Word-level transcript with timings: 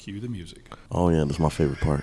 Cue 0.00 0.18
the 0.18 0.30
music. 0.30 0.66
Oh 0.90 1.10
yeah, 1.10 1.24
that's 1.24 1.38
my 1.38 1.50
favorite 1.50 1.80
part. 1.80 2.02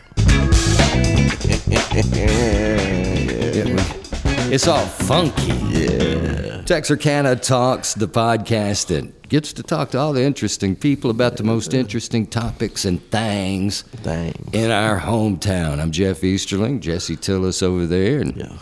It's 4.54 4.68
all 4.68 4.86
funky. 4.86 5.54
Yeah. 5.76 6.62
Texarkana 6.62 7.38
Talks, 7.38 7.96
the 7.96 8.08
podcast 8.08 8.86
that 8.90 9.30
gets 9.30 9.52
to 9.54 9.64
talk 9.64 9.90
to 9.92 9.98
all 9.98 10.14
the 10.14 10.22
interesting 10.22 10.76
people 10.76 11.10
about 11.10 11.38
the 11.38 11.44
most 11.44 11.74
interesting 11.74 12.28
topics 12.28 12.86
and 12.86 13.02
things 13.10 13.82
Dang. 14.04 14.48
in 14.54 14.70
our 14.70 15.00
hometown. 15.00 15.80
I'm 15.82 15.90
Jeff 15.92 16.24
Easterling, 16.24 16.82
Jesse 16.82 17.18
Tillis 17.18 17.64
over 17.64 17.88
there, 17.88 18.20
and 18.20 18.38
Yeah. 18.38 18.58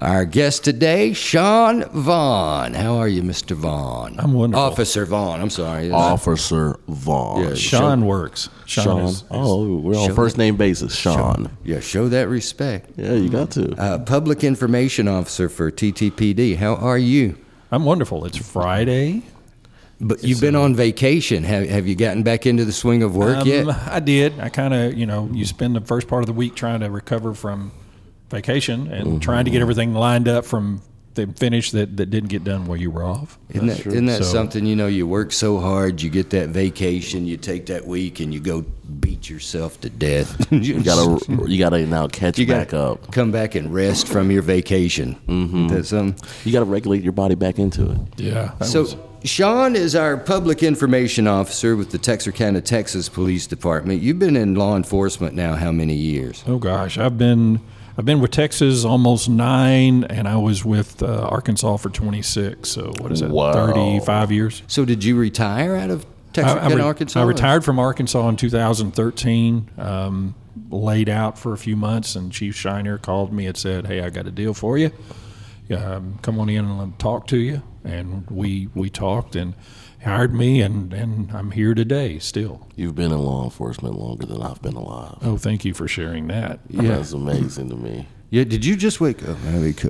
Our 0.00 0.24
guest 0.24 0.64
today, 0.64 1.12
Shawn 1.12 1.84
Vaughn. 1.90 2.74
How 2.74 2.96
are 2.96 3.06
you, 3.06 3.22
Mr. 3.22 3.54
Vaughn? 3.54 4.16
I'm 4.18 4.32
wonderful. 4.32 4.64
Officer 4.64 5.06
Vaughn, 5.06 5.40
I'm 5.40 5.50
sorry. 5.50 5.90
Officer 5.92 6.76
Vaughn. 6.88 7.44
Yeah, 7.44 7.54
Shawn 7.54 8.04
works. 8.04 8.48
Shawn, 8.66 8.84
Shawn. 8.84 9.00
is, 9.04 9.14
is- 9.18 9.24
oh, 9.30 9.76
we're 9.78 9.94
on 9.96 10.06
Shawn. 10.08 10.16
first 10.16 10.36
name 10.36 10.56
basis. 10.56 10.94
Shawn. 10.96 11.56
Yeah, 11.62 11.78
show 11.78 12.08
that 12.08 12.28
respect. 12.28 12.90
Yeah, 12.96 13.12
you 13.12 13.28
got 13.28 13.52
to. 13.52 13.72
Uh, 13.80 13.98
Public 14.00 14.42
Information 14.42 15.06
Officer 15.06 15.48
for 15.48 15.70
TTPD. 15.70 16.56
How 16.56 16.74
are 16.74 16.98
you? 16.98 17.36
I'm 17.70 17.84
wonderful. 17.84 18.24
It's 18.24 18.36
Friday. 18.36 19.22
But 20.00 20.24
you've 20.24 20.40
been 20.40 20.56
on 20.56 20.74
vacation. 20.74 21.44
Have, 21.44 21.68
have 21.68 21.86
you 21.86 21.94
gotten 21.94 22.24
back 22.24 22.46
into 22.46 22.64
the 22.64 22.72
swing 22.72 23.04
of 23.04 23.14
work 23.14 23.38
Um, 23.38 23.46
yet? 23.48 23.68
I 23.68 24.00
did. 24.00 24.40
I 24.40 24.48
kind 24.48 24.74
of, 24.74 24.94
you 24.94 25.06
know, 25.06 25.30
you 25.32 25.44
spend 25.44 25.76
the 25.76 25.80
first 25.80 26.08
part 26.08 26.24
of 26.24 26.26
the 26.26 26.32
week 26.32 26.56
trying 26.56 26.80
to 26.80 26.90
recover 26.90 27.32
from 27.32 27.70
vacation 28.34 28.88
and 28.92 29.06
Mm-hmm. 29.06 29.18
trying 29.18 29.44
to 29.44 29.50
get 29.50 29.60
everything 29.62 29.94
lined 29.94 30.28
up 30.28 30.44
from 30.44 30.80
the 31.14 31.28
finish 31.38 31.70
that, 31.70 31.96
that 31.96 32.06
didn't 32.10 32.28
get 32.28 32.42
done 32.42 32.66
while 32.66 32.76
you 32.76 32.90
were 32.90 33.04
off. 33.04 33.38
Isn't 33.50 33.68
that, 33.68 33.86
isn't 33.86 34.06
that 34.06 34.24
So- 34.24 34.32
something, 34.32 34.66
you 34.66 34.74
know, 34.74 34.88
you 34.88 35.06
work 35.06 35.30
so 35.30 35.60
hard, 35.60 36.02
you 36.02 36.10
get 36.10 36.30
that 36.30 36.48
vacation, 36.48 37.24
you 37.26 37.36
take 37.36 37.66
that 37.66 37.86
week, 37.86 38.18
and 38.18 38.34
you 38.34 38.40
go 38.40 38.64
beat 38.98 39.30
yourself 39.30 39.80
to 39.82 39.90
death. 39.90 40.50
You 40.52 40.82
gotta, 40.82 41.24
you 41.48 41.58
gotta 41.58 41.86
now 41.86 42.08
catch 42.08 42.38
you 42.38 42.46
back 42.48 42.74
up. 42.74 43.12
Come 43.12 43.30
back 43.30 43.54
and 43.54 43.72
rest 43.72 44.08
from 44.08 44.30
your 44.32 44.42
vacation. 44.42 45.14
Mm-hmm. 45.28 45.68
That's 45.68 45.92
um, 45.92 46.16
You 46.44 46.52
gotta 46.52 46.64
regulate 46.64 47.02
your 47.04 47.12
body 47.12 47.36
back 47.36 47.58
into 47.60 47.90
it. 47.92 47.98
Yeah. 48.16 48.58
so, 48.60 48.80
was- 48.82 48.96
Shawn 49.24 49.74
is 49.76 49.94
our 49.96 50.16
public 50.18 50.62
information 50.62 51.26
officer 51.28 51.76
with 51.76 51.92
the 51.92 51.96
Texarkana, 51.98 52.60
Texas 52.60 53.08
Police 53.08 53.46
Department. 53.46 54.02
You've 54.02 54.18
been 54.18 54.36
in 54.36 54.54
law 54.54 54.76
enforcement 54.76 55.34
now 55.34 55.54
how 55.54 55.70
many 55.72 55.94
years? 55.94 56.42
oh 56.46 56.58
gosh, 56.58 56.98
I've 56.98 57.16
been 57.16 57.60
I've 57.96 58.04
been 58.04 58.20
with 58.20 58.32
Texas 58.32 58.84
almost 58.84 59.28
nine, 59.28 60.04
and 60.04 60.26
I 60.26 60.36
was 60.36 60.64
with 60.64 61.02
uh, 61.02 61.28
Arkansas 61.28 61.76
for 61.76 61.90
26. 61.90 62.68
So 62.68 62.92
what 63.00 63.12
is 63.12 63.20
that? 63.20 63.30
Wow. 63.30 63.52
35 63.52 64.32
years. 64.32 64.62
So, 64.66 64.84
did 64.84 65.04
you 65.04 65.16
retire 65.16 65.76
out 65.76 65.90
of 65.90 66.04
I, 66.04 66.08
Texarkana, 66.32 66.74
I 66.74 66.76
re- 66.76 66.82
Arkansas? 66.82 67.20
I 67.20 67.22
retired 67.24 67.64
from 67.64 67.78
Arkansas 67.78 68.28
in 68.28 68.36
2013. 68.36 69.70
Um, 69.78 70.34
laid 70.70 71.08
out 71.08 71.38
for 71.38 71.52
a 71.52 71.58
few 71.58 71.76
months, 71.76 72.16
and 72.16 72.32
Chief 72.32 72.56
Shiner 72.56 72.98
called 72.98 73.32
me 73.32 73.46
and 73.46 73.56
said, 73.56 73.86
"Hey, 73.86 74.00
I 74.00 74.10
got 74.10 74.26
a 74.26 74.32
deal 74.32 74.54
for 74.54 74.76
you. 74.76 74.90
Um, 75.70 76.18
come 76.22 76.38
on 76.40 76.48
in 76.48 76.64
and 76.64 76.78
let 76.78 76.88
me 76.88 76.94
talk 76.98 77.28
to 77.28 77.36
you." 77.36 77.62
And 77.84 78.28
we 78.30 78.68
we 78.74 78.88
talked 78.90 79.36
and 79.36 79.54
hired 80.02 80.34
me, 80.34 80.60
and 80.60 80.92
and 80.92 81.30
I'm 81.32 81.50
here 81.50 81.74
today 81.74 82.18
still. 82.18 82.66
You've 82.76 82.94
been 82.94 83.12
in 83.12 83.18
law 83.18 83.44
enforcement 83.44 83.96
longer 83.98 84.26
than 84.26 84.42
I've 84.42 84.62
been 84.62 84.74
alive. 84.74 85.18
Oh, 85.22 85.36
thank 85.36 85.64
you 85.64 85.74
for 85.74 85.86
sharing 85.86 86.28
that. 86.28 86.60
Yeah. 86.68 86.82
That's 86.96 87.12
amazing 87.12 87.68
to 87.70 87.76
me. 87.76 88.08
Yeah, 88.30 88.42
did 88.42 88.64
you 88.64 88.74
just 88.74 89.00
wake 89.00 89.22
up, 89.28 89.36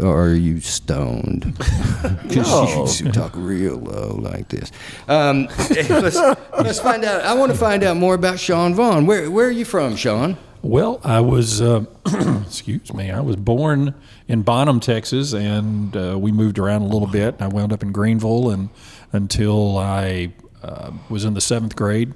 or 0.02 0.26
are 0.26 0.34
you 0.34 0.60
stoned? 0.60 1.56
Because 2.28 3.00
you 3.00 3.10
talk 3.12 3.32
real 3.34 3.76
low 3.76 4.16
like 4.16 4.48
this. 4.48 4.70
Um, 5.08 5.46
let's, 5.70 6.16
let's 6.16 6.80
find 6.80 7.04
out. 7.04 7.22
I 7.22 7.32
want 7.34 7.52
to 7.52 7.56
find 7.58 7.82
out 7.82 7.96
more 7.96 8.14
about 8.14 8.38
Shawn 8.38 8.74
Vaughn. 8.74 9.06
Where, 9.06 9.30
where 9.30 9.46
are 9.46 9.52
you 9.52 9.64
from, 9.64 9.96
Shawn? 9.96 10.36
Well, 10.64 10.98
I 11.04 11.20
was, 11.20 11.60
uh, 11.60 11.84
excuse 12.46 12.94
me, 12.94 13.10
I 13.10 13.20
was 13.20 13.36
born 13.36 13.94
in 14.26 14.40
Bonham, 14.40 14.80
Texas, 14.80 15.34
and 15.34 15.94
uh, 15.94 16.18
we 16.18 16.32
moved 16.32 16.58
around 16.58 16.80
a 16.80 16.86
little 16.86 17.06
bit. 17.06 17.34
I 17.38 17.48
wound 17.48 17.70
up 17.70 17.82
in 17.82 17.92
Greenville 17.92 18.48
and 18.48 18.70
until 19.12 19.76
I 19.76 20.32
uh, 20.62 20.92
was 21.10 21.26
in 21.26 21.34
the 21.34 21.42
seventh 21.42 21.76
grade. 21.76 22.14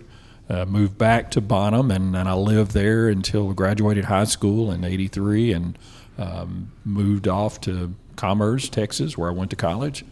Uh, 0.48 0.64
moved 0.64 0.96
back 0.96 1.30
to 1.32 1.42
Bonham, 1.42 1.90
and, 1.90 2.16
and 2.16 2.26
I 2.26 2.32
lived 2.32 2.72
there 2.72 3.08
until 3.08 3.50
I 3.50 3.52
graduated 3.52 4.06
high 4.06 4.24
school 4.24 4.72
in 4.72 4.82
'83, 4.82 5.52
and 5.52 5.78
um, 6.16 6.72
moved 6.86 7.28
off 7.28 7.60
to 7.62 7.94
Commerce, 8.16 8.70
Texas, 8.70 9.18
where 9.18 9.28
I 9.28 9.32
went 9.34 9.50
to 9.50 9.56
college, 9.56 10.06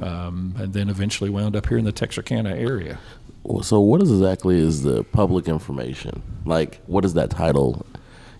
um, 0.00 0.54
and 0.56 0.72
then 0.72 0.88
eventually 0.88 1.30
wound 1.30 1.56
up 1.56 1.66
here 1.66 1.78
in 1.78 1.84
the 1.84 1.90
Texarkana 1.90 2.50
area. 2.50 3.00
So, 3.62 3.80
what 3.80 4.02
is 4.02 4.10
exactly 4.10 4.58
is 4.58 4.82
the 4.82 5.04
public 5.04 5.48
information? 5.48 6.22
Like, 6.44 6.80
what 6.86 7.04
is 7.04 7.14
that 7.14 7.30
title? 7.30 7.84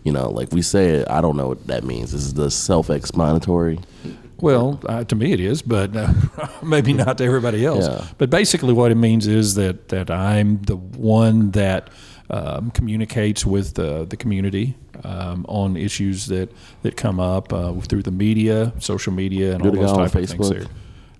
You 0.04 0.12
know, 0.12 0.30
like 0.30 0.52
we 0.52 0.62
say 0.62 0.90
it, 0.90 1.10
I 1.10 1.20
don't 1.20 1.36
know 1.36 1.48
what 1.48 1.66
that 1.66 1.84
means. 1.84 2.12
Is 2.12 2.34
the 2.34 2.50
self-explanatory? 2.50 3.78
Well, 4.38 4.80
uh, 4.88 5.04
to 5.04 5.14
me 5.14 5.32
it 5.32 5.38
is, 5.38 5.62
but 5.62 5.96
uh, 5.96 6.12
maybe 6.62 6.92
not 6.92 7.18
to 7.18 7.24
everybody 7.24 7.64
else. 7.64 7.86
Yeah. 7.86 8.06
But 8.18 8.30
basically, 8.30 8.72
what 8.72 8.90
it 8.90 8.96
means 8.96 9.26
is 9.28 9.54
that 9.54 9.88
that 9.88 10.10
I'm 10.10 10.60
the 10.62 10.76
one 10.76 11.52
that 11.52 11.90
um, 12.30 12.70
communicates 12.72 13.46
with 13.46 13.74
the, 13.74 14.04
the 14.04 14.16
community 14.16 14.74
um, 15.04 15.46
on 15.48 15.76
issues 15.76 16.26
that 16.26 16.50
that 16.82 16.96
come 16.96 17.20
up 17.20 17.52
uh, 17.52 17.72
through 17.82 18.02
the 18.02 18.10
media, 18.10 18.72
social 18.80 19.12
media, 19.12 19.54
and 19.54 19.62
Do 19.62 19.68
all 19.68 19.74
those 19.76 19.92
type 19.92 20.14
of 20.14 20.28
things. 20.28 20.50
There, 20.50 20.64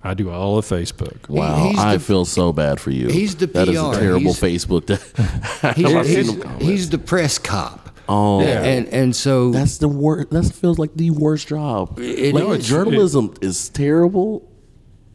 I 0.05 0.15
do 0.15 0.31
all 0.31 0.59
of 0.59 0.67
Facebook. 0.67 1.29
Wow, 1.29 1.69
he's 1.69 1.79
I 1.79 1.95
the- 1.95 2.01
feel 2.01 2.25
so 2.25 2.53
bad 2.53 2.81
for 2.81 2.91
you. 2.91 3.09
he's 3.09 3.37
the 3.37 3.47
PR. 3.49 3.53
That 3.59 3.69
is 3.69 3.79
a 3.81 3.93
terrible 4.01 4.35
He's- 4.35 4.41
Facebook. 4.41 4.87
That 4.87 5.75
He's, 5.77 6.29
he's, 6.29 6.45
he's 6.61 6.91
the 6.91 6.99
press 6.99 7.39
cop. 7.39 7.91
Oh, 8.09 8.43
yeah. 8.43 8.63
And, 8.63 8.89
and 8.89 9.15
so 9.17 9.53
that's 9.53 9.79
the 9.79 9.87
worst. 9.89 10.31
That 10.31 10.45
feels 10.47 10.79
like 10.79 10.95
the 10.97 11.11
worst 11.13 11.47
job. 11.49 11.99
It 12.01 12.35
like 12.35 12.59
is. 12.59 12.69
journalism 12.69 13.33
is 13.41 13.69
terrible, 13.69 14.51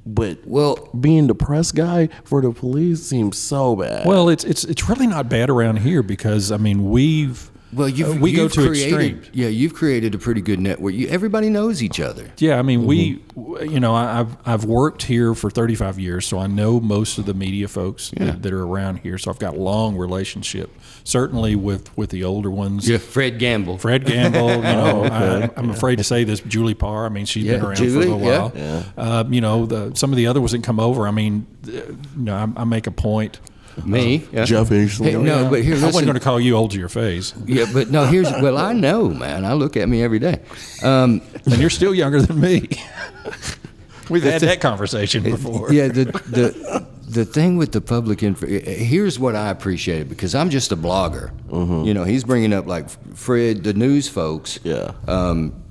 but 0.05 0.39
well, 0.47 0.89
being 0.99 1.27
the 1.27 1.35
press 1.35 1.73
guy 1.73 2.07
for 2.23 2.41
the 2.41 2.51
police 2.53 3.03
seems 3.03 3.37
so 3.37 3.75
bad. 3.75 4.05
Well, 4.07 4.29
it's 4.29 4.45
it's 4.45 4.63
it's 4.63 4.87
really 4.87 5.05
not 5.05 5.27
bad 5.29 5.49
around 5.49 5.79
here 5.79 6.01
because 6.01 6.49
I 6.51 6.57
mean 6.57 6.89
we've 6.89 7.51
well, 7.73 7.89
you've, 7.89 8.17
uh, 8.17 8.19
we 8.21 8.31
go 8.33 8.43
you've 8.43 8.53
to 8.53 8.67
created, 8.67 8.93
extremes. 9.01 9.29
Yeah, 9.33 9.47
you've 9.49 9.73
created 9.73 10.15
a 10.15 10.17
pretty 10.17 10.41
good 10.41 10.59
network. 10.59 10.93
You, 10.93 11.07
everybody 11.09 11.49
knows 11.49 11.83
each 11.83 11.99
other. 11.99 12.31
Yeah, 12.37 12.57
I 12.59 12.61
mean, 12.61 12.85
we, 12.85 13.15
Mm-hmm. 13.15 13.41
w- 13.43 13.71
you 13.71 13.79
know, 13.79 13.93
I- 13.93 14.21
I've 14.21 14.37
I've 14.45 14.65
worked 14.65 15.03
here 15.03 15.33
for 15.35 15.49
35 15.49 15.99
years, 15.99 16.25
so 16.25 16.39
I 16.39 16.47
know 16.47 16.79
most 16.79 17.17
of 17.17 17.25
the 17.25 17.33
media 17.33 17.67
folks 17.67 18.11
that, 18.17 18.41
that 18.43 18.53
are 18.53 18.63
around 18.63 18.97
here. 18.99 19.17
So 19.17 19.29
I've 19.31 19.39
got 19.39 19.57
long 19.57 19.97
relationship, 19.97 20.69
certainly 21.03 21.55
with 21.55 21.95
with 21.97 22.09
the 22.09 22.23
older 22.23 22.49
ones. 22.49 22.87
Yeah, 22.87 22.97
Fred 22.97 23.37
Gamble. 23.39 23.77
Fred 23.77 24.05
Gamble, 24.05 24.49
you 24.55 24.61
know, 24.61 25.03
I, 25.03 25.49
I'm 25.57 25.69
afraid 25.69 25.97
to 25.97 26.03
say 26.03 26.23
this. 26.23 26.39
Julie 26.41 26.73
Parr, 26.73 27.05
I 27.05 27.09
mean, 27.09 27.25
she's 27.25 27.45
been 27.45 27.61
around 27.61 27.75
Julie, 27.75 28.07
for 28.07 28.13
a 28.13 28.17
yeah. 28.17 28.39
while. 28.39 28.51
Yeah. 28.55 28.83
Uh, 28.97 29.23
you 29.29 29.41
know, 29.41 29.65
the, 29.65 29.93
some 29.95 30.11
of 30.11 30.17
the 30.17 30.27
other 30.27 30.39
ones 30.39 30.53
that 30.53 30.63
come 30.63 30.79
over. 30.79 31.07
I 31.07 31.11
mean, 31.11 31.45
you 31.65 31.97
know, 32.15 32.33
I, 32.55 32.61
I 32.61 32.63
make 32.63 32.87
a 32.87 32.91
point. 32.91 33.39
Me. 33.85 34.17
Uh-huh. 34.17 34.27
yeah. 34.31 34.45
Jeff 34.45 34.71
Easterling. 34.71 35.11
Hey, 35.11 35.17
no, 35.21 35.49
but 35.49 35.63
here, 35.63 35.75
I 35.75 35.85
wasn't 35.85 36.05
going 36.05 36.15
to 36.15 36.19
call 36.19 36.39
you 36.39 36.55
old 36.55 36.71
to 36.71 36.79
your 36.79 36.89
face, 36.89 37.33
Yeah, 37.45 37.65
but 37.73 37.89
no. 37.89 38.05
Here's 38.05 38.29
well, 38.31 38.57
I 38.57 38.73
know, 38.73 39.09
man. 39.09 39.45
I 39.45 39.53
look 39.53 39.77
at 39.77 39.87
me 39.87 40.01
every 40.03 40.19
day. 40.19 40.41
Um, 40.83 41.21
and 41.45 41.57
you're 41.57 41.69
still 41.69 41.93
younger 41.93 42.21
than 42.21 42.39
me. 42.39 42.67
We've 44.09 44.23
had 44.23 44.41
that 44.41 44.61
conversation 44.61 45.25
uh, 45.25 45.31
before. 45.31 45.71
yeah, 45.73 45.89
the 45.89 46.05
the 46.05 46.87
the 47.07 47.25
thing 47.25 47.57
with 47.57 47.71
the 47.71 47.81
public 47.81 48.23
info. 48.23 48.45
Uh, 48.45 48.59
here's 48.63 49.19
what 49.19 49.35
I 49.35 49.49
appreciate 49.49 50.09
because 50.09 50.35
I'm 50.35 50.49
just 50.49 50.71
a 50.71 50.77
blogger. 50.77 51.31
Mm-hmm. 51.49 51.85
You 51.85 51.93
know, 51.93 52.03
he's 52.03 52.23
bringing 52.23 52.53
up 52.53 52.67
like 52.67 52.89
Fred, 53.15 53.63
the 53.63 53.73
news 53.73 54.07
folks. 54.07 54.59
Yeah. 54.63 54.91
Um, 55.07 55.63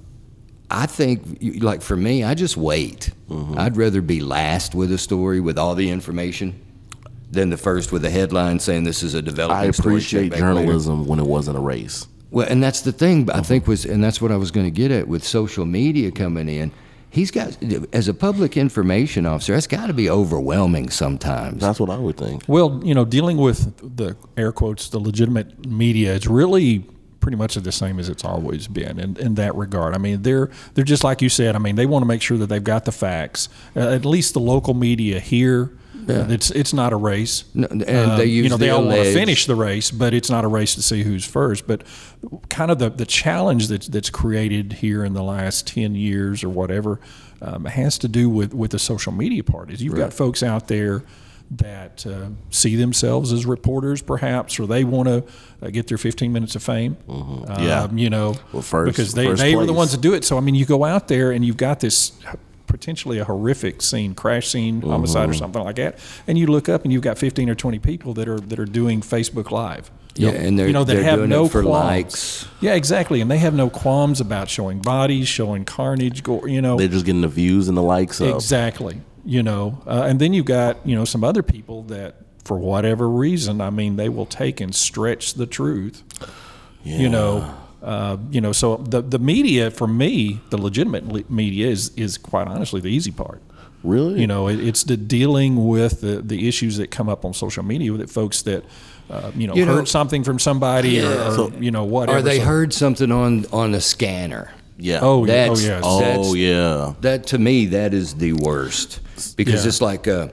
I 0.70 0.86
think, 0.86 1.62
like 1.62 1.80
for 1.80 1.96
me, 1.96 2.24
I 2.24 2.34
just 2.34 2.56
wait. 2.56 3.10
Mm-hmm. 3.30 3.58
I'd 3.58 3.76
rather 3.76 4.02
be 4.02 4.20
last 4.20 4.74
with 4.74 4.90
a 4.90 4.98
story 4.98 5.40
with 5.40 5.58
all 5.58 5.74
the 5.76 5.90
information 5.90 6.60
than 7.31 7.50
the 7.50 7.56
first 7.56 7.92
with 7.92 8.04
a 8.04 8.10
headline 8.10 8.59
saying 8.59 8.84
this 8.84 9.03
is 9.03 9.14
a 9.14 9.22
developing 9.22 9.69
I 9.69 9.70
story. 9.72 10.00
check 10.00 10.22
appreciate 10.22 10.31
back 10.31 10.41
later. 10.41 10.54
journalism 10.54 11.06
when 11.06 11.19
it 11.19 11.26
wasn't 11.26 11.56
a 11.56 11.60
race. 11.60 12.06
Well, 12.30 12.47
and 12.48 12.62
that's 12.62 12.83
the 12.83 12.92
thing. 12.92 13.30
I 13.30 13.41
think 13.41 13.66
was, 13.66 13.84
and 13.84 14.03
that's 14.03 14.21
what 14.21 14.33
I 14.33 14.36
was 14.36 14.50
going 14.50 14.66
to 14.66 14.71
get 14.71 14.91
at 14.91 15.09
with 15.09 15.24
social 15.24 15.65
media 15.65 16.10
coming 16.10 16.48
in. 16.48 16.72
He's 17.09 17.30
got, 17.30 17.56
as 17.95 18.09
a 18.09 18.15
public 18.15 18.56
information 18.56 19.24
officer, 19.24 19.54
that's 19.54 19.66
got 19.66 19.86
to 19.86 19.95
be 19.95 20.10
overwhelming 20.10 20.91
sometimes. 20.91 21.62
That's 21.62 21.80
what 21.80 21.89
I 21.89 21.97
would 21.97 22.16
think. 22.18 22.42
Well, 22.47 22.80
you 22.84 22.95
know, 22.95 23.04
dealing 23.04 23.39
with 23.39 23.97
the 23.97 24.16
air 24.36 24.53
quotes, 24.53 24.89
the 24.91 24.98
legitimate 24.98 25.66
media, 25.66 26.15
it's 26.15 26.27
really 26.27 26.84
pretty 27.21 27.36
much 27.36 27.54
the 27.54 27.72
same 27.72 27.98
as 27.98 28.09
it's 28.09 28.24
always 28.24 28.68
been 28.68 29.00
in, 29.00 29.16
in 29.16 29.34
that 29.36 29.54
regard. 29.54 29.95
I 29.95 29.98
mean, 29.98 30.22
they're 30.22 30.50
they're 30.74 30.84
just 30.84 31.04
like 31.04 31.22
you 31.22 31.28
said. 31.28 31.56
I 31.56 31.59
mean, 31.59 31.77
they 31.77 31.86
want 31.86 32.03
to 32.03 32.06
make 32.06 32.22
sure 32.22 32.36
that 32.39 32.48
they've 32.48 32.62
got 32.62 32.84
the 32.84 32.92
facts. 32.92 33.48
Uh, 33.74 33.80
at 33.80 34.04
least 34.04 34.34
the 34.34 34.41
local 34.41 34.74
media 34.74 35.18
here, 35.18 35.72
uh, 36.08 36.26
it's 36.28 36.50
it's 36.50 36.72
not 36.72 36.92
a 36.92 36.97
race. 36.97 37.44
No, 37.54 37.66
and 37.70 37.82
Uh, 37.82 38.16
they 38.16 38.26
use 38.26 38.44
you 38.44 38.50
know 38.50 38.56
they 38.56 38.66
the 38.66 38.74
all 38.76 38.84
want 38.84 38.97
to 39.03 39.12
finish 39.12 39.47
the 39.47 39.54
race, 39.56 39.91
but 39.91 40.14
it's 40.14 40.30
not 40.30 40.44
a 40.44 40.48
race 40.48 40.74
to 40.76 40.82
see 40.82 41.03
who's 41.03 41.24
first. 41.24 41.66
But 41.66 41.82
kind 42.48 42.70
of 42.70 42.78
the, 42.78 42.91
the 42.91 43.06
challenge 43.06 43.68
that's 43.68 43.86
that's 43.88 44.10
created 44.10 44.74
here 44.74 45.04
in 45.04 45.14
the 45.14 45.22
last 45.22 45.66
ten 45.66 45.94
years 45.94 46.42
or 46.44 46.48
whatever 46.48 47.00
um, 47.42 47.64
has 47.66 47.98
to 47.98 48.08
do 48.08 48.28
with 48.30 48.54
with 48.54 48.70
the 48.70 48.78
social 48.78 49.12
media 49.12 49.42
part. 49.44 49.70
Is 49.70 49.82
you've 49.82 49.97
got 49.97 50.12
folks 50.12 50.42
out 50.42 50.68
there 50.68 51.03
that 51.48 52.04
uh, 52.06 52.28
see 52.50 52.74
themselves 52.74 53.32
as 53.32 53.47
reporters, 53.47 54.02
perhaps, 54.02 54.59
or 54.59 54.66
they 54.66 54.82
want 54.82 55.06
to 55.09 55.22
uh, 55.62 55.70
get 55.70 55.86
their 55.86 55.97
15 55.97 56.32
minutes 56.32 56.56
of 56.56 56.62
fame. 56.64 56.97
Mm-hmm. 57.09 57.62
Yeah. 57.62 57.82
Um, 57.82 57.98
you 57.98 58.10
know, 58.10 58.34
Well, 58.52 58.62
first- 58.62 58.91
because 58.97 59.14
they, 59.14 59.26
first 59.26 59.41
they 59.41 59.54
were 59.54 59.64
the 59.64 59.72
ones 59.72 59.92
that 59.92 60.00
do 60.00 60.12
it. 60.14 60.24
So 60.24 60.36
I 60.38 60.41
mean, 60.41 60.56
you 60.56 60.66
go 60.66 60.82
out 60.84 61.06
there 61.06 61.30
and 61.30 61.44
you've 61.44 61.56
got 61.56 61.78
this 61.78 62.12
potentially 62.76 63.18
a 63.18 63.24
horrific 63.24 63.80
scene, 63.82 64.14
crash 64.14 64.48
scene, 64.48 64.82
homicide, 64.82 65.28
or 65.28 65.32
Mm-hmm. 65.32 65.38
something 65.38 65.62
like 65.64 65.76
that, 65.76 65.98
and 66.26 66.36
you 66.38 66.46
look 66.46 66.68
up 66.68 66.84
and 66.84 66.92
you've 66.92 67.02
got 67.02 67.16
15 67.18 67.48
or 67.50 67.54
20 67.54 67.78
people 67.78 68.12
that 68.14 68.28
are 68.28 68.40
that 68.40 68.58
are 68.58 68.64
doing 68.66 69.00
Facebook 69.00 69.50
Live. 69.50 69.90
Yeah, 70.18 70.30
and 70.30 70.58
they're, 70.58 70.66
you 70.66 70.72
know, 70.72 70.84
they're 70.84 71.02
have 71.02 71.18
doing 71.18 71.28
no 71.30 71.44
it 71.44 71.52
for 71.52 71.62
qualms. 71.62 71.84
likes. 71.84 72.48
Yeah, 72.60 72.74
exactly, 72.74 73.20
and 73.20 73.30
they 73.30 73.36
have 73.38 73.52
no 73.54 73.68
qualms 73.68 74.20
about 74.20 74.48
showing 74.48 74.78
bodies, 74.80 75.28
showing 75.28 75.64
carnage, 75.66 76.22
gore. 76.22 76.48
You 76.48 76.62
know, 76.62 76.76
They're 76.78 76.88
just 76.88 77.04
getting 77.06 77.20
the 77.20 77.28
views 77.28 77.68
and 77.68 77.76
the 77.76 77.82
likes 77.82 78.20
up. 78.20 78.34
Exactly. 78.34 79.00
You 79.24 79.42
know, 79.42 79.82
uh, 79.86 80.04
and 80.08 80.18
then 80.20 80.32
you've 80.32 80.46
got 80.46 80.78
you 80.86 80.94
know 80.96 81.04
some 81.04 81.22
other 81.24 81.42
people 81.42 81.82
that, 81.84 82.14
for 82.44 82.58
whatever 82.58 83.08
reason, 83.10 83.60
I 83.60 83.70
mean, 83.70 83.96
they 83.96 84.08
will 84.08 84.24
take 84.26 84.60
and 84.60 84.74
stretch 84.74 85.34
the 85.34 85.46
truth. 85.46 86.02
You 86.84 87.08
know, 87.08 87.52
uh, 87.82 88.16
you 88.30 88.40
know. 88.40 88.52
So 88.52 88.76
the 88.76 89.02
the 89.02 89.18
media, 89.18 89.70
for 89.70 89.86
me, 89.86 90.40
the 90.50 90.58
legitimate 90.58 91.30
media 91.30 91.68
is 91.68 91.90
is 91.96 92.18
quite 92.18 92.48
honestly 92.48 92.80
the 92.80 92.88
easy 92.90 93.10
part. 93.12 93.40
Really? 93.82 94.20
You 94.20 94.26
know, 94.26 94.48
it, 94.48 94.58
it's 94.58 94.82
the 94.84 94.96
dealing 94.96 95.68
with 95.68 96.00
the, 96.00 96.20
the 96.20 96.48
issues 96.48 96.76
that 96.78 96.90
come 96.90 97.08
up 97.08 97.24
on 97.24 97.32
social 97.34 97.62
media 97.62 97.92
with 97.92 98.10
folks 98.10 98.42
that, 98.42 98.64
uh, 99.08 99.30
you 99.36 99.46
know, 99.46 99.54
You 99.54 99.64
know- 99.64 99.76
heard 99.76 99.86
something 99.86 100.24
from 100.24 100.40
somebody 100.40 101.00
or, 101.00 101.06
or 101.12 101.30
So- 101.36 101.52
you 101.60 101.70
know 101.70 101.84
whatever. 101.84 102.18
Or 102.18 102.22
they 102.22 102.38
So- 102.38 102.46
heard 102.46 102.72
something 102.72 103.12
on 103.12 103.46
on 103.52 103.74
a 103.74 103.80
scanner. 103.80 104.50
Yeah. 104.78 104.98
Oh, 105.02 105.24
yeah, 105.24 105.32
oh 105.32 105.54
That's- 105.54 105.62
yes. 105.64 105.82
Oh 105.84 106.34
yeah. 106.34 106.94
That 107.02 107.26
to 107.28 107.38
me, 107.38 107.66
that 107.66 107.94
is 107.94 108.14
the 108.14 108.32
worst 108.32 109.00
because 109.36 109.62
Yeah. 109.64 109.68
it's 109.68 109.80
like, 109.80 110.08
uh, 110.08 110.28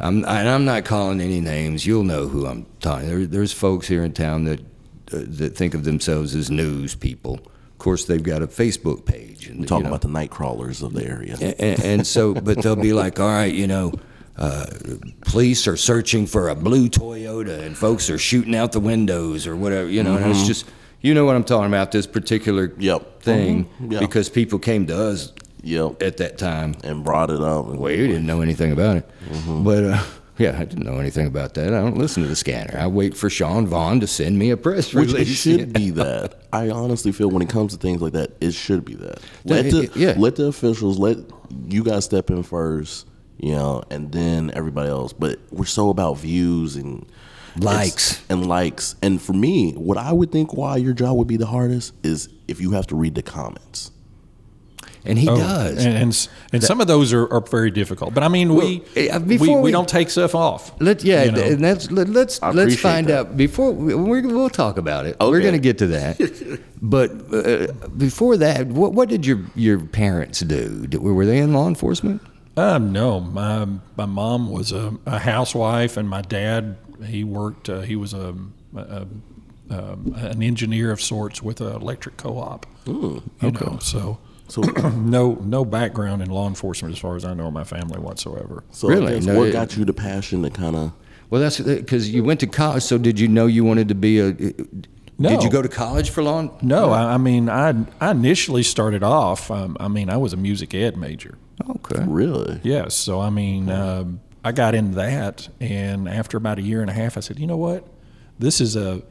I'm 0.00 0.24
and 0.24 0.48
I'm 0.48 0.64
not 0.64 0.84
calling 0.86 1.20
any 1.20 1.40
names. 1.40 1.84
You'll 1.84 2.04
know 2.04 2.28
who 2.28 2.46
I'm 2.46 2.64
talking. 2.80 3.08
There, 3.08 3.26
there's 3.26 3.52
folks 3.52 3.88
here 3.88 4.04
in 4.04 4.12
town 4.12 4.44
that 4.44 4.60
uh, 5.12 5.18
that 5.26 5.56
think 5.56 5.74
of 5.74 5.84
themselves 5.84 6.34
as 6.34 6.50
news 6.50 6.94
people. 6.94 7.34
Of 7.34 7.78
course, 7.78 8.06
they've 8.06 8.22
got 8.22 8.42
a 8.42 8.46
Facebook 8.46 9.04
page. 9.04 9.48
And, 9.48 9.60
I'm 9.60 9.66
talking 9.66 9.78
you 9.78 9.82
know, 9.84 9.88
about 9.90 10.00
the 10.02 10.08
night 10.08 10.30
crawlers 10.30 10.82
of 10.82 10.94
the 10.94 11.04
area. 11.06 11.36
and, 11.40 11.84
and 11.84 12.06
so, 12.06 12.34
but 12.46 12.62
they'll 12.62 12.74
be 12.76 12.92
like, 12.92 13.20
all 13.20 13.28
right, 13.28 13.52
you 13.54 13.66
know, 13.66 13.92
uh, 14.38 14.66
police 15.22 15.66
are 15.66 15.76
searching 15.76 16.26
for 16.26 16.48
a 16.48 16.54
blue 16.54 16.88
Toyota, 16.88 17.60
and 17.60 17.76
folks 17.76 18.10
are 18.10 18.18
shooting 18.18 18.54
out 18.54 18.72
the 18.72 18.80
windows 18.80 19.46
or 19.46 19.56
whatever, 19.56 19.88
you 19.88 20.02
know. 20.02 20.16
And 20.16 20.30
it's 20.30 20.46
just, 20.46 20.66
you 21.00 21.14
know 21.14 21.24
what 21.24 21.36
I'm 21.36 21.44
talking 21.44 21.66
about, 21.68 21.92
this 21.92 22.06
particular 22.06 22.72
Yep. 22.78 23.22
thing, 23.22 23.68
Mhm. 23.80 23.92
Yeah. 23.92 24.00
because 24.00 24.28
people 24.28 24.58
came 24.58 24.86
to 24.88 24.96
us 24.98 25.32
Yep. 25.62 26.02
at 26.02 26.16
that 26.18 26.38
time. 26.38 26.74
And 26.84 27.02
brought 27.04 27.30
it 27.30 27.40
up. 27.40 27.68
And 27.68 27.78
Well, 27.78 27.92
you 27.92 28.06
didn't 28.06 28.26
know 28.26 28.40
anything 28.40 28.72
about 28.72 28.98
it, 28.98 29.10
but 29.64 29.84
uh, 29.84 30.02
yeah, 30.38 30.56
I 30.58 30.64
didn't 30.64 30.84
know 30.84 30.98
anything 30.98 31.26
about 31.26 31.54
that. 31.54 31.68
I 31.68 31.80
don't 31.80 31.96
listen 31.96 32.22
to 32.22 32.28
the 32.28 32.36
scanner. 32.36 32.78
I 32.78 32.86
wait 32.86 33.16
for 33.16 33.30
Shawn 33.30 33.66
Vaughn 33.66 34.00
to 34.00 34.06
send 34.06 34.38
me 34.38 34.50
a 34.50 34.56
press 34.56 34.92
Which 34.92 35.12
release. 35.12 35.28
it 35.30 35.34
should 35.34 35.72
be 35.72 35.90
that. 36.02 36.40
I 36.52 36.70
honestly 36.70 37.12
feel 37.12 37.28
when 37.30 37.42
it 37.42 37.48
comes 37.48 37.72
to 37.72 37.78
things 37.78 38.00
like 38.02 38.12
that, 38.12 38.32
it 38.40 38.52
should 38.52 38.84
be 38.84 38.94
that. 38.94 39.20
Let 39.44 39.70
the 39.70 39.90
yeah. 39.96 40.14
let 40.16 40.36
the 40.36 40.46
officials 40.46 40.98
let 40.98 41.18
you 41.68 41.82
guys 41.84 42.04
step 42.04 42.30
in 42.30 42.42
first, 42.42 43.06
you 43.38 43.52
know, 43.52 43.82
and 43.90 44.12
then 44.12 44.50
everybody 44.54 44.88
else. 44.88 45.12
But 45.12 45.38
we're 45.50 45.64
so 45.64 45.90
about 45.90 46.18
views 46.18 46.76
and 46.76 47.06
Likes. 47.58 48.22
and 48.28 48.46
likes. 48.46 48.96
And 49.00 49.20
for 49.20 49.32
me, 49.32 49.72
what 49.72 49.96
I 49.96 50.12
would 50.12 50.30
think 50.30 50.52
why 50.54 50.76
your 50.76 50.92
job 50.92 51.16
would 51.16 51.28
be 51.28 51.38
the 51.38 51.46
hardest 51.46 51.94
is 52.02 52.28
if 52.48 52.60
you 52.60 52.72
have 52.72 52.86
to 52.88 52.96
read 52.96 53.14
the 53.14 53.22
comments. 53.22 53.90
And 55.08 55.18
he 55.18 55.28
Oh, 55.28 55.36
does. 55.36 55.84
and 55.84 55.96
and, 55.96 56.08
s- 56.12 56.28
and 56.52 56.62
some 56.62 56.80
of 56.80 56.86
those 56.86 57.12
are, 57.12 57.26
are 57.32 57.40
very 57.40 57.70
difficult. 57.70 58.14
But 58.14 58.22
I 58.22 58.28
mean, 58.28 58.54
we 58.54 58.82
Well, 58.96 59.16
uh, 59.16 59.20
we, 59.20 59.38
we 59.38 59.54
we- 59.56 59.70
don't 59.70 59.88
take 59.88 60.10
stuff 60.10 60.34
off. 60.34 60.72
Let 60.80 61.02
yeah, 61.04 61.24
you 61.24 61.32
know. 61.32 61.42
and 61.42 61.62
that's 61.64 61.90
let, 61.90 62.08
let's 62.08 62.42
I 62.42 62.50
let's 62.50 62.76
find 62.76 63.06
that. 63.08 63.18
out 63.18 63.36
before 63.36 63.72
we, 63.72 63.94
we're, 63.94 64.22
we'll 64.26 64.50
talk 64.50 64.78
about 64.78 65.06
it. 65.06 65.16
We're 65.20 65.40
going 65.40 65.52
to 65.52 65.58
get 65.58 65.78
to 65.78 65.86
that, 65.88 66.60
but 66.82 67.10
uh, 67.32 67.72
before 67.96 68.36
that, 68.38 68.66
what 68.68 68.92
what 68.92 69.08
did 69.08 69.24
your 69.26 69.40
your 69.54 69.78
parents 69.80 70.40
do? 70.40 70.86
Did, 70.86 71.00
were 71.02 71.26
they 71.26 71.38
in 71.38 71.52
law 71.52 71.68
enforcement? 71.68 72.20
Um, 72.56 72.90
no, 72.92 73.20
my 73.20 73.66
my 73.96 74.06
mom 74.06 74.50
was 74.50 74.72
a, 74.72 74.94
a 75.06 75.18
housewife, 75.18 75.96
and 75.96 76.08
my 76.08 76.22
dad 76.22 76.76
he 77.04 77.22
worked. 77.24 77.68
Uh, 77.68 77.80
he 77.82 77.96
was 77.96 78.14
a, 78.14 78.34
a, 78.74 79.06
um 79.68 80.14
an 80.16 80.42
engineer 80.42 80.90
of 80.92 81.00
sorts 81.00 81.42
with 81.42 81.60
an 81.60 81.74
electric 81.74 82.16
co-op. 82.16 82.64
you 82.86 83.22
know, 83.42 83.78
so 83.82 84.18
So 84.48 84.60
no 84.96 85.34
no 85.42 85.64
background 85.64 86.22
in 86.22 86.30
law 86.30 86.46
enforcement 86.48 86.94
as 86.94 86.98
far 87.00 87.16
as 87.16 87.24
I 87.24 87.34
know 87.34 87.48
in 87.48 87.54
my 87.54 87.64
family 87.64 87.98
whatsoever. 87.98 88.64
so 88.70 88.88
Really? 88.88 89.20
No, 89.20 89.38
what 89.38 89.48
it- 89.48 89.52
got 89.52 89.76
you 89.76 89.84
the 89.84 89.92
passion 89.92 90.42
to 90.42 90.50
kind 90.50 90.76
of 90.76 90.92
Well, 91.30 91.40
that's 91.40 91.58
because 91.60 92.10
you 92.10 92.22
went 92.24 92.40
to 92.40 92.46
college. 92.46 92.82
So 92.82 92.98
did 92.98 93.18
you 93.18 93.28
know 93.28 93.46
you 93.46 93.64
wanted 93.64 93.88
to 93.88 93.94
be 93.94 94.20
a? 94.20 94.34
No. 95.18 95.30
Did 95.30 95.42
you 95.42 95.50
go 95.50 95.62
to 95.62 95.68
college 95.68 96.10
for 96.10 96.22
law? 96.22 96.50
No, 96.60 96.90
I, 96.90 97.14
I 97.14 97.16
mean 97.16 97.48
I 97.48 97.74
I 98.00 98.10
initially 98.10 98.62
started 98.62 99.02
off. 99.02 99.50
Um, 99.50 99.76
I 99.80 99.88
mean 99.88 100.10
I 100.10 100.16
was 100.18 100.32
a 100.32 100.36
music 100.36 100.74
ed 100.74 100.96
major. 100.96 101.38
Okay. 101.68 102.04
really 102.06 102.60
Yes. 102.62 102.94
So 102.94 103.20
I 103.20 103.30
mean, 103.30 103.70
um, 103.70 104.20
I 104.44 104.52
got 104.52 104.74
into 104.74 104.94
that, 104.96 105.48
and 105.58 106.06
after 106.08 106.36
about 106.36 106.58
a 106.58 106.62
year 106.62 106.80
and 106.82 106.88
a 106.90 106.92
half, 106.92 107.16
I 107.16 107.20
said, 107.20 107.38
you 107.40 107.46
know 107.48 107.56
what, 107.56 107.84
this 108.38 108.60
is 108.60 108.76
a, 108.76 108.90
a 108.92 109.02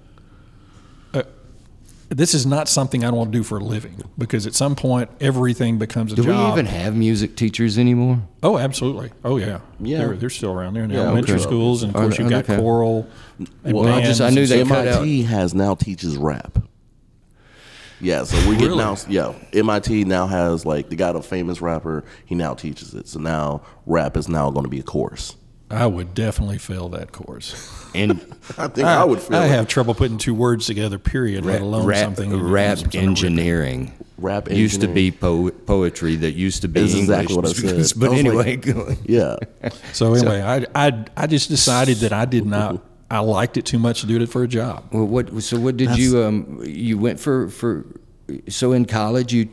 this 2.15 2.33
is 2.33 2.45
not 2.45 2.69
something 2.69 3.03
I 3.03 3.07
don't 3.07 3.17
want 3.17 3.31
to 3.33 3.37
do 3.37 3.43
for 3.43 3.57
a 3.57 3.63
living 3.63 4.01
because 4.17 4.47
at 4.47 4.53
some 4.55 4.75
point 4.75 5.09
everything 5.19 5.77
becomes 5.77 6.13
a 6.13 6.15
Do 6.15 6.23
job. 6.23 6.55
we 6.55 6.61
even 6.61 6.65
have 6.73 6.95
music 6.95 7.35
teachers 7.35 7.77
anymore? 7.77 8.21
oh, 8.41 8.57
absolutely. 8.57 9.11
Oh, 9.25 9.35
yeah. 9.37 9.59
Yeah. 9.79 9.97
They're, 9.99 10.15
they're 10.15 10.29
still 10.29 10.53
around 10.53 10.75
there 10.75 10.83
in 10.85 10.91
Yeah, 10.91 11.01
elementary 11.01 11.35
okay. 11.35 11.43
schools, 11.43 11.83
and 11.83 11.93
of 11.93 12.01
course 12.01 12.17
you've 12.17 12.29
got 12.29 12.45
okay. 12.45 12.57
choral. 12.57 13.07
And 13.65 13.73
Well, 13.75 13.87
I 13.93 14.01
just- 14.01 14.21
I 14.21 14.29
knew 14.29 14.41
and 14.43 14.49
they 14.49 14.59
stuff. 14.63 14.69
cut 14.69 14.87
out- 14.87 14.95
MIT 15.01 15.23
has 15.23 15.53
now 15.53 15.75
teaches 15.75 16.15
rap. 16.17 16.59
Yeah, 18.01 18.23
so 18.25 18.35
we're 18.47 18.53
getting 18.55 18.67
Really? 18.69 18.77
now. 18.77 18.97
Yeah, 19.07 19.33
MIT 19.53 20.03
now 20.03 20.27
has 20.27 20.65
like 20.65 20.89
they 20.89 20.95
got 20.95 21.15
a 21.15 21.21
famous 21.21 21.61
rapper. 21.61 22.03
He 22.25 22.35
now 22.35 22.53
teaches 22.53 22.93
it. 22.93 23.07
So 23.07 23.19
now 23.19 23.61
rap 23.85 24.17
is 24.17 24.27
now 24.27 24.51
going 24.51 24.65
to 24.65 24.69
be 24.69 24.79
a 24.79 24.83
course. 24.83 25.35
I 25.71 25.87
would 25.87 26.13
definitely 26.13 26.57
fail 26.59 26.89
that 26.89 27.11
course. 27.11 27.71
And 27.95 28.11
I 28.57 28.67
think 28.67 28.85
I, 28.85 29.05
would 29.05 29.21
feel 29.21 29.37
I 29.37 29.45
it. 29.45 29.51
have 29.51 29.69
trouble 29.69 29.93
putting 29.95 30.17
two 30.17 30.33
words 30.33 30.65
together. 30.65 30.99
Period. 30.99 31.45
let 31.45 31.61
alone 31.61 31.85
rap, 31.85 32.03
something 32.03 32.43
rap 32.43 32.77
some 32.79 32.91
sort 32.91 32.95
of 32.95 33.01
engineering. 33.09 33.93
Rap 34.17 34.51
used 34.51 34.81
to 34.81 34.89
be 34.89 35.11
po- 35.11 35.51
poetry 35.51 36.17
that 36.17 36.31
used 36.33 36.63
to 36.63 36.67
be 36.67 36.81
It's 36.81 36.93
English. 36.93 37.03
exactly 37.21 37.35
what 37.37 37.45
I 37.45 37.53
said. 37.53 37.97
but 37.99 38.11
I 38.11 38.17
anyway, 38.17 38.57
like- 38.57 38.97
Yeah, 39.05 39.37
So 39.93 40.13
anyway, 40.13 40.41
I, 40.41 40.65
I 40.87 41.05
I 41.15 41.27
just 41.27 41.47
decided 41.47 41.99
that 41.99 42.11
I 42.11 42.25
did 42.25 42.45
not. 42.45 42.83
I 43.09 43.19
liked 43.19 43.55
it 43.55 43.65
too 43.65 43.79
much 43.79 44.01
to 44.01 44.07
do 44.07 44.19
it 44.21 44.27
for 44.27 44.43
a 44.43 44.47
job. 44.49 44.83
well, 44.91 45.05
what? 45.05 45.41
So 45.41 45.57
what 45.57 45.77
did 45.77 45.97
you 45.97 46.21
um? 46.21 46.61
You 46.65 46.97
went 46.97 47.17
for 47.21 47.47
for. 47.47 47.85
So 48.49 48.73
in 48.73 48.83
college 48.83 49.31
you 49.31 49.47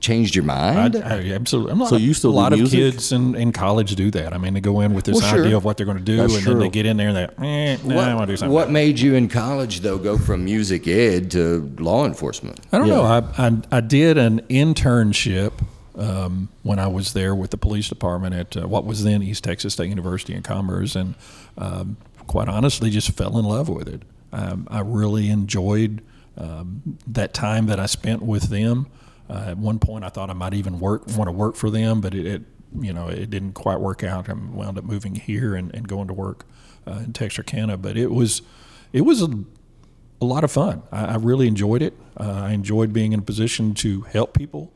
changed 0.00 0.34
your 0.34 0.44
mind. 0.44 0.96
I 0.96 1.30
absolutely. 1.30 1.72
I'm 1.72 1.78
not, 1.78 1.88
So 1.88 1.96
you 1.96 2.14
still 2.14 2.30
a 2.30 2.32
lot 2.32 2.52
of 2.52 2.70
kids 2.70 3.10
in, 3.12 3.34
in 3.34 3.52
college 3.52 3.94
do 3.96 4.10
that. 4.12 4.32
I 4.32 4.38
mean, 4.38 4.54
they 4.54 4.60
go 4.60 4.80
in 4.80 4.94
with 4.94 5.04
this 5.04 5.20
Well, 5.20 5.30
sure. 5.34 5.44
idea 5.44 5.56
of 5.56 5.64
what 5.64 5.76
they're 5.76 5.86
going 5.86 5.98
to 5.98 6.04
do, 6.04 6.16
That's 6.18 6.36
and 6.36 6.44
then 6.46 6.58
they 6.58 6.68
get 6.68 6.86
in 6.86 6.96
there 6.96 7.08
and 7.08 7.16
they, 7.16 7.46
eh, 7.46 7.76
nah, 7.84 8.00
I 8.10 8.14
want 8.14 8.28
to 8.28 8.32
do 8.32 8.36
something. 8.36 8.52
what 8.54 8.70
made 8.70 8.98
you 9.00 9.14
in 9.14 9.28
college 9.28 9.80
though 9.80 9.98
go 9.98 10.16
from 10.18 10.44
music 10.44 10.86
ed 10.86 11.30
to 11.32 11.74
law 11.78 12.06
enforcement? 12.06 12.60
I 12.72 12.78
don't 12.78 12.86
Yeah. 12.88 12.94
know. 12.94 13.02
I, 13.04 13.46
I 13.46 13.56
I 13.72 13.80
did 13.80 14.18
an 14.18 14.40
internship 14.48 15.52
um, 15.96 16.48
when 16.62 16.78
I 16.78 16.86
was 16.86 17.12
there 17.12 17.34
with 17.34 17.50
the 17.50 17.56
police 17.58 17.88
department 17.88 18.34
at 18.34 18.56
uh, 18.56 18.68
what 18.68 18.84
was 18.84 19.02
then 19.02 19.22
East 19.22 19.42
Texas 19.44 19.74
State 19.74 19.88
University 19.88 20.32
in 20.34 20.42
Commerce, 20.42 20.94
and 20.94 21.14
um, 21.56 21.96
quite 22.28 22.48
honestly, 22.48 22.90
just 22.90 23.10
fell 23.12 23.36
in 23.38 23.44
love 23.44 23.68
with 23.68 23.88
it. 23.88 24.02
Um, 24.32 24.68
I 24.70 24.80
really 24.80 25.28
enjoyed 25.30 26.02
um, 26.36 26.98
that 27.06 27.34
time 27.34 27.66
that 27.66 27.80
I 27.80 27.86
spent 27.86 28.22
with 28.22 28.44
them. 28.44 28.86
Uh, 29.28 29.46
at 29.48 29.58
one 29.58 29.78
point, 29.78 30.04
I 30.04 30.08
thought 30.08 30.30
I 30.30 30.34
might 30.34 30.54
even 30.54 30.80
work 30.80 31.06
want 31.08 31.28
to 31.28 31.32
work 31.32 31.56
for 31.56 31.70
them, 31.70 32.00
but 32.00 32.14
it, 32.14 32.26
it 32.26 32.42
you 32.80 32.92
know 32.92 33.08
it 33.08 33.30
didn't 33.30 33.52
quite 33.52 33.80
work 33.80 34.02
out. 34.02 34.28
I 34.28 34.32
wound 34.32 34.78
up 34.78 34.84
moving 34.84 35.14
here 35.14 35.54
and, 35.54 35.74
and 35.74 35.86
going 35.86 36.08
to 36.08 36.14
work 36.14 36.46
uh, 36.86 37.02
in 37.04 37.12
Texarkana, 37.12 37.76
but 37.76 37.96
it 37.96 38.10
was 38.10 38.42
it 38.92 39.02
was 39.02 39.22
a 39.22 39.28
a 40.20 40.24
lot 40.24 40.44
of 40.44 40.50
fun. 40.50 40.82
I, 40.90 41.04
I 41.06 41.16
really 41.16 41.46
enjoyed 41.46 41.82
it. 41.82 41.94
Uh, 42.18 42.42
I 42.44 42.52
enjoyed 42.52 42.92
being 42.92 43.12
in 43.12 43.20
a 43.20 43.22
position 43.22 43.74
to 43.74 44.02
help 44.02 44.34
people. 44.34 44.72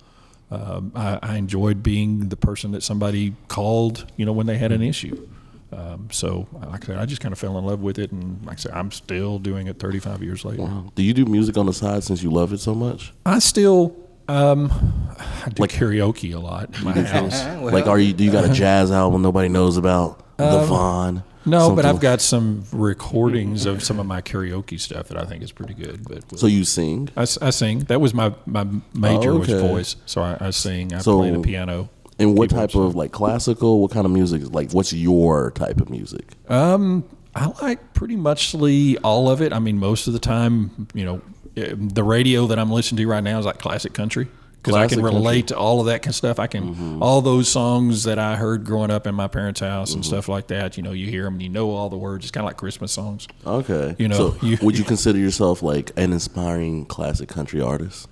Um, 0.50 0.92
I, 0.94 1.18
I 1.23 1.37
enjoyed 1.37 1.82
being 1.82 2.28
the 2.28 2.37
person 2.37 2.73
that 2.73 2.82
somebody 2.82 3.35
called, 3.49 4.12
you 4.16 4.26
know, 4.26 4.32
when 4.32 4.47
they 4.47 4.59
had 4.59 4.71
an 4.71 4.82
issue. 4.82 5.26
Um, 5.73 6.09
so, 6.12 6.47
like 6.52 6.85
I 6.85 6.87
said, 6.88 6.99
I 6.99 7.06
just 7.06 7.23
kind 7.23 7.32
of 7.32 7.38
fell 7.38 7.56
in 7.56 7.64
love 7.64 7.80
with 7.80 7.99
it, 7.99 8.12
and 8.12 8.44
like 8.44 8.59
I 8.59 8.61
said, 8.61 8.73
I'm 8.73 8.90
still 8.90 9.38
doing 9.38 9.68
it 9.68 9.78
35 9.78 10.23
years 10.23 10.44
later. 10.44 10.68
do 10.94 11.02
you 11.02 11.14
do 11.14 11.25
music 11.25 11.56
on 11.56 11.64
the 11.64 11.73
side 11.73 12.04
since 12.04 12.23
you 12.23 12.30
love 12.30 12.52
it 12.52 12.61
so 12.61 12.75
much? 12.75 13.14
I 13.25 13.38
still, 13.38 13.97
um, 14.29 14.71
I 15.19 15.49
do 15.50 15.62
karaoke 15.64 16.35
a 16.35 16.38
lot 16.38 16.81
my 16.83 16.93
house. 16.93 17.45
like, 17.62 17.87
are 17.87 17.99
you? 17.99 18.12
Do 18.12 18.25
you 18.25 18.33
got 18.33 18.45
a 18.45 18.49
jazz 18.52 18.91
album 18.91 19.23
nobody 19.23 19.49
knows 19.49 19.76
about? 19.76 20.19
the 20.38 20.64
Vaughn. 20.67 21.19
Um, 21.19 21.25
No, 21.45 21.75
but 21.76 21.85
I've 21.85 22.00
got 22.00 22.21
some 22.21 22.64
recordings 22.73 23.64
of 23.67 23.83
some 23.83 24.00
of 24.00 24.07
my 24.07 24.21
karaoke 24.23 24.79
stuff 24.81 25.09
that 25.09 25.17
I 25.19 25.25
think 25.25 25.43
is 25.43 25.52
pretty 25.52 25.75
good. 25.75 26.05
But 26.09 26.38
So 26.38 26.47
you 26.47 26.64
sing? 26.64 27.11
I 27.17 27.25
sing. 27.26 27.81
That 27.81 28.00
was 28.00 28.12
my, 28.14 28.35
my 28.47 28.67
major 28.95 29.33
Oh, 29.33 29.38
was 29.38 29.49
voice. 29.49 29.97
So 30.07 30.21
I, 30.23 30.37
I 30.41 30.50
sing. 30.50 30.93
I 30.95 30.99
So- 30.99 31.19
play 31.19 31.31
the 31.31 31.41
piano. 31.41 31.91
And 32.19 32.37
what 32.38 32.50
type 32.50 32.75
of 32.75 32.95
like 32.95 33.11
classical? 33.11 33.81
What 33.81 33.91
kind 33.91 34.05
of 34.07 34.12
music? 34.12 34.43
Like, 34.52 34.71
what's 34.73 34.93
your 34.93 35.50
type 35.52 35.81
of 35.81 35.91
music? 35.91 36.35
Um, 36.49 37.05
I 37.35 37.47
like 37.62 37.95
pretty 37.95 38.17
muchly 38.17 38.99
all 38.99 39.29
of 39.31 39.41
it. 39.43 39.52
I 39.52 39.59
mean, 39.59 39.79
most 39.79 40.07
of 40.07 40.12
the 40.12 40.19
time, 40.21 40.87
you 40.95 41.05
know, 41.05 41.21
the 41.54 42.02
radio 42.04 42.47
that 42.47 42.59
I'm 42.59 42.71
listening 42.71 42.99
to 42.99 43.06
right 43.06 43.23
now 43.23 43.38
is 43.38 43.47
like 43.47 43.59
classic 43.59 43.92
country 43.92 44.28
because 44.56 44.75
I 44.75 44.82
Classic 44.87 44.97
can 44.99 45.04
country. 45.04 45.18
relate 45.18 45.49
to 45.49 45.56
all 45.59 45.80
of 45.80 45.87
that 45.87 46.02
kind 46.02 46.11
of 46.12 46.14
stuff. 46.14 46.38
I 46.38 46.47
can 46.47 47.02
all 47.02 47.21
those 47.21 47.49
songs 47.49 48.04
that 48.04 48.18
I 48.18 48.37
heard 48.37 48.64
growing 48.64 48.90
up 48.92 49.06
in 49.06 49.14
my 49.14 49.26
parents' 49.28 49.61
house 49.61 49.92
and 49.94 50.04
stuff 50.04 50.28
like 50.28 50.47
that. 50.49 50.76
You 50.76 50.82
know, 50.85 50.92
you 50.92 51.09
hear 51.09 51.25
them 51.25 51.35
and 51.35 51.42
you 51.42 51.49
know 51.49 51.71
all 51.73 51.88
the 51.90 51.97
words. 51.99 52.25
It's 52.25 52.30
kind 52.30 52.44
of 52.44 52.49
like 52.49 52.56
Christmas 52.56 52.92
songs. 52.92 53.26
Okay. 53.47 53.97
You 53.99 54.09
know, 54.09 54.16
so 54.16 54.37
you- 54.47 54.59
would 54.62 54.78
you 54.78 54.85
consider 54.85 55.18
yourself 55.18 55.62
like 55.62 55.90
an 55.97 56.12
inspiring 56.12 56.87
classic 56.87 57.28
country 57.28 57.61
artist? 57.61 58.09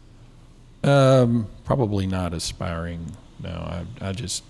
Um, 0.83 1.47
probably 1.65 2.07
not 2.07 2.33
aspiring. 2.35 3.13
No, 3.43 3.51
I, 3.51 3.85
I 4.01 4.13
just 4.13 4.43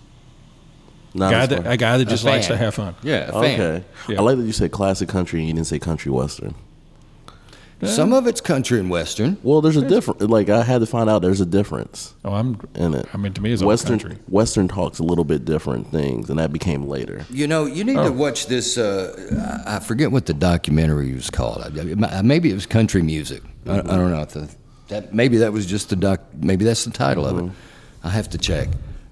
Not 1.12 1.30
guy 1.32 1.46
that, 1.46 1.66
a 1.66 1.76
guy 1.76 1.98
that 1.98 2.06
just 2.08 2.24
likes 2.24 2.46
to 2.48 2.56
have 2.56 2.74
fun. 2.74 2.94
Yeah, 3.02 3.28
a 3.28 3.32
fan. 3.42 3.60
Okay. 3.60 3.84
Yeah. 4.08 4.18
I 4.18 4.22
like 4.22 4.36
that 4.38 4.44
you 4.44 4.52
said 4.52 4.70
classic 4.72 5.08
country 5.08 5.40
and 5.40 5.48
you 5.48 5.54
didn't 5.54 5.66
say 5.66 5.78
country 5.78 6.10
western. 6.10 6.54
Some 7.86 8.12
of 8.12 8.26
it's 8.26 8.40
country 8.40 8.78
and 8.78 8.90
western. 8.90 9.38
Well, 9.42 9.60
there's 9.62 9.76
a 9.76 9.86
difference. 9.88 10.20
Like 10.20 10.50
I 10.50 10.62
had 10.62 10.80
to 10.80 10.86
find 10.86 11.08
out 11.08 11.22
there's 11.22 11.40
a 11.40 11.46
difference 11.46 12.14
Oh, 12.24 12.34
I'm. 12.34 12.60
in 12.74 12.94
it. 12.94 13.06
I 13.14 13.16
mean, 13.16 13.32
to 13.32 13.40
me, 13.40 13.52
it's 13.52 13.62
all 13.62 13.68
Western 13.68 13.98
country. 13.98 14.18
Western 14.28 14.68
talks 14.68 14.98
a 14.98 15.02
little 15.02 15.24
bit 15.24 15.44
different 15.46 15.90
things, 15.90 16.28
and 16.28 16.38
that 16.38 16.52
became 16.52 16.86
later. 16.86 17.24
You 17.30 17.46
know, 17.46 17.64
you 17.66 17.82
need 17.84 17.96
to 17.96 18.12
watch 18.12 18.46
this. 18.48 18.76
Uh, 18.76 19.62
I 19.66 19.76
I 19.76 19.78
forget 19.80 20.12
what 20.12 20.26
the 20.26 20.34
documentary 20.34 21.14
was 21.14 21.30
called. 21.30 21.62
I- 21.62 22.18
I- 22.18 22.22
Maybe 22.22 22.50
it 22.50 22.54
was 22.54 22.66
country 22.66 23.02
music. 23.02 23.42
I, 23.66 23.78
I 23.78 23.82
don't 23.82 24.10
know. 24.10 24.24
The, 24.24 24.54
that 24.88 25.14
maybe 25.14 25.38
that 25.38 25.52
was 25.52 25.64
just 25.66 25.88
the 25.90 25.96
doc. 25.96 26.20
Maybe 26.36 26.64
that's 26.64 26.84
the 26.84 26.90
title 26.90 27.24
of 27.26 27.38
it. 27.38 27.50
I 28.04 28.10
have 28.10 28.28
to 28.30 28.38
check. 28.38 28.68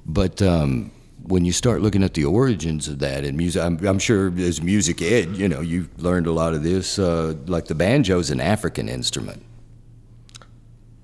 But 0.06 0.42
um, 0.42 0.90
when 1.28 1.44
you 1.44 1.52
start 1.52 1.82
looking 1.82 2.02
at 2.02 2.14
the 2.14 2.24
origins 2.24 2.88
of 2.88 2.98
that 3.00 3.24
in 3.24 3.36
music, 3.36 3.62
I'm, 3.62 3.78
I'm 3.86 3.98
sure 3.98 4.32
as 4.38 4.62
music 4.62 5.02
ed, 5.02 5.36
you 5.36 5.48
know, 5.48 5.60
you've 5.60 6.02
learned 6.02 6.26
a 6.26 6.32
lot 6.32 6.54
of 6.54 6.62
this. 6.62 6.98
Uh, 6.98 7.34
like 7.46 7.66
the 7.66 7.74
banjo 7.74 8.18
is 8.18 8.30
an 8.30 8.40
African 8.40 8.88
instrument. 8.88 9.42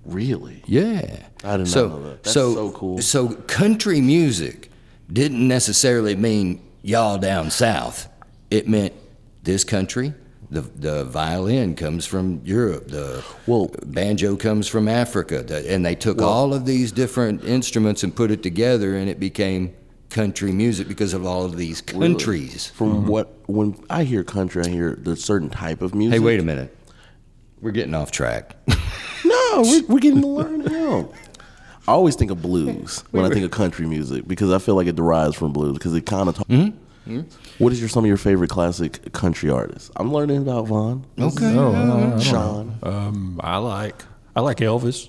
Really? 0.04 0.62
Yeah. 0.66 1.26
I 1.44 1.56
did 1.56 1.64
not 1.64 1.68
so, 1.68 1.88
know 1.88 2.02
that. 2.04 2.22
That's 2.22 2.34
so, 2.34 2.54
so 2.54 2.72
cool. 2.72 2.98
So 3.02 3.28
country 3.28 4.00
music 4.00 4.70
didn't 5.12 5.46
necessarily 5.46 6.16
mean 6.16 6.62
y'all 6.82 7.18
down 7.18 7.50
south. 7.50 8.08
It 8.50 8.66
meant 8.66 8.94
this 9.42 9.64
country. 9.64 10.14
The, 10.50 10.60
the 10.60 11.04
violin 11.04 11.74
comes 11.74 12.06
from 12.06 12.40
Europe. 12.44 12.88
The 12.88 13.24
Well- 13.46 13.70
banjo 13.84 14.36
comes 14.36 14.68
from 14.68 14.88
Africa. 14.88 15.42
The- 15.42 15.70
and 15.70 15.84
they 15.84 15.94
took 15.94 16.22
all 16.22 16.54
of 16.54 16.64
these 16.64 16.92
different 16.92 17.44
instruments 17.44 18.02
and 18.02 18.14
put 18.14 18.30
it 18.30 18.42
together, 18.42 18.96
and 18.96 19.08
it 19.10 19.18
became 19.18 19.74
country 20.14 20.52
music 20.52 20.88
because 20.88 21.12
of 21.12 21.26
all 21.26 21.44
of 21.44 21.56
these 21.56 21.80
countries. 21.82 22.68
From 22.68 23.06
what 23.06 23.34
when 23.48 23.76
I 23.90 24.04
hear 24.04 24.24
country, 24.24 24.64
I 24.64 24.68
hear 24.68 24.94
there's 24.98 25.22
certain 25.22 25.50
type 25.50 25.82
of 25.82 25.94
music. 25.94 26.14
Hey, 26.14 26.24
wait 26.24 26.40
a 26.40 26.44
minute. 26.44 26.74
We're 27.60 27.72
getting 27.72 27.94
off 27.94 28.10
track. 28.10 28.56
No, 29.26 29.62
we're, 29.62 29.82
we're 29.86 29.98
getting 30.00 30.20
to 30.20 30.26
learn 30.26 30.58
now. 30.64 31.08
I 31.88 31.92
always 31.92 32.14
think 32.14 32.30
of 32.30 32.42
blues 32.42 33.02
when 33.10 33.24
I 33.24 33.30
think 33.30 33.42
of 33.46 33.50
country 33.52 33.86
music 33.86 34.28
because 34.28 34.50
I 34.52 34.58
feel 34.58 34.74
like 34.74 34.86
it 34.86 34.96
derives 34.96 35.34
from 35.34 35.52
blues 35.54 35.72
because 35.78 35.94
it 35.94 36.04
kind 36.06 36.28
of. 36.28 36.36
Talk- 36.36 36.46
Mm-hmm. 36.48 37.20
What 37.58 37.72
is 37.72 37.80
your 37.80 37.88
some 37.90 38.04
of 38.04 38.08
your 38.08 38.16
favorite 38.18 38.48
classic 38.50 39.12
country 39.12 39.48
artists? 39.50 39.90
I'm 39.96 40.12
learning 40.12 40.38
about 40.38 40.66
Vaughn. 40.68 41.04
Okay. 41.18 41.54
Oh, 41.56 42.18
Shawn. 42.20 42.78
Um, 42.82 43.40
I 43.42 43.56
like. 43.58 44.02
I 44.36 44.40
like 44.40 44.58
Elvis. 44.58 45.08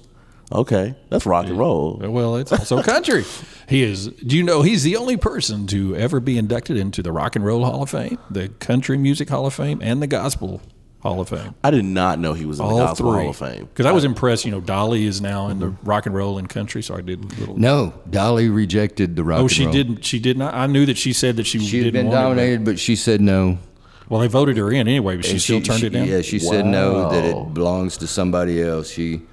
Okay, 0.52 0.94
that's 1.10 1.26
rock 1.26 1.48
and 1.48 1.58
roll. 1.58 1.98
Well, 2.02 2.36
it's 2.38 2.52
also 2.52 2.84
country. 2.84 3.24
he 3.68 3.82
is. 3.82 4.08
Do 4.08 4.38
you 4.38 4.44
know 4.44 4.62
he's 4.62 4.84
the 4.84 4.96
only 4.96 5.18
person 5.18 5.66
to 5.68 5.96
ever 5.96 6.20
be 6.20 6.38
inducted 6.38 6.78
into 6.78 7.02
the 7.02 7.12
Rock 7.12 7.36
and 7.36 7.44
Roll 7.44 7.66
Hall 7.66 7.82
of 7.84 7.90
Fame, 7.90 8.20
the 8.30 8.50
Country 8.50 8.98
Music 8.98 9.30
Hall 9.30 9.46
of 9.48 9.54
Fame, 9.56 9.80
and 9.82 10.04
the 10.04 10.08
Gospel 10.08 10.62
Hall 11.00 11.20
of 11.20 11.30
Fame? 11.30 11.56
I 11.64 11.72
did 11.72 11.84
not 11.86 12.20
know 12.20 12.34
he 12.34 12.46
was 12.46 12.60
in 12.60 12.68
the 12.68 12.72
All 12.72 12.78
Gospel 12.78 13.12
three. 13.14 13.22
Hall 13.22 13.30
of 13.32 13.38
Fame. 13.38 13.66
Because 13.66 13.88
I 13.88 13.92
was 13.92 14.04
impressed. 14.04 14.46
You 14.46 14.52
know, 14.52 14.62
Dolly 14.62 15.06
is 15.06 15.20
now 15.20 15.48
in 15.48 15.58
the 15.60 15.68
mm-hmm. 15.72 15.90
Rock 15.90 16.06
and 16.06 16.14
Roll 16.14 16.38
and 16.38 16.48
Country, 16.48 16.84
so 16.84 16.96
I 16.96 17.02
did 17.02 17.24
a 17.24 17.28
little. 17.40 17.58
No, 17.58 17.94
Dolly 18.08 18.48
rejected 18.50 19.16
the 19.16 19.24
rock 19.24 19.40
Oh, 19.40 19.42
and 19.44 19.52
she 19.52 19.64
roll. 19.64 19.74
didn't. 19.74 20.06
She 20.06 20.20
did 20.20 20.38
not. 20.38 20.54
I 20.54 20.68
knew 20.68 20.86
that 20.86 20.98
she 20.98 21.12
said 21.12 21.38
that 21.38 21.48
she, 21.48 21.58
She 21.58 21.78
had 21.80 21.86
didn't 21.86 21.94
been 21.94 22.06
want 22.08 22.18
it, 22.20 22.22
nominated, 22.22 22.66
but 22.66 22.78
she 22.78 22.96
said 22.96 23.20
no. 23.20 23.58
well, 24.10 24.22
they 24.22 24.28
voted 24.28 24.58
her 24.58 24.72
in 24.72 24.88
anyway, 24.88 25.16
but 25.16 25.26
she 25.26 25.32
And 25.32 25.42
still 25.42 25.62
turned 25.62 25.80
she- 25.80 25.88
it 25.88 25.90
down. 25.94 26.08
Yeah, 26.08 26.22
she 26.22 26.38
said 26.38 26.68
no 26.68 27.10
that 27.10 27.34
Wow. 27.34 27.48
it 27.48 27.54
belongs 27.56 27.98
to 27.98 28.06
somebody 28.06 28.62
else. 28.62 28.92
She 28.92 29.24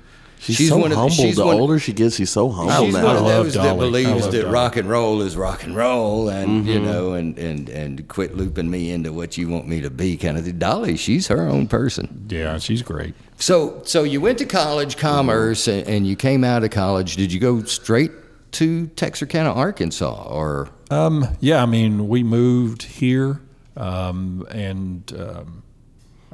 She's, 0.45 0.69
so 0.71 0.77
one 0.79 0.91
of 0.91 0.99
humble. 0.99 1.15
she's 1.15 1.37
the 1.37 1.47
one, 1.47 1.57
older 1.61 1.79
she 1.79 1.93
gets, 1.93 2.17
she's 2.17 2.31
so 2.31 2.49
humble 2.51 2.85
she's 2.87 2.95
now. 2.95 3.05
one 3.05 3.17
of 3.17 3.23
I 3.23 3.27
love 3.27 3.45
those 3.45 3.55
that 3.55 3.63
Dolly. 3.63 3.77
I 3.77 3.79
believes 4.09 4.27
that 4.29 4.41
Dolly. 4.43 4.53
rock 4.53 4.77
and 4.77 4.89
roll 4.89 5.23
is 5.23 5.37
rock 5.37 5.63
and 5.63 5.77
roll, 5.77 6.29
and 6.29 6.67
you 6.67 6.75
Mm-hmm. 6.81 6.85
know, 6.85 7.13
and 7.15 7.39
and 7.39 7.69
and 7.69 8.09
quit 8.09 8.37
looping 8.37 8.69
me 8.69 8.91
into 8.91 9.13
what 9.13 9.39
you 9.39 9.49
want 9.49 9.69
me 9.69 9.81
to 9.83 9.91
be, 9.91 10.17
kind 10.17 10.37
of. 10.37 10.45
thing. 10.45 10.59
Dolly, 10.59 10.97
she's 10.97 11.29
her 11.29 11.43
own 11.49 11.69
person. 11.69 12.27
yeah, 12.29 12.59
she's 12.59 12.83
great. 12.83 13.15
So 13.39 13.83
so 13.85 14.03
you 14.03 14.21
went 14.21 14.39
to 14.39 14.45
college, 14.45 14.97
commerce, 14.97 15.69
and, 15.69 15.87
and 15.87 16.07
you 16.07 16.17
came 16.17 16.43
out 16.45 16.65
of 16.65 16.71
college. 16.71 17.15
Did 17.17 17.33
you 17.33 17.39
go 17.39 17.63
straight 17.63 18.11
to 18.53 18.89
Texarkana, 18.89 19.53
Arkansas, 19.53 20.27
or 20.29 20.69
Um, 20.91 21.27
yeah, 21.41 21.63
I 21.63 21.67
mean, 21.67 22.09
we 22.09 22.23
moved 22.25 22.83
here, 22.83 23.41
um, 23.77 24.47
and 24.51 25.11
um, 25.19 25.63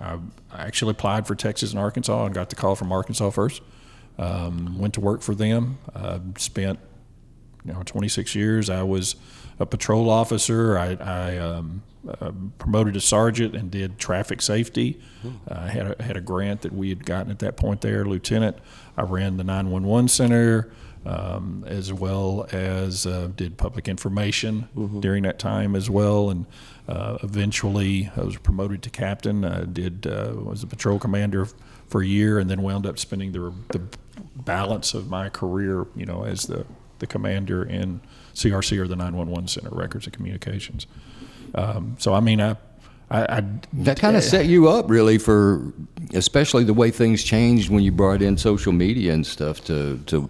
I, 0.00 0.14
I 0.52 0.62
actually 0.66 0.92
applied 0.92 1.26
for 1.26 1.34
Texas 1.34 1.70
and 1.72 1.78
Arkansas 1.78 2.24
and 2.24 2.34
got 2.34 2.50
the 2.50 2.56
call 2.56 2.74
from 2.74 2.90
Arkansas 2.90 3.30
first. 3.30 3.60
Um, 4.18 4.78
went 4.78 4.94
to 4.94 5.00
work 5.00 5.22
for 5.22 5.34
them. 5.34 5.78
Uh, 5.94 6.18
spent 6.36 6.78
you 7.64 7.72
know 7.72 7.82
26 7.84 8.34
years. 8.34 8.68
I 8.70 8.82
was 8.82 9.16
a 9.60 9.66
patrol 9.66 10.10
officer. 10.10 10.78
I, 10.78 10.94
I 10.94 11.36
um, 11.38 11.82
uh, 12.08 12.32
promoted 12.58 12.94
to 12.94 13.00
sergeant 13.00 13.54
and 13.54 13.70
did 13.70 13.98
traffic 13.98 14.40
safety. 14.40 15.00
I 15.48 15.68
had 15.68 15.98
a, 15.98 16.02
had 16.02 16.16
a 16.16 16.20
grant 16.20 16.62
that 16.62 16.72
we 16.72 16.88
had 16.88 17.04
gotten 17.04 17.30
at 17.30 17.40
that 17.40 17.56
point 17.56 17.80
there, 17.80 18.04
lieutenant. 18.04 18.56
I 18.96 19.02
ran 19.02 19.36
the 19.36 19.44
911 19.44 20.08
center 20.08 20.70
um, 21.06 21.64
as 21.66 21.92
well 21.92 22.46
as 22.52 23.06
uh, 23.06 23.30
did 23.34 23.56
public 23.56 23.88
information 23.88 24.68
during 25.00 25.22
that 25.22 25.38
time 25.38 25.74
as 25.74 25.88
well. 25.88 26.30
And 26.30 26.46
uh, 26.86 27.18
eventually, 27.22 28.10
I 28.16 28.22
was 28.22 28.36
promoted 28.36 28.82
to 28.82 28.90
captain. 28.90 29.44
I 29.44 29.64
did 29.64 30.06
uh, 30.06 30.34
was 30.36 30.62
a 30.62 30.66
patrol 30.66 30.98
commander 30.98 31.46
for 31.88 32.02
a 32.02 32.06
year, 32.06 32.38
and 32.38 32.50
then 32.50 32.62
wound 32.62 32.86
up 32.86 32.98
spending 32.98 33.32
the 33.32 33.52
the 33.68 33.80
balance 34.44 34.94
of 34.94 35.08
my 35.08 35.28
career, 35.28 35.86
you 35.94 36.06
know, 36.06 36.24
as 36.24 36.44
the 36.44 36.66
the 36.98 37.06
commander 37.06 37.62
in 37.62 38.00
CRC 38.34 38.78
or 38.78 38.88
the 38.88 38.96
911 38.96 39.48
Center, 39.48 39.70
Records 39.70 40.06
and 40.06 40.12
Communications. 40.12 40.86
Um, 41.54 41.96
so, 41.98 42.12
I 42.12 42.20
mean, 42.20 42.40
I, 42.40 42.56
I, 43.10 43.38
I 43.38 43.44
that 43.72 43.98
kind 43.98 44.16
of 44.16 44.24
set 44.24 44.46
you 44.46 44.68
up 44.68 44.90
really 44.90 45.18
for, 45.18 45.72
especially 46.12 46.64
the 46.64 46.74
way 46.74 46.90
things 46.90 47.22
changed 47.22 47.70
when 47.70 47.82
you 47.82 47.92
brought 47.92 48.20
in 48.20 48.36
social 48.36 48.72
media 48.72 49.12
and 49.12 49.26
stuff 49.26 49.64
to 49.64 49.98
to 50.06 50.28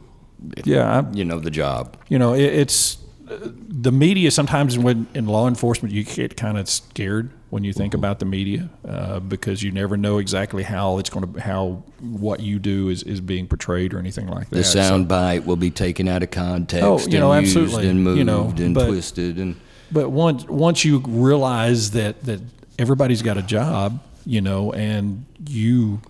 yeah, 0.65 1.01
I, 1.01 1.13
you 1.13 1.25
know 1.25 1.41
the 1.41 1.51
job. 1.51 1.97
you 2.09 2.19
know, 2.19 2.35
it, 2.35 2.45
it's 2.45 2.99
the 3.29 3.93
media. 3.93 4.31
Sometimes 4.31 4.79
when 4.79 5.07
in 5.15 5.27
law 5.27 5.49
enforcement, 5.49 5.95
you 5.95 6.05
get 6.05 6.37
kind 6.37 6.59
of 6.59 6.69
scared 6.69 7.31
when 7.51 7.65
you 7.65 7.73
think 7.73 7.95
about 7.95 8.19
the 8.19 8.25
media 8.25 8.69
uh, 8.87 9.21
because 9.21 9.63
you 9.63 9.71
never 9.73 9.97
know 9.97 10.19
exactly 10.19 10.63
how 10.63 10.99
it's 10.99 11.09
going 11.11 11.33
to 11.33 11.41
how 11.41 11.83
what 12.01 12.41
you 12.41 12.59
do 12.59 12.89
is, 12.89 13.03
is 13.05 13.21
being 13.21 13.47
portrayed 13.47 13.95
or 13.95 13.99
anything 13.99 14.27
like 14.27 14.51
that. 14.51 14.57
The 14.57 14.65
So- 14.65 14.81
sound 14.83 15.09
bite 15.09 15.47
will 15.47 15.57
be 15.57 15.71
taken 15.71 16.09
out 16.09 16.23
of 16.23 16.31
context 16.31 16.85
Oh, 16.85 16.99
you 17.11 17.19
know, 17.19 17.33
and 17.33 17.47
used 17.47 17.57
absolutely. 17.57 17.89
and 17.91 18.05
moved 18.05 18.19
You 18.19 18.25
know, 18.25 18.53
and 18.57 18.75
but- 18.75 18.87
twisted 18.89 19.39
and 19.39 19.57
But 19.91 20.11
once 20.11 20.45
once 20.47 20.85
you 20.85 21.03
realize 21.07 21.93
that 21.93 22.23
that 22.25 22.41
everybody's 22.79 23.23
got 23.23 23.39
a 23.39 23.43
job, 23.43 24.01
you 24.27 24.41
know, 24.41 24.73
and 24.73 25.25
you 25.49 26.01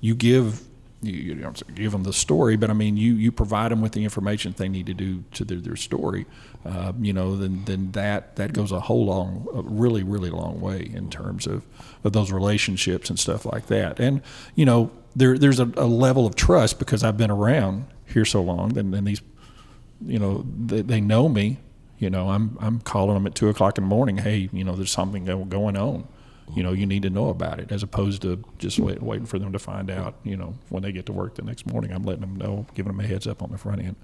you 0.00 0.14
give 0.14 0.62
you, 1.02 1.12
you 1.12 1.34
don't 1.34 1.74
give 1.74 1.92
them 1.92 2.02
the 2.02 2.12
story, 2.12 2.56
but 2.56 2.70
I 2.70 2.72
mean 2.72 2.96
you 2.96 3.14
you 3.14 3.30
provide 3.30 3.70
them 3.70 3.80
with 3.80 3.92
the 3.92 4.04
information 4.04 4.54
they 4.56 4.68
need 4.68 4.86
to 4.86 4.94
do 4.94 5.24
to 5.32 5.44
their, 5.44 5.58
their 5.58 5.76
story, 5.76 6.26
uh, 6.64 6.92
you 7.00 7.12
know, 7.12 7.36
then 7.36 7.64
then 7.64 7.92
that 7.92 8.36
that 8.36 8.52
goes 8.52 8.72
a 8.72 8.80
whole 8.80 9.06
long, 9.06 9.46
a 9.54 9.62
really 9.62 10.02
really 10.02 10.30
long 10.30 10.60
way 10.60 10.90
in 10.92 11.10
terms 11.10 11.46
of 11.46 11.64
of 12.04 12.12
those 12.12 12.32
relationships 12.32 13.10
and 13.10 13.18
stuff 13.18 13.44
like 13.44 13.66
that. 13.66 14.00
And 14.00 14.22
you 14.54 14.64
know, 14.64 14.90
there 15.14 15.38
there's 15.38 15.60
a, 15.60 15.70
a 15.76 15.86
level 15.86 16.26
of 16.26 16.34
trust 16.34 16.78
because 16.78 17.04
I've 17.04 17.16
been 17.16 17.30
around 17.30 17.86
here 18.06 18.24
so 18.24 18.42
long, 18.42 18.76
and, 18.76 18.94
and 18.94 19.06
these 19.06 19.20
you 20.06 20.18
know, 20.18 20.44
they, 20.58 20.82
they 20.82 21.00
know 21.00 21.28
me. 21.28 21.58
You 21.98 22.10
know, 22.10 22.30
I'm 22.30 22.56
I'm 22.60 22.80
calling 22.80 23.14
them 23.14 23.26
at 23.26 23.34
two 23.34 23.48
o'clock 23.48 23.76
in 23.78 23.84
the 23.84 23.88
morning. 23.88 24.18
Hey, 24.18 24.48
you 24.52 24.62
know, 24.62 24.76
there's 24.76 24.92
something 24.92 25.24
going 25.24 25.76
on. 25.76 26.06
You 26.56 26.62
know, 26.62 26.72
you 26.72 26.86
need 26.86 27.02
to 27.02 27.10
know 27.10 27.28
about 27.28 27.60
it, 27.60 27.70
as 27.70 27.82
opposed 27.82 28.22
to 28.22 28.42
just 28.58 28.78
wait, 28.78 29.02
waiting 29.02 29.26
for 29.26 29.38
them 29.38 29.52
to 29.52 29.58
find 29.58 29.90
out. 29.90 30.14
You 30.24 30.36
know, 30.36 30.54
when 30.70 30.82
they 30.82 30.92
get 30.92 31.06
to 31.06 31.12
work 31.12 31.34
the 31.34 31.42
next 31.42 31.66
morning, 31.66 31.92
I'm 31.92 32.04
letting 32.04 32.22
them 32.22 32.36
know, 32.36 32.66
giving 32.74 32.90
them 32.92 33.00
a 33.04 33.06
heads 33.06 33.26
up 33.26 33.42
on 33.42 33.50
the 33.50 33.58
front 33.58 33.80
end. 33.82 33.96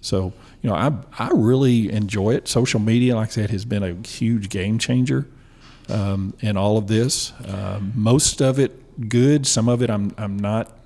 So, 0.00 0.32
you 0.62 0.70
know, 0.70 0.74
I 0.76 0.92
I 1.18 1.30
really 1.32 1.90
enjoy 1.92 2.34
it. 2.34 2.48
Social 2.48 2.80
media, 2.80 3.14
like 3.16 3.28
I 3.28 3.30
said, 3.32 3.50
has 3.50 3.64
been 3.64 3.82
a 3.82 3.94
huge 4.06 4.48
game 4.48 4.78
changer 4.78 5.26
um, 5.88 6.34
in 6.40 6.56
all 6.56 6.76
of 6.78 6.86
this. 6.88 7.32
Um, 7.46 7.92
most 7.94 8.40
of 8.40 8.58
it 8.58 9.08
good. 9.08 9.46
Some 9.46 9.68
of 9.68 9.82
it 9.82 9.90
I'm 9.90 10.12
I'm 10.18 10.38
not 10.38 10.76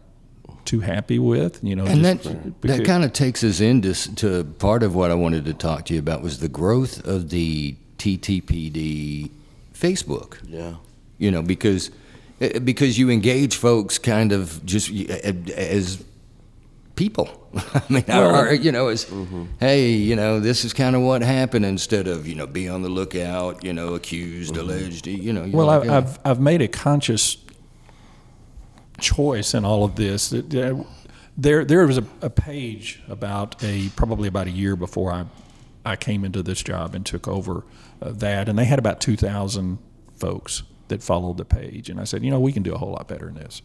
too 0.64 0.80
happy 0.80 1.18
with. 1.18 1.62
You 1.62 1.76
know, 1.76 1.86
And 1.86 2.04
that 2.04 2.22
just 2.22 2.34
that 2.34 2.60
because- 2.60 2.86
kind 2.86 3.04
of 3.04 3.12
takes 3.12 3.44
us 3.44 3.60
into 3.60 3.94
to 4.16 4.44
part 4.58 4.82
of 4.82 4.94
what 4.94 5.10
I 5.10 5.14
wanted 5.14 5.44
to 5.46 5.54
talk 5.54 5.84
to 5.86 5.94
you 5.94 6.00
about 6.00 6.22
was 6.22 6.40
the 6.40 6.48
growth 6.48 7.06
of 7.06 7.30
the 7.30 7.76
TTPD 7.98 9.30
Facebook. 9.74 10.38
Yeah. 10.46 10.74
You 11.18 11.30
know, 11.30 11.42
because 11.42 11.90
eh, 12.40 12.58
because 12.58 12.98
you 12.98 13.10
engage 13.10 13.56
folks 13.56 13.98
kind 13.98 14.32
of 14.32 14.64
just 14.64 14.90
eh, 14.90 15.32
as 15.56 16.04
people. 16.96 17.28
I 17.74 17.82
mean, 17.88 18.04
or, 18.08 18.48
or, 18.48 18.52
you 18.52 18.72
know, 18.72 18.88
as 18.88 19.10
hey, 19.60 19.90
you 19.90 20.16
know, 20.16 20.40
this 20.40 20.64
is 20.64 20.72
kind 20.72 20.96
of 20.96 21.02
what 21.02 21.22
happened 21.22 21.64
instead 21.64 22.08
of 22.08 22.26
you 22.26 22.34
know 22.34 22.46
be 22.46 22.68
on 22.68 22.82
the 22.82 22.88
lookout, 22.88 23.64
you 23.64 23.72
know, 23.72 23.94
accused, 23.94 24.56
alleged, 24.56 25.06
you 25.06 25.32
know. 25.32 25.48
Well, 25.52 25.66
like, 25.66 25.82
I've, 25.82 25.88
eh, 25.88 25.96
I've 25.96 26.18
I've 26.24 26.40
made 26.40 26.62
a 26.62 26.68
conscious 26.68 27.36
choice 28.98 29.54
in 29.54 29.64
all 29.64 29.84
of 29.84 29.96
this. 29.96 30.30
That, 30.30 30.54
uh, 30.54 30.82
there 31.36 31.64
there 31.64 31.86
was 31.86 31.98
a, 31.98 32.04
a 32.22 32.30
page 32.30 33.02
about 33.08 33.62
a 33.62 33.88
probably 33.90 34.28
about 34.28 34.46
a 34.46 34.50
year 34.50 34.74
before 34.74 35.12
I 35.12 35.26
I 35.84 35.96
came 35.96 36.24
into 36.24 36.42
this 36.42 36.62
job 36.62 36.94
and 36.94 37.06
took 37.06 37.28
over 37.28 37.64
uh, 38.02 38.10
that, 38.12 38.48
and 38.48 38.58
they 38.58 38.64
had 38.64 38.78
about 38.78 39.00
two 39.00 39.16
thousand 39.16 39.78
folks 40.18 40.62
that 40.88 41.02
followed 41.02 41.36
the 41.36 41.44
page, 41.44 41.90
and 41.90 41.98
I 42.00 42.04
said, 42.04 42.22
you 42.22 42.30
know, 42.30 42.38
we 42.40 42.52
can 42.52 42.62
do 42.62 42.74
a 42.74 42.78
whole 42.78 42.92
lot 42.92 43.08
better 43.08 43.26
than 43.26 43.34
this. 43.34 43.62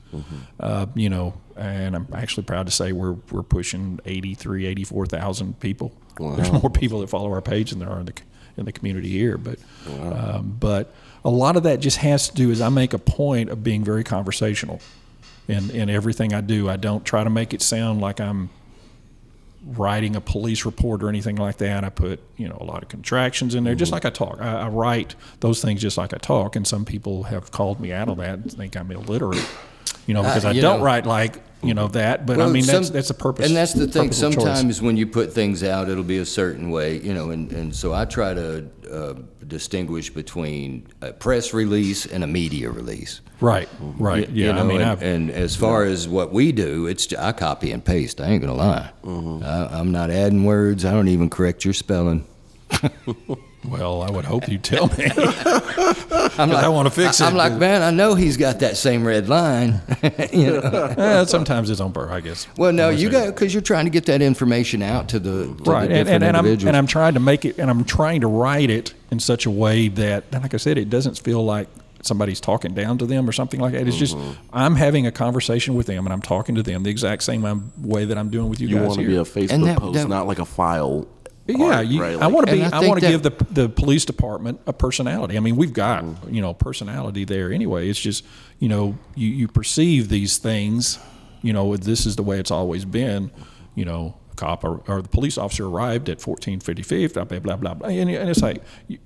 Uh, 0.59 0.85
you 0.95 1.09
know, 1.09 1.33
and 1.55 1.95
I'm 1.95 2.07
actually 2.13 2.43
proud 2.43 2.65
to 2.65 2.71
say 2.71 2.91
we're 2.91 3.15
we're 3.31 3.43
pushing 3.43 3.99
83, 4.05 4.65
84,000 4.65 5.59
people. 5.59 5.91
There's 6.35 6.51
more 6.51 6.69
people 6.69 6.99
that 7.01 7.09
follow 7.09 7.31
our 7.31 7.41
page 7.41 7.69
than 7.71 7.79
there 7.79 7.89
are 7.89 7.99
in 7.99 8.05
the 8.07 8.13
in 8.57 8.65
the 8.65 8.71
community 8.71 9.09
here, 9.09 9.37
but 9.37 9.59
um, 10.01 10.57
but 10.59 10.93
a 11.23 11.29
lot 11.29 11.55
of 11.55 11.63
that 11.63 11.79
just 11.79 11.97
has 11.97 12.29
to 12.29 12.35
do 12.35 12.49
is 12.51 12.59
I 12.61 12.69
make 12.69 12.93
a 12.93 12.99
point 12.99 13.49
of 13.49 13.63
being 13.63 13.83
very 13.83 14.03
conversational 14.03 14.81
in 15.47 15.69
in 15.71 15.89
everything 15.89 16.33
I 16.33 16.41
do. 16.41 16.69
I 16.69 16.77
don't 16.77 17.05
try 17.05 17.23
to 17.23 17.29
make 17.29 17.53
it 17.53 17.61
sound 17.61 18.01
like 18.01 18.19
I'm 18.19 18.49
writing 19.63 20.15
a 20.15 20.21
police 20.21 20.65
report 20.65 21.03
or 21.03 21.09
anything 21.09 21.35
like 21.35 21.57
that. 21.57 21.83
I 21.83 21.89
put 21.89 22.19
you 22.37 22.47
know 22.47 22.57
a 22.59 22.63
lot 22.63 22.83
of 22.83 22.89
contractions 22.89 23.55
in 23.55 23.63
there, 23.63 23.75
just 23.75 23.89
mm-hmm. 23.89 23.95
like 23.95 24.05
I 24.05 24.09
talk. 24.09 24.41
I, 24.41 24.61
I 24.61 24.67
write 24.67 25.15
those 25.39 25.61
things 25.61 25.81
just 25.81 25.97
like 25.97 26.13
I 26.13 26.17
talk, 26.17 26.55
and 26.55 26.67
some 26.67 26.85
people 26.85 27.23
have 27.23 27.51
called 27.51 27.79
me 27.79 27.91
out 27.91 28.09
of 28.09 28.17
that 28.17 28.39
and 28.39 28.51
think 28.51 28.75
I'm 28.75 28.91
illiterate. 28.91 29.47
You 30.07 30.13
know, 30.13 30.23
because 30.23 30.45
I 30.45 30.51
you 30.51 30.61
don't 30.61 30.79
know- 30.79 30.85
write 30.85 31.05
like 31.05 31.41
you 31.63 31.75
know 31.75 31.87
that, 31.89 32.25
but 32.25 32.41
I 32.41 32.47
mean 32.47 32.65
that's 32.65 32.87
some- 32.87 32.93
that's 32.95 33.11
a 33.11 33.13
purpose. 33.13 33.45
And 33.45 33.55
that's 33.55 33.73
the 33.73 33.85
thing. 33.87 34.05
purposeful 34.09 34.31
choice. 34.31 34.43
Sometimes 34.43 34.81
when 34.81 34.97
you 34.97 35.05
put 35.05 35.31
things 35.31 35.63
out, 35.63 35.89
it'll 35.89 36.03
be 36.03 36.17
a 36.17 36.25
certain 36.25 36.71
way, 36.71 36.97
you 36.99 37.13
know. 37.13 37.29
And, 37.29 37.51
and 37.51 37.75
so 37.75 37.93
I 37.93 38.05
try 38.05 38.33
to 38.33 38.65
uh, 38.91 39.13
distinguish 39.47 40.09
between 40.09 40.87
a 41.01 41.13
press 41.13 41.53
release 41.53 42.07
and 42.07 42.23
a 42.23 42.27
media 42.27 42.71
release. 42.71 43.21
right, 43.41 43.69
right, 43.79 44.27
You- 44.29 44.43
yeah. 44.43 44.47
you 44.47 44.53
know, 44.53 44.59
I 44.61 44.63
mean, 44.63 44.81
and, 44.81 44.89
I've, 44.89 45.03
and 45.03 45.29
as 45.31 45.55
far 45.55 45.83
as 45.83 46.07
what 46.07 46.33
we 46.33 46.51
do, 46.51 46.87
it's 46.87 47.13
I 47.13 47.31
copy 47.31 47.71
and 47.71 47.85
paste. 47.85 48.19
I 48.21 48.25
ain't 48.31 48.41
gonna 48.41 48.55
lie. 48.55 48.89
Mm-hmm. 49.03 49.43
I, 49.45 49.79
I'm 49.79 49.91
not 49.91 50.09
adding 50.09 50.43
words. 50.45 50.83
I 50.83 50.91
don't 50.91 51.09
even 51.09 51.29
correct 51.29 51.63
your 51.63 51.75
spelling. 51.75 52.25
well, 53.67 54.01
I 54.01 54.09
would 54.09 54.25
hope 54.25 54.47
you 54.49 54.57
tell 54.57 54.87
me. 54.87 55.05
I'm 55.15 56.49
like, 56.49 56.63
I 56.63 56.67
wanna 56.69 56.89
fix 56.89 57.21
I- 57.21 57.25
it. 57.25 57.29
I'm 57.29 57.35
like, 57.35 57.53
man, 57.53 57.81
I 57.81 57.91
know 57.91 58.15
he's 58.15 58.37
got 58.37 58.59
that 58.61 58.77
same 58.77 59.05
red 59.05 59.29
line. 59.29 59.81
you 60.33 60.53
know. 60.59 60.93
Eh, 60.97 61.25
sometimes 61.25 61.69
it's 61.69 61.79
on 61.81 61.91
purpose, 61.93 62.11
I 62.13 62.21
guess. 62.21 62.47
Well, 62.57 62.73
no, 62.73 62.89
you 62.89 63.09
got 63.09 63.27
because 63.27 63.53
you're 63.53 63.61
trying 63.61 63.85
to 63.85 63.91
get 63.91 64.05
that 64.07 64.21
information 64.21 64.81
out 64.81 65.09
to 65.09 65.19
the, 65.19 65.53
to 65.63 65.71
right 65.71 65.87
the 65.87 65.95
and, 65.95 66.07
different 66.07 66.09
and, 66.09 66.23
and 66.23 66.37
I'm 66.37 66.67
and 66.67 66.77
I'm 66.77 66.87
trying 66.87 67.13
to 67.13 67.19
make 67.19 67.45
it 67.45 67.57
and 67.59 67.69
I'm 67.69 67.83
trying 67.83 68.21
to 68.21 68.27
write 68.27 68.69
it 68.69 68.93
in 69.11 69.19
such 69.19 69.45
a 69.45 69.51
way 69.51 69.87
that 69.89 70.31
like 70.33 70.53
I 70.53 70.57
said 70.57 70.77
it 70.77 70.89
doesn't 70.89 71.19
feel 71.19 71.43
like 71.43 71.67
somebody's 72.03 72.39
talking 72.39 72.73
down 72.73 72.97
to 72.97 73.05
them 73.05 73.29
or 73.29 73.31
something 73.31 73.59
like 73.59 73.73
that 73.73 73.87
it's 73.87 73.95
just 73.97 74.17
Mm-hmm. 74.17 74.31
I'm 74.53 74.75
having 74.75 75.05
a 75.05 75.11
conversation 75.11 75.75
with 75.75 75.85
them 75.85 76.07
and 76.07 76.11
I'm 76.13 76.21
talking 76.21 76.55
to 76.55 76.63
them 76.63 76.81
the 76.81 76.89
exact 76.89 77.21
same 77.21 77.45
um, 77.45 77.71
way 77.77 78.05
that 78.05 78.17
I'm 78.17 78.29
doing 78.31 78.49
with 78.49 78.59
you, 78.59 78.67
You 78.69 78.77
guys 78.77 78.87
want 78.87 78.99
to 79.01 79.05
be 79.07 79.15
a 79.17 79.21
Facebook 79.21 79.65
that- 79.65 79.77
post, 79.77 79.93
that- 79.99 80.07
not 80.09 80.25
like 80.25 80.39
a 80.39 80.45
file. 80.45 81.07
Yeah, 81.47 81.77
art, 81.77 81.87
you, 81.87 82.01
right? 82.01 82.15
I 82.21 82.27
want 82.27 82.47
to 82.47 82.53
be. 82.53 82.61
I 82.63 82.69
I, 82.81 82.87
want 82.87 82.99
to 83.01 83.07
give 83.07 83.23
the 83.23 83.31
the 83.51 83.69
police 83.69 84.05
department 84.05 84.61
a 84.67 84.73
personality. 84.73 85.37
I 85.37 85.39
mean, 85.39 85.55
we've 85.55 85.73
got 85.73 86.03
Mm-hmm. 86.03 86.33
you 86.33 86.41
know 86.41 86.53
personality 86.53 87.25
there 87.25 87.51
anyway. 87.51 87.89
It's 87.89 87.99
just 87.99 88.23
you 88.59 88.69
know 88.69 88.97
you 89.15 89.27
you 89.29 89.47
perceive 89.47 90.09
these 90.09 90.37
things. 90.37 90.99
You 91.41 91.53
know, 91.53 91.75
this 91.75 92.05
is 92.05 92.15
the 92.15 92.23
way 92.23 92.39
it's 92.39 92.51
always 92.51 92.85
been. 92.85 93.31
You 93.75 93.85
know, 93.85 94.17
a 94.31 94.35
cop 94.35 94.63
or, 94.63 94.81
or 94.87 95.01
the 95.01 95.09
police 95.09 95.37
officer 95.37 95.65
arrived 95.65 96.09
at 96.09 96.21
fourteen 96.21 96.59
fifty 96.59 96.83
fifth. 96.83 97.15
Blah 97.15 97.25
blah 97.25 97.39
blah 97.39 97.55
blah. 97.57 97.73
blah. 97.73 97.89
And, 97.89 98.09
and 98.09 98.29
it's 98.29 98.41
like 98.41 98.63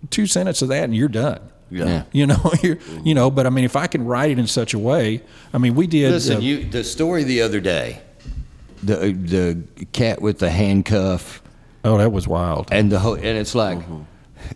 two 0.09 0.27
sentences 0.27 0.63
of 0.63 0.69
that, 0.69 0.83
and 0.83 0.95
you're 0.95 1.07
done. 1.07 1.39
Yeah. 1.71 2.03
You 2.11 2.27
know, 2.27 2.51
you're, 2.63 2.77
you 3.03 3.15
know. 3.15 3.31
But 3.31 3.47
I 3.47 3.49
mean, 3.49 3.65
if 3.65 3.75
I 3.75 3.87
can 3.87 4.05
write 4.05 4.31
it 4.31 4.39
in 4.39 4.47
such 4.47 4.73
a 4.73 4.79
way, 4.79 5.21
I 5.53 5.57
mean, 5.57 5.75
we 5.75 5.87
did. 5.87 6.11
Listen, 6.11 6.37
uh, 6.37 6.39
you 6.41 6.65
the 6.65 6.83
story 6.83 7.23
the 7.23 7.41
other 7.41 7.59
day, 7.59 8.01
the 8.83 9.13
the 9.13 9.85
cat 9.93 10.21
with 10.21 10.39
the 10.39 10.49
handcuff 10.51 11.41
oh, 11.85 11.97
that 11.97 12.11
was 12.11 12.27
wild. 12.27 12.67
and 12.71 12.91
the 12.91 12.99
whole, 12.99 13.13
and 13.15 13.25
it's 13.25 13.55
like, 13.55 13.77
mm-hmm. 13.79 14.01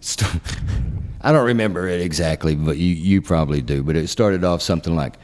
st- 0.02 0.30
I 1.22 1.32
don't 1.32 1.46
remember 1.46 1.88
it 1.88 2.02
exactly, 2.02 2.56
but 2.56 2.76
you 2.78 2.94
you 2.94 3.22
probably 3.22 3.62
do. 3.62 3.84
But 3.84 3.96
it 3.96 4.08
started 4.10 4.44
off 4.44 4.62
something 4.62 4.96
like. 4.96 5.16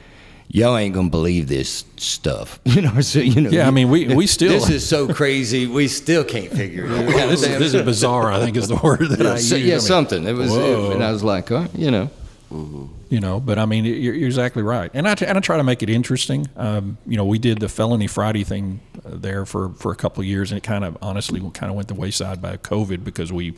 Y'all 0.47 0.77
ain't 0.77 0.93
gonna 0.93 1.09
believe 1.09 1.47
this 1.47 1.83
stuff, 1.97 2.59
you 2.65 2.79
know. 2.81 3.01
So 3.01 3.19
you 3.19 3.41
know. 3.41 3.49
Yeah, 3.49 3.67
I 3.67 3.71
mean, 3.71 3.89
we- 3.89 4.13
we 4.13 4.27
still- 4.37 4.51
This 4.53 4.69
is 4.69 4.87
so 4.87 5.11
crazy. 5.11 5.65
We 5.65 5.87
still 5.87 6.23
can't 6.23 6.51
figure 6.51 6.85
it 6.85 6.91
out. 6.91 7.09
Yeah, 7.15 7.25
this 7.25 7.41
is 7.41 7.57
this 7.57 7.73
is 7.73 7.81
bizarre. 7.81 8.31
I 8.31 8.39
think 8.39 8.55
is 8.55 8.67
the 8.67 8.75
word 8.77 9.09
that 9.09 9.21
I 9.25 9.31
Yeah, 9.31 9.33
use. 9.33 9.49
so- 9.49 9.55
I 9.55 9.59
yeah, 9.59 9.71
mean, 9.71 9.79
something. 9.81 10.27
It 10.27 10.33
was, 10.33 10.51
whoa. 10.51 10.91
and 10.91 11.03
I 11.03 11.11
was 11.11 11.23
like, 11.23 11.51
oh, 11.51 11.65
you 11.75 11.89
know. 11.89 12.09
You 13.09 13.19
know 13.19 13.39
but 13.39 13.57
i 13.59 13.65
mean 13.65 13.85
you're, 13.85 14.13
you're 14.13 14.25
exactly 14.27 14.63
right 14.63 14.91
and 14.93 15.07
I, 15.07 15.15
t- 15.15 15.25
and 15.25 15.37
I 15.37 15.41
try 15.41 15.57
to 15.57 15.63
make 15.63 15.83
it 15.83 15.89
interesting 15.89 16.47
um, 16.55 16.97
you 17.05 17.17
know 17.17 17.25
we 17.25 17.37
did 17.39 17.59
the 17.59 17.69
felony 17.69 18.07
friday 18.07 18.43
thing 18.43 18.79
uh, 19.05 19.09
there 19.13 19.45
for, 19.45 19.69
for 19.73 19.91
a 19.91 19.95
couple 19.95 20.21
of 20.21 20.27
years 20.27 20.51
and 20.51 20.57
it 20.57 20.63
kind 20.63 20.83
of 20.83 20.97
honestly 21.01 21.39
kind 21.53 21.69
of 21.69 21.75
went 21.75 21.87
the 21.87 21.93
wayside 21.95 22.41
by 22.41 22.57
covid 22.57 23.03
because 23.03 23.31
we 23.33 23.53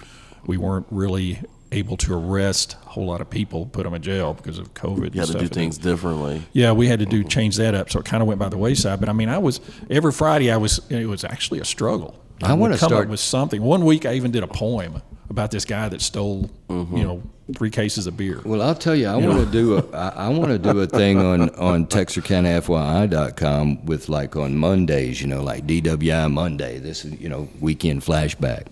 we 0.45 0.57
weren't 0.57 0.87
really 0.89 1.39
able 1.73 1.97
to 1.97 2.13
arrest 2.13 2.77
a 2.85 2.89
whole 2.89 3.05
lot 3.05 3.19
of 3.19 3.29
people 3.29 3.65
put 3.65 3.83
them 3.83 3.93
in 3.93 4.01
jail 4.01 4.33
because 4.33 4.57
of 4.57 4.73
covid 4.73 5.13
You 5.15 5.21
and 5.21 5.29
had 5.29 5.39
to 5.39 5.39
do 5.39 5.47
things 5.47 5.77
differently. 5.77 6.41
yeah, 6.53 6.71
we 6.71 6.87
had 6.87 6.99
to 6.99 7.05
do 7.05 7.23
change 7.25 7.57
that 7.57 7.75
up, 7.75 7.89
so 7.89 7.99
it 7.99 8.05
kind 8.05 8.21
of 8.23 8.27
went 8.27 8.39
by 8.39 8.47
the 8.47 8.57
wayside. 8.57 9.01
But 9.01 9.09
I 9.09 9.13
mean, 9.13 9.27
I 9.27 9.37
was 9.37 9.59
every 9.89 10.13
Friday. 10.13 10.49
I 10.49 10.55
was 10.55 10.79
it 10.89 11.05
was 11.07 11.25
actually 11.25 11.59
a 11.59 11.65
struggle. 11.65 12.17
I 12.41 12.53
would 12.53 12.59
wanna 12.61 12.77
come 12.77 12.89
start- 12.89 13.05
up 13.07 13.09
with 13.11 13.19
something. 13.19 13.61
One 13.61 13.83
week, 13.83 14.05
I 14.05 14.13
even 14.13 14.31
did 14.31 14.43
a 14.43 14.47
poem 14.47 15.01
about 15.29 15.51
this 15.51 15.65
guy 15.65 15.89
that 15.89 16.01
stole 16.01 16.49
you 16.69 17.03
know 17.03 17.21
three 17.55 17.69
cases 17.69 18.07
of 18.07 18.17
beer. 18.17 18.41
Well, 18.43 18.61
I'll 18.61 18.75
tell 18.75 18.95
you, 18.95 19.07
I 19.07 19.15
want 19.15 19.39
to 19.39 19.51
do 19.51 19.77
a, 19.77 19.91
I, 19.95 20.09
I 20.09 20.29
want 20.29 20.49
to 20.49 20.59
do 20.59 20.79
a 20.81 20.87
thing 20.87 21.17
on 21.19 21.49
on 21.51 21.85
TexarkanaFYI.com 21.87 23.85
with 23.85 24.09
like 24.09 24.35
on 24.35 24.57
Mondays, 24.57 25.21
you 25.21 25.27
know, 25.27 25.43
like 25.43 25.65
DWI 25.65 26.31
Monday. 26.31 26.79
This 26.79 27.05
is 27.05 27.19
you 27.19 27.29
know 27.29 27.47
weekend 27.59 28.01
flashback. 28.01 28.67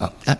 Uh, 0.00 0.10
I, 0.26 0.36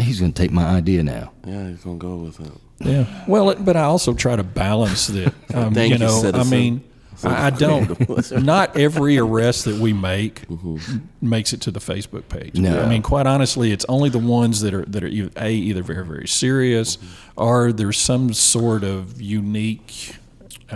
he's 0.00 0.20
going 0.20 0.32
to 0.32 0.42
take 0.42 0.50
my 0.50 0.64
idea 0.64 1.02
now. 1.02 1.32
Yeah, 1.46 1.68
he's 1.68 1.84
gonna 1.84 1.98
go 1.98 2.16
with 2.16 2.40
it. 2.40 2.52
Yeah. 2.80 3.24
Well, 3.28 3.50
it, 3.50 3.64
but 3.64 3.76
I 3.76 3.82
also 3.82 4.14
try 4.14 4.36
to 4.36 4.42
balance 4.42 5.06
that. 5.08 5.32
Um, 5.54 5.74
Thank 5.74 5.90
you 5.90 5.96
you, 5.96 5.98
know, 6.06 6.16
I 6.16 6.20
citizen. 6.22 6.50
mean, 6.50 6.84
I, 7.24 7.46
I 7.46 7.50
don't. 7.64 8.30
Not 8.42 8.76
every 8.76 9.18
arrest 9.18 9.64
that 9.64 9.76
we 9.76 9.92
make 9.92 10.46
mm-hmm. 10.48 10.98
makes 11.20 11.52
it 11.52 11.60
to 11.62 11.70
the 11.70 11.80
Facebook 11.80 12.28
page. 12.28 12.54
No. 12.54 12.82
I 12.82 12.88
mean, 12.88 13.02
quite 13.02 13.26
honestly, 13.26 13.72
it's 13.72 13.86
only 13.88 14.08
the 14.10 14.18
ones 14.18 14.60
that 14.62 14.74
are 14.74 14.84
that 14.86 15.04
are 15.04 15.08
either, 15.08 15.30
a 15.36 15.52
either 15.52 15.82
very 15.82 16.04
very 16.04 16.28
serious, 16.28 16.96
mm-hmm. 16.96 17.40
or 17.40 17.72
there's 17.72 17.98
some 17.98 18.32
sort 18.32 18.84
of 18.84 19.20
unique. 19.20 20.16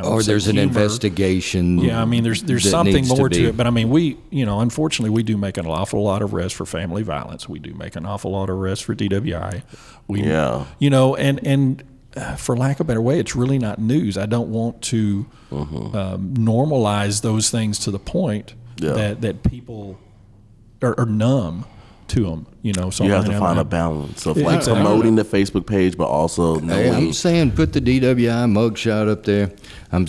Or 0.04 0.22
there's 0.22 0.46
an 0.46 0.58
investigation. 0.58 1.78
Yeah, 1.78 2.02
I 2.02 2.04
mean, 2.04 2.22
there's 2.22 2.42
there's 2.42 2.68
something 2.70 3.08
more 3.08 3.30
to, 3.30 3.38
be- 3.38 3.46
it, 3.46 3.56
but 3.56 3.66
I 3.66 3.70
mean, 3.70 3.88
we 3.88 4.18
you 4.28 4.44
know, 4.44 4.60
unfortunately, 4.60 5.08
we 5.08 5.22
do 5.22 5.38
make 5.38 5.56
an 5.56 5.64
awful 5.64 6.02
lot 6.02 6.20
of 6.20 6.34
arrests 6.34 6.54
for 6.56 6.66
family 6.66 7.02
violence. 7.02 7.48
We 7.48 7.60
do 7.60 7.72
make 7.72 7.96
an 7.96 8.04
awful 8.04 8.32
lot 8.32 8.50
of 8.50 8.56
arrests 8.56 8.84
for 8.84 8.94
DWI. 8.94 9.62
We, 10.06 10.22
Yeah. 10.22 10.66
you 10.78 10.90
know, 10.90 11.16
and 11.16 11.44
and 11.46 11.82
for 12.36 12.56
lack 12.56 12.76
of 12.76 12.80
a 12.80 12.88
better 12.88 13.00
way, 13.02 13.18
it's 13.18 13.36
really 13.36 13.58
not 13.58 13.78
news. 13.78 14.16
I 14.18 14.26
don't 14.26 14.50
want 14.50 14.82
to 14.82 15.26
Mm-hmm. 15.50 15.96
um, 15.96 16.34
normalize 16.34 17.22
those 17.22 17.50
things 17.50 17.78
to 17.80 17.90
the 17.92 17.98
point 18.00 18.54
Yeah. 18.78 18.92
that 18.94 19.20
that 19.20 19.42
people 19.44 19.96
are, 20.82 20.98
are 20.98 21.06
numb 21.06 21.64
to 22.08 22.24
them. 22.24 22.46
You 22.66 22.72
know, 22.72 22.90
so 22.90 23.04
You 23.04 23.12
have 23.12 23.26
to 23.26 23.30
mean, 23.30 23.38
find 23.38 23.60
a 23.60 23.64
balance 23.64 24.26
of 24.26 24.36
like 24.38 24.56
exactly. 24.56 24.82
promoting 24.82 25.14
the 25.14 25.22
Facebook 25.22 25.68
page, 25.68 25.96
but 25.96 26.08
also 26.08 26.58
Hey. 26.58 26.90
I'm 26.90 27.12
saying 27.12 27.52
put 27.52 27.72
the 27.72 27.80
DWI 27.80 28.50
mugshot 28.50 29.08
up 29.08 29.22
there. 29.22 29.52
I'm 29.92 30.06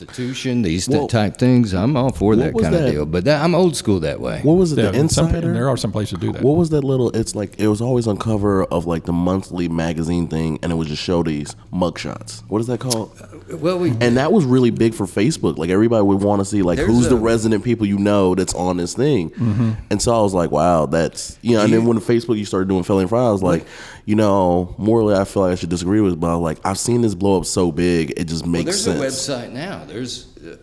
prostitution, 0.00 0.62
these 0.62 0.88
Well, 0.88 1.08
type 1.08 1.36
things. 1.36 1.74
I'm 1.74 1.96
all 1.96 2.12
for 2.12 2.36
that 2.36 2.54
was 2.54 2.62
kind 2.64 2.74
of 2.74 2.90
deal. 2.90 3.06
But 3.06 3.24
that, 3.24 3.42
I'm 3.42 3.54
old 3.54 3.76
school 3.76 4.00
that 4.00 4.20
way. 4.20 4.40
what 4.42 4.54
was 4.54 4.72
it? 4.72 4.78
Yeah, 4.78 4.90
the 4.90 5.08
some, 5.08 5.26
Insider. 5.26 5.52
there 5.52 5.68
are 5.68 5.76
some 5.76 5.92
places 5.92 6.18
to 6.18 6.26
do 6.26 6.32
that. 6.32 6.42
What 6.42 6.56
was 6.56 6.70
that 6.70 6.82
little? 6.82 7.14
It's 7.14 7.34
like 7.34 7.58
it 7.58 7.68
was 7.68 7.80
always 7.80 8.06
on 8.06 8.16
cover 8.16 8.64
of 8.64 8.86
like 8.86 9.04
the 9.04 9.12
monthly 9.12 9.68
magazine 9.68 10.26
thing, 10.28 10.58
and 10.62 10.72
it 10.72 10.74
would 10.74 10.88
just 10.88 11.02
show 11.02 11.22
these 11.22 11.54
mugshots. 11.72 12.42
What 12.48 12.60
is 12.60 12.66
that 12.68 12.80
called? 12.80 13.10
Well, 13.52 13.78
we 13.78 13.90
And 14.00 14.16
that 14.16 14.32
was 14.32 14.44
really 14.44 14.70
big 14.70 14.94
for 14.94 15.06
Facebook. 15.06 15.58
Like 15.58 15.70
everybody 15.70 16.02
would 16.02 16.22
want 16.22 16.40
to 16.40 16.44
see 16.44 16.62
like 16.62 16.76
There's 16.76 16.88
who's 16.88 17.08
the 17.08 17.16
resident 17.16 17.64
people 17.64 17.86
you 17.86 17.98
know 17.98 18.34
that's 18.34 18.54
on 18.54 18.76
this 18.76 18.94
thing. 18.94 19.30
Mm-hmm. 19.30 19.72
And 19.90 20.00
so 20.00 20.14
I 20.16 20.22
was 20.22 20.34
like, 20.34 20.50
wow, 20.50 20.86
that's 20.86 21.38
you 21.42 21.56
know. 21.56 21.64
And 21.64 21.72
then 21.72 21.84
when 21.84 21.99
Facebook 22.00 22.38
you 22.38 22.44
started 22.44 22.68
doing 22.68 22.82
Felony 22.82 23.06
Friday, 23.08 23.28
I 23.28 23.32
was 23.32 23.42
like, 23.42 23.66
you 24.06 24.16
know, 24.16 24.74
morally 24.78 25.14
I 25.14 25.24
feel 25.24 25.42
like 25.44 25.52
I 25.52 25.54
should 25.54 25.70
disagree 25.70 26.00
with, 26.00 26.18
but 26.20 26.28
I 26.28 26.34
was 26.36 26.42
like, 26.42 26.66
I've 26.66 26.78
seen 26.78 27.00
this 27.02 27.14
blow 27.14 27.38
up 27.38 27.46
so 27.46 27.70
big, 27.72 28.12
it 28.16 28.24
just 28.24 28.42
well, 28.42 28.52
makes 28.52 28.64
there's 28.84 28.84
sense. 28.84 29.28
a 29.28 29.32
website 29.32 29.52
now. 29.52 29.84
There's 29.84 30.26
uh, 30.38 30.56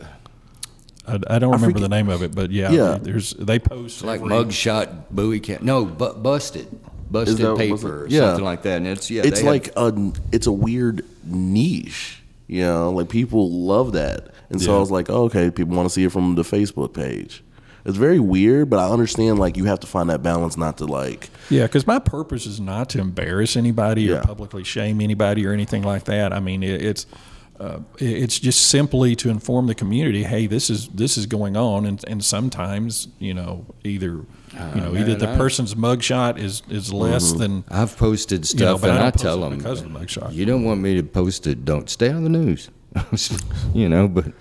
I, 1.07 1.35
I 1.35 1.39
don't 1.39 1.51
remember 1.53 1.79
the 1.79 1.87
name 1.89 2.09
of 2.09 2.21
it, 2.21 2.35
but 2.35 2.51
yeah, 2.51 2.71
Yeah. 2.71 2.97
there's 3.01 3.31
they 3.31 3.59
post 3.59 4.03
like 4.03 4.19
every- 4.21 4.31
mugshot 4.35 5.05
Bowie 5.09 5.39
Camp. 5.39 5.61
No, 5.61 5.85
bu- 5.85 6.15
busted, 6.15 6.67
busted 7.09 7.37
that- 7.37 7.57
paper 7.57 8.03
or 8.03 8.07
Yeah. 8.07 8.21
something 8.29 8.43
like 8.45 8.63
that. 8.63 8.77
And 8.77 8.87
it's 8.87 9.09
yeah, 9.09 9.21
it's 9.23 9.39
they 9.39 9.45
have- 9.45 9.53
like 9.53 9.69
a 9.77 10.11
it's 10.33 10.47
a 10.47 10.51
weird 10.51 11.05
niche 11.25 12.21
you 12.49 12.61
know 12.61 12.89
like 12.91 13.09
people 13.09 13.51
love 13.51 13.91
that 13.91 14.29
and 14.49 14.61
so 14.61 14.71
Yeah. 14.71 14.77
i 14.77 14.79
was 14.79 14.89
like 14.89 15.09
oh, 15.09 15.23
okay 15.25 15.51
people 15.51 15.75
want 15.75 15.89
to 15.89 15.93
see 15.93 16.05
it 16.05 16.11
from 16.13 16.35
the 16.35 16.43
facebook 16.43 16.93
page 16.93 17.43
it's 17.87 17.97
very 17.97 18.19
weird 18.19 18.69
but 18.69 18.77
i 18.79 18.87
understand 18.87 19.39
like 19.39 19.57
you 19.57 19.65
have 19.65 19.79
to 19.79 19.87
find 19.87 20.09
that 20.09 20.21
balance 20.21 20.55
not 20.57 20.77
to 20.77 20.85
like 20.85 21.29
Yeah, 21.49 21.63
because 21.63 21.87
my 21.87 21.99
purpose 21.99 22.45
is 22.45 22.59
not 22.59 22.89
to 22.89 22.99
embarrass 22.99 23.55
anybody 23.55 24.11
or 24.11 24.21
publicly 24.21 24.63
shame 24.63 24.99
anybody 25.01 25.45
or 25.47 25.53
anything 25.53 25.83
like 25.83 26.03
that. 26.03 26.33
I 26.33 26.39
mean, 26.41 26.61
it, 26.61 26.81
it's 26.81 27.05
uh, 27.59 27.79
it's 27.97 28.37
just 28.37 28.67
simply 28.67 29.15
to 29.15 29.29
inform 29.29 29.65
the 29.67 29.73
community, 29.73 30.23
hey, 30.23 30.45
this 30.45 30.69
is 30.69 30.89
this 30.89 31.17
is 31.17 31.25
going 31.25 31.55
on, 31.57 31.85
and, 31.85 32.03
and 32.07 32.23
sometimes 32.23 33.07
you 33.17 33.33
know 33.33 33.65
either 33.83 34.25
you 34.75 34.81
know 34.81 34.95
either 34.95 35.15
the 35.15 35.29
I- 35.29 35.37
person's 35.37 35.73
mugshot 35.73 36.37
is 36.37 36.61
is 36.69 36.91
less 36.91 37.31
than 37.31 37.63
I've 37.69 37.95
posted 37.97 38.47
you 38.53 38.59
know, 38.59 38.75
stuff 38.75 38.81
but 38.81 38.89
and 38.91 38.99
I 38.99 39.07
I, 39.07 39.11
tell 39.11 39.39
them 39.39 39.57
because 39.57 39.81
of 39.81 39.91
the 39.91 39.99
mugshot. 39.99 40.33
you 40.33 40.45
don't 40.45 40.65
want 40.65 40.81
me 40.81 40.95
to 40.95 41.03
post 41.03 41.47
it. 41.47 41.63
Don't 41.63 41.89
stay 41.89 42.11
on 42.11 42.23
the 42.23 42.29
news. 42.29 42.69
you 43.73 43.87
know, 43.89 44.07
but 44.07 44.33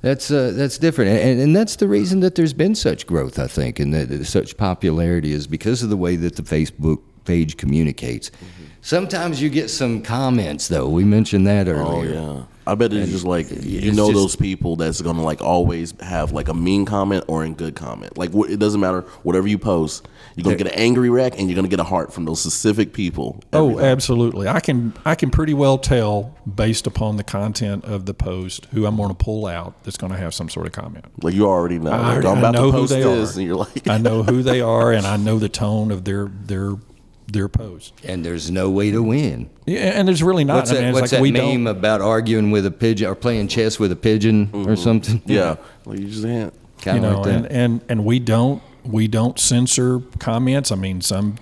that's 0.00 0.30
uh, 0.30 0.52
that's 0.54 0.78
different, 0.78 1.10
and, 1.10 1.40
and 1.40 1.56
that's 1.56 1.76
the 1.76 1.88
reason 1.88 2.20
that 2.20 2.34
there's 2.34 2.52
been 2.52 2.74
such 2.74 3.06
growth. 3.06 3.38
I 3.38 3.46
think, 3.46 3.78
and 3.78 3.92
that 3.94 4.24
such 4.26 4.56
popularity 4.56 5.32
is 5.32 5.46
because 5.46 5.82
of 5.82 5.90
the 5.90 5.96
way 5.96 6.16
that 6.16 6.36
the 6.36 6.42
Facebook 6.42 7.00
page 7.24 7.56
communicates. 7.56 8.30
Mm-hmm. 8.30 8.64
Sometimes 8.80 9.42
you 9.42 9.50
get 9.50 9.68
some 9.70 10.02
comments, 10.02 10.68
though. 10.68 10.88
We 10.88 11.04
mentioned 11.04 11.46
that 11.46 11.68
earlier. 11.68 11.82
oh 11.84 12.00
earlier. 12.00 12.14
yeah 12.14 12.42
i 12.68 12.74
bet 12.74 12.92
it's 12.92 13.10
just 13.10 13.24
like 13.24 13.46
you 13.64 13.90
know 13.92 14.06
just- 14.08 14.14
those 14.14 14.36
people 14.36 14.76
that's 14.76 15.00
gonna 15.02 15.22
like 15.22 15.40
always 15.42 15.94
have 16.00 16.32
like 16.32 16.48
a 16.48 16.54
mean 16.54 16.84
comment 16.84 17.24
or 17.28 17.42
a 17.44 17.48
good 17.50 17.74
comment 17.74 18.16
like 18.16 18.32
wh- 18.32 18.50
it 18.50 18.58
doesn't 18.58 18.80
matter 18.80 19.00
whatever 19.22 19.48
you 19.48 19.58
post 19.58 20.06
you're 20.36 20.44
gonna 20.44 20.56
get 20.56 20.66
an 20.68 20.74
angry 20.74 21.10
react 21.10 21.36
and 21.36 21.48
you're 21.48 21.56
gonna 21.56 21.66
get 21.68 21.80
a 21.80 21.84
heart 21.84 22.12
from 22.12 22.24
those 22.24 22.40
specific 22.40 22.92
people 22.92 23.40
Oh, 23.52 23.74
time. 23.74 23.84
absolutely. 23.84 24.46
I 24.46 24.60
can 24.60 24.92
I 25.04 25.14
can 25.14 25.30
pretty 25.30 25.54
well 25.54 25.78
tell 25.78 26.34
based 26.54 26.86
upon 26.86 27.16
the 27.16 27.24
content 27.24 27.84
of 27.84 28.06
the 28.06 28.14
post 28.14 28.66
who 28.66 28.86
I'm 28.86 28.96
going 28.96 29.08
to 29.08 29.14
pull 29.14 29.46
out 29.46 29.82
that's 29.84 29.96
going 29.96 30.12
to 30.12 30.18
have 30.18 30.32
some 30.34 30.48
sort 30.48 30.66
of 30.66 30.72
comment. 30.72 31.06
like 31.22 31.34
you 31.34 31.46
already 31.46 31.78
know 31.78 31.90
I 31.90 32.16
like, 32.16 32.24
i'm 32.24 32.44
I 32.44 32.50
know 32.52 32.70
to 32.70 32.78
who 32.78 32.86
they 32.86 33.02
this 33.02 33.36
are. 33.36 33.38
and 33.40 33.48
you're 33.48 33.56
like 33.56 33.88
I 33.88 33.98
know 33.98 34.22
who 34.22 34.42
they 34.42 34.60
are, 34.60 34.92
and 34.92 35.06
I 35.06 35.16
know 35.16 35.38
the 35.38 35.48
tone 35.48 35.90
of 35.90 36.04
their 36.04 36.26
their 36.28 36.74
their 37.32 37.48
post. 37.48 37.94
And 38.04 38.24
there's 38.24 38.50
no 38.50 38.70
way 38.70 38.90
to 38.90 39.02
win. 39.02 39.50
Yeah, 39.66 39.80
and 39.80 40.08
there's 40.08 40.22
really 40.22 40.44
not. 40.44 40.56
What's 40.56 40.70
I 40.70 40.74
mean, 40.74 40.82
that, 40.82 40.88
it's 40.88 41.00
what's 41.00 41.12
like 41.12 41.18
that 41.18 41.22
we 41.22 41.30
meme 41.30 41.64
don't. 41.64 41.76
about 41.76 42.00
arguing 42.00 42.50
with 42.50 42.66
a 42.66 42.70
pigeon 42.70 43.08
or 43.08 43.14
playing 43.14 43.48
chess 43.48 43.78
with 43.78 43.92
a 43.92 43.96
pigeon 43.96 44.50
or 44.52 44.58
mm-hmm. 44.58 44.74
something? 44.74 45.22
yeah 45.26 45.56
like 45.84 45.98
you 45.98 46.08
just 46.08 46.24
can't 46.24 46.54
kind 46.80 46.96
You 46.96 47.02
know, 47.02 47.20
like 47.20 47.24
that. 47.24 47.34
and, 47.34 47.46
and 47.46 47.80
and 47.88 48.04
we 48.04 48.18
don't 48.18 48.62
we 48.84 49.08
don't 49.08 49.38
censor 49.38 50.00
comments. 50.18 50.72
I 50.72 50.76
mean, 50.76 51.00
some 51.00 51.36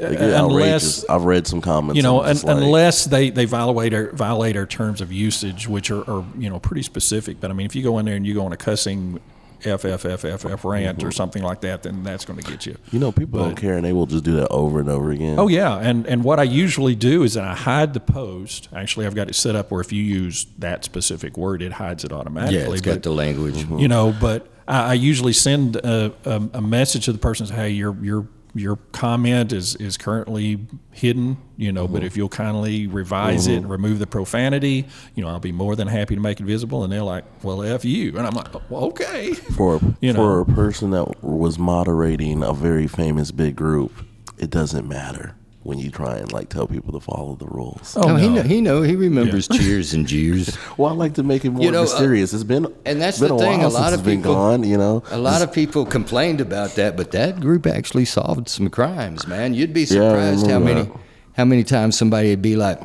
uh, 0.00 0.06
unless. 0.06 1.04
I've 1.08 1.24
read 1.24 1.46
some 1.46 1.60
comments. 1.60 1.96
you 1.96 2.02
know, 2.02 2.22
un, 2.22 2.36
like, 2.36 2.56
unless 2.56 3.04
they, 3.04 3.30
they 3.30 3.44
violate 3.44 3.92
our 3.92 4.10
violate 4.12 4.56
our 4.56 4.66
terms 4.66 5.00
of 5.00 5.12
usage, 5.12 5.68
which 5.68 5.90
are, 5.90 6.08
are 6.08 6.24
you 6.38 6.48
know 6.48 6.58
pretty 6.58 6.82
specific. 6.82 7.40
But 7.40 7.50
I 7.50 7.54
mean, 7.54 7.66
if 7.66 7.74
you 7.74 7.82
go 7.82 7.98
in 7.98 8.06
there 8.06 8.16
and 8.16 8.26
you 8.26 8.34
go 8.34 8.44
on 8.44 8.52
a 8.52 8.56
cussing 8.56 9.20
f 9.66 9.84
f 9.84 10.04
f 10.04 10.24
f 10.24 10.44
f 10.44 10.64
rant 10.64 11.02
or 11.02 11.06
mm-hmm. 11.06 11.10
something 11.10 11.42
like 11.42 11.60
that, 11.62 11.82
then 11.82 12.02
that's 12.02 12.24
going 12.24 12.38
to 12.38 12.50
get 12.50 12.66
you. 12.66 12.76
you 12.90 12.98
know, 12.98 13.12
people 13.12 13.40
don't 13.40 13.56
care, 13.56 13.76
and 13.76 13.84
they 13.84 13.92
will 13.92 14.06
just 14.06 14.24
do 14.24 14.36
that 14.36 14.48
over 14.48 14.80
and 14.80 14.88
over 14.88 15.10
again. 15.10 15.38
Oh 15.38 15.48
yeah, 15.48 15.76
and 15.78 16.06
and 16.06 16.24
what 16.24 16.38
I 16.38 16.44
usually 16.44 16.94
do 16.94 17.22
is 17.22 17.34
that 17.34 17.44
I 17.44 17.54
hide 17.54 17.94
the 17.94 18.00
post. 18.00 18.68
Actually, 18.74 19.06
I've 19.06 19.14
got 19.14 19.28
it 19.28 19.34
set 19.34 19.56
up 19.56 19.70
where 19.70 19.80
if 19.80 19.92
you 19.92 20.02
use 20.02 20.46
that 20.58 20.84
specific 20.84 21.36
word, 21.36 21.62
it 21.62 21.72
hides 21.72 22.04
it 22.04 22.12
automatically. 22.12 22.58
yeah, 22.58 22.70
it's 22.70 22.80
got 22.80 23.02
the 23.02 23.10
language. 23.10 23.64
you 23.70 23.88
know, 23.88 24.14
but 24.20 24.48
I, 24.66 24.90
I 24.90 24.92
usually 24.94 25.32
send 25.32 25.76
a, 25.76 26.12
a, 26.24 26.42
a 26.54 26.60
message 26.60 27.06
to 27.06 27.12
the 27.12 27.18
person 27.18 27.46
say, 27.46 27.54
"Hey, 27.54 27.70
your 27.70 27.96
your 28.02 28.26
your 28.54 28.76
comment 28.92 29.52
is 29.52 29.76
is 29.76 29.96
currently 29.96 30.66
hidden." 30.92 31.36
You 31.56 31.72
know, 31.72 31.86
but 31.86 31.98
mm-hmm. 31.98 32.06
if 32.06 32.16
you'll 32.16 32.28
kindly 32.28 32.86
revise 32.86 33.46
it, 33.46 33.54
and 33.54 33.62
mm-hmm. 33.62 33.72
remove 33.72 33.98
the 33.98 34.06
profanity, 34.06 34.86
you 35.14 35.22
know, 35.22 35.28
I'll 35.28 35.40
be 35.40 35.52
more 35.52 35.76
than 35.76 35.88
happy 35.88 36.14
to 36.14 36.20
make 36.20 36.40
it 36.40 36.44
visible. 36.44 36.84
And 36.84 36.92
they're 36.92 37.02
like, 37.02 37.24
"Well, 37.42 37.62
f 37.62 37.84
you," 37.84 38.16
and 38.16 38.26
I'm 38.26 38.34
like, 38.34 38.70
well, 38.70 38.84
"Okay." 38.84 39.34
for 39.34 39.80
You 40.00 40.14
for 40.14 40.18
know. 40.18 40.40
a 40.40 40.44
person 40.44 40.90
that 40.90 41.22
was 41.22 41.58
moderating 41.58 42.42
a 42.42 42.52
very 42.52 42.86
famous 42.86 43.30
big 43.30 43.56
group, 43.56 43.92
it 44.38 44.50
doesn't 44.50 44.88
matter 44.88 45.34
when 45.62 45.78
you 45.78 45.90
try 45.90 46.16
and 46.16 46.32
like 46.32 46.48
tell 46.48 46.66
people 46.66 46.92
to 46.92 47.00
follow 47.00 47.34
the 47.34 47.46
rules. 47.46 47.94
Oh, 47.96 48.10
Oh, 48.10 48.16
he 48.16 48.28
no. 48.28 48.36
know, 48.36 48.42
he 48.42 48.60
know 48.62 48.82
he 48.82 48.96
remembers 48.96 49.46
cheers 49.52 49.92
and 49.92 50.06
jeers. 50.06 50.56
Well, 50.78 50.90
I 50.90 50.94
like 50.94 51.14
to 51.14 51.22
make 51.22 51.44
it 51.44 51.50
more 51.50 51.62
You 51.62 51.70
know, 51.70 51.80
uh, 51.80 51.82
mysterious. 51.82 52.32
it's 52.32 52.44
been 52.44 52.66
and 52.86 53.00
that's 53.00 53.18
been 53.18 53.28
the 53.28 53.34
a 53.34 53.38
thing, 53.38 53.58
while 53.60 53.68
a 53.68 53.72
lot 53.72 53.92
of 53.92 54.02
people- 54.04 54.32
gone. 54.34 54.64
You 54.64 54.78
know, 54.78 55.02
A 55.10 55.18
lot 55.18 55.42
of 55.42 55.52
people 55.52 55.84
complained 55.84 56.40
about 56.40 56.76
that, 56.76 56.96
but 56.96 57.10
that 57.12 57.40
group 57.40 57.66
actually 57.66 58.06
solved 58.06 58.48
some 58.48 58.70
crimes, 58.70 59.26
man. 59.26 59.52
You'd 59.54 59.74
be 59.74 59.82
I 59.82 59.84
surprised 59.84 60.46
how 60.48 60.58
many 60.58 60.82
that. 60.84 60.92
how 61.34 61.44
many 61.44 61.62
times 61.64 61.96
somebody 61.96 62.30
would 62.30 62.42
be 62.42 62.56
like, 62.56 62.80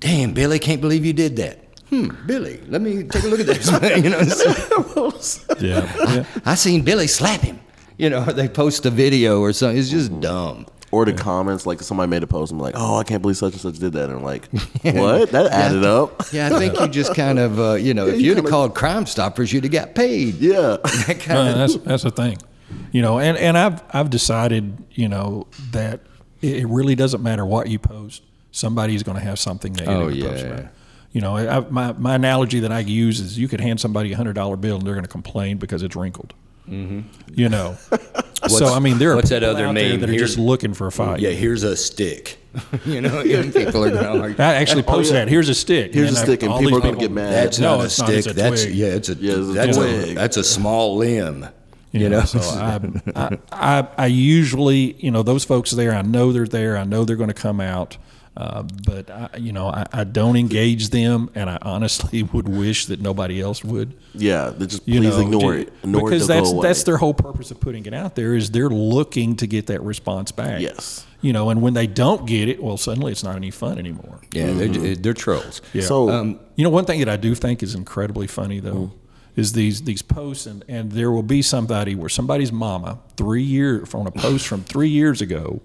"Damn, 0.00 0.32
Billy, 0.34 0.58
can't 0.58 0.80
believe 0.80 1.04
you 1.06 1.12
did 1.14 1.36
that." 1.36 1.64
Hmm, 1.88 2.08
Billy, 2.26 2.60
let 2.68 2.82
me 2.82 3.02
take 3.04 3.24
a 3.24 3.26
look 3.26 3.40
at 3.40 3.46
this. 3.46 3.66
you 4.04 4.10
know, 4.10 4.22
so- 4.22 5.56
Yeah, 5.60 5.90
yeah. 6.14 6.24
I 6.44 6.54
seen 6.56 6.82
Billy 6.82 7.06
slap 7.06 7.40
him. 7.40 7.58
You 7.98 8.10
know, 8.10 8.24
they 8.24 8.48
post 8.48 8.86
a 8.86 8.90
video 8.90 9.40
or 9.40 9.52
something. 9.52 9.76
It's 9.78 9.90
just 9.90 10.20
dumb. 10.20 10.66
Or 10.92 11.04
the 11.04 11.12
comments 11.12 11.66
like 11.66 11.80
somebody 11.82 12.10
made 12.10 12.22
a 12.22 12.26
post 12.26 12.50
and 12.50 12.58
be 12.58 12.62
like, 12.64 12.74
"Oh, 12.76 12.96
I 12.96 13.04
can't 13.04 13.22
believe 13.22 13.36
such 13.36 13.52
and 13.52 13.60
such 13.60 13.78
did 13.78 13.92
that," 13.92 14.08
and 14.10 14.18
I'm 14.18 14.22
like, 14.24 14.48
"What? 14.82 15.30
That 15.30 15.46
added 15.52 15.84
up." 15.84 16.32
Yeah, 16.32 16.54
I 16.54 16.58
think 16.58 16.78
you 16.80 16.88
just 16.88 17.14
kind 17.14 17.38
of, 17.38 17.60
uh, 17.60 17.74
you 17.74 17.94
know, 17.94 18.06
if 18.08 18.20
you 18.20 18.28
you'd 18.28 18.38
have 18.38 18.46
called 18.46 18.74
Crime 18.74 19.06
Stoppers, 19.06 19.52
you'd 19.52 19.64
have 19.64 19.72
got 19.72 19.94
paid. 19.94 20.34
Yeah. 20.36 20.76
That 21.06 21.20
kind 21.20 21.48
of, 21.48 21.54
that's 21.56 21.76
that's 21.76 22.02
the 22.02 22.10
thing, 22.10 22.38
you 22.92 23.02
know. 23.02 23.18
And, 23.18 23.36
and 23.38 23.56
I've 23.56 23.82
I've 23.94 24.10
decided, 24.10 24.76
you 24.92 25.08
know, 25.08 25.46
that 25.72 26.00
it, 26.42 26.56
it 26.58 26.66
really 26.66 26.94
doesn't 26.94 27.22
matter 27.22 27.44
what 27.46 27.68
you 27.68 27.78
post. 27.78 28.22
Somebody's 28.52 29.02
going 29.04 29.16
to 29.16 29.22
have 29.24 29.38
something 29.38 29.72
negative 29.72 29.96
Oh, 30.00 30.10
to 30.10 30.22
post 30.22 30.44
yeah. 30.44 30.50
about. 30.50 30.72
You 31.12 31.20
know, 31.20 31.36
I, 31.36 31.60
my 31.70 31.92
my 31.92 32.14
analogy 32.16 32.60
that 32.60 32.72
I 32.72 32.80
use 32.80 33.20
is 33.20 33.38
you 33.38 33.48
could 33.48 33.60
hand 33.60 33.80
somebody 33.80 34.12
a 34.12 34.16
hundred 34.16 34.34
dollar 34.34 34.56
bill 34.56 34.76
and 34.78 34.86
they're 34.86 34.94
going 34.94 35.04
to 35.04 35.10
complain 35.10 35.58
because 35.58 35.82
it's 35.82 35.94
wrinkled. 35.96 36.34
Mm-hmm. 36.70 37.00
You 37.34 37.48
know, 37.48 37.76
so 38.48 38.66
I 38.72 38.78
mean, 38.78 38.98
there 38.98 39.12
are 39.12 39.16
what's 39.16 39.30
that 39.30 39.42
other 39.42 39.66
out 39.66 39.74
there 39.74 39.90
meme? 39.90 40.00
that 40.00 40.08
are 40.08 40.12
Here's- 40.12 40.30
just 40.30 40.38
looking 40.38 40.72
for 40.74 40.86
a 40.86 40.92
fight. 40.92 41.20
yeah, 41.20 41.30
here's 41.30 41.62
a 41.62 41.76
stick. 41.76 42.38
you 42.84 43.00
know, 43.00 43.20
and 43.20 43.54
people 43.54 43.84
are 43.84 43.90
going 43.90 44.02
to 44.02 44.20
argue. 44.20 44.36
I 44.42 44.54
actually 44.54 44.82
posted 44.82 45.14
yeah. 45.14 45.24
that. 45.24 45.30
Here's 45.30 45.48
a 45.48 45.54
stick. 45.54 45.94
Here's 45.94 46.08
and 46.08 46.16
a 46.16 46.20
stick, 46.20 46.42
and 46.42 46.52
all 46.52 46.58
people 46.58 46.78
are 46.78 46.80
gonna 46.80 46.96
get 46.96 47.12
mad. 47.12 47.32
That's 47.32 47.58
no, 47.58 47.76
not 47.76 47.82
a 47.82 47.84
it's 47.84 47.98
not. 47.98 48.06
stick. 48.06 48.18
It's 48.18 48.26
a 48.26 48.32
that's 48.32 48.62
twig. 48.64 48.74
yeah, 48.74 48.86
it's 48.86 49.08
a 49.08 49.14
Yeah, 49.14 49.32
it's 49.34 49.48
a 49.48 49.52
that's 49.52 49.76
twig. 49.76 50.08
a 50.10 50.14
that's 50.14 50.36
a 50.36 50.44
small 50.44 50.96
limb. 50.96 51.46
You, 51.92 52.00
You 52.02 52.08
know, 52.08 52.20
know, 52.20 52.24
so 52.24 52.38
I, 52.40 52.80
I, 53.16 53.38
I, 53.50 53.88
I 53.98 54.06
usually, 54.06 54.94
you 54.98 55.10
know, 55.10 55.22
those 55.24 55.44
folks 55.44 55.72
there, 55.72 55.92
I 55.92 56.02
know 56.02 56.30
they're 56.32 56.46
there. 56.46 56.76
I 56.76 56.84
know 56.84 57.04
they're 57.04 57.16
going 57.16 57.28
to 57.28 57.34
come 57.34 57.60
out. 57.60 57.96
Uh, 58.36 58.62
but 58.86 59.10
I, 59.10 59.28
you 59.38 59.52
know, 59.52 59.66
I, 59.66 59.86
I 59.92 60.04
don't 60.04 60.36
engage 60.36 60.90
them, 60.90 61.30
and 61.34 61.50
I 61.50 61.58
honestly 61.62 62.22
would 62.32 62.48
wish 62.48 62.86
that 62.86 63.00
nobody 63.00 63.40
else 63.40 63.62
would. 63.64 63.92
Yeah, 64.14 64.50
they 64.50 64.66
just 64.66 64.86
You 64.88 65.00
please 65.00 65.16
know, 65.16 65.20
ignore 65.22 65.52
do- 65.54 65.58
it. 65.60 65.72
Ignore 65.82 66.02
because 66.04 66.24
it. 66.24 66.28
they'll 66.28 66.44
that's 66.44 66.62
that's 66.62 66.82
their 66.84 66.96
whole 66.96 67.12
purpose 67.12 67.50
of 67.50 67.60
putting 67.60 67.84
it 67.86 67.92
out 67.94 68.14
there 68.14 68.34
is 68.34 68.50
they're 68.50 68.70
looking 68.70 69.36
to 69.36 69.46
get 69.46 69.66
that 69.66 69.82
response 69.82 70.30
back. 70.32 70.60
Yes. 70.60 71.04
You 71.22 71.32
know, 71.34 71.50
and 71.50 71.60
when 71.60 71.74
they 71.74 71.86
don't 71.86 72.24
get 72.26 72.48
it, 72.48 72.62
well, 72.62 72.78
suddenly 72.78 73.12
it's 73.12 73.22
not 73.24 73.36
any 73.36 73.50
fun 73.50 73.78
anymore. 73.78 74.20
yeah, 74.32 74.52
they're, 74.52 74.94
they're 74.96 75.12
trolls. 75.12 75.60
Yeah. 75.74 75.82
So 75.82 76.08
Um, 76.08 76.38
You 76.56 76.64
know, 76.64 76.70
one 76.70 76.86
thing 76.86 77.00
that 77.00 77.08
I 77.10 77.16
do 77.16 77.34
think 77.34 77.62
is 77.62 77.74
incredibly 77.74 78.26
funny 78.26 78.58
though 78.60 78.92
is 79.36 79.52
these 79.52 79.82
these 79.82 80.02
posts, 80.02 80.46
and, 80.46 80.64
and 80.68 80.92
there 80.92 81.10
will 81.10 81.22
be 81.24 81.42
somebody 81.42 81.94
where 81.94 82.08
somebody's 82.08 82.52
mama 82.52 83.00
three 83.16 83.42
years 83.42 83.92
on 83.94 84.06
a 84.06 84.10
post 84.10 84.46
from 84.46 84.62
three 84.64 84.88
years 84.88 85.20
ago 85.20 85.60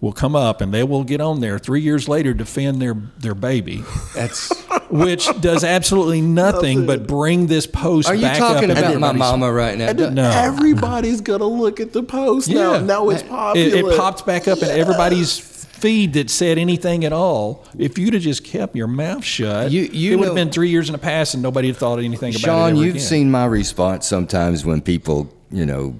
will 0.00 0.12
come 0.12 0.36
up 0.36 0.60
and 0.60 0.72
they 0.72 0.84
will 0.84 1.02
get 1.04 1.20
on 1.20 1.40
there 1.40 1.58
three 1.58 1.80
years 1.80 2.08
later 2.08 2.32
defend 2.34 2.80
their 2.80 2.94
their 3.18 3.34
baby, 3.34 3.82
That's. 4.14 4.52
which 4.90 5.28
does 5.40 5.64
absolutely 5.64 6.20
nothing 6.22 6.86
but 6.86 7.06
bring 7.06 7.46
this 7.46 7.66
post. 7.66 8.08
Are 8.08 8.14
you 8.14 8.22
back 8.22 8.38
talking 8.38 8.70
up 8.70 8.78
about 8.78 8.98
my 9.00 9.12
mama 9.12 9.52
right 9.52 9.76
now? 9.76 9.88
and 9.88 10.14
No. 10.14 10.30
everybody's 10.30 11.20
gonna 11.20 11.44
look 11.44 11.80
at 11.80 11.92
the 11.92 12.02
post 12.02 12.48
now. 12.48 12.74
Yeah. 12.74 12.80
Now 12.82 13.08
it's 13.10 13.22
It, 13.22 13.28
popular. 13.28 13.92
it 13.92 13.96
popped 13.98 14.24
back 14.24 14.48
up 14.48 14.58
in 14.62 14.68
everybody's 14.68 15.38
feed 15.38 16.14
that 16.14 16.28
said 16.30 16.58
anything 16.58 17.04
at 17.04 17.12
all. 17.12 17.64
If 17.78 17.98
you'd 17.98 18.14
have 18.14 18.22
just 18.22 18.42
kept 18.44 18.74
your 18.74 18.88
mouth 18.88 19.22
shut, 19.24 19.70
You- 19.70 19.82
you 19.92 20.12
it 20.12 20.16
would 20.16 20.20
know- 20.22 20.26
have 20.28 20.34
been 20.36 20.50
three 20.50 20.70
years 20.70 20.88
in 20.88 20.92
the 20.92 20.98
past, 20.98 21.34
and 21.34 21.42
nobody 21.42 21.68
had 21.68 21.76
thought 21.76 21.98
anything 22.00 22.30
about 22.34 22.36
it. 22.36 22.40
Shawn, 22.40 22.76
you've 22.76 22.94
again. 22.96 23.06
seen 23.06 23.30
my 23.30 23.44
response 23.44 24.06
sometimes 24.06 24.64
when 24.64 24.80
people, 24.80 25.32
you 25.52 25.66
know, 25.66 25.94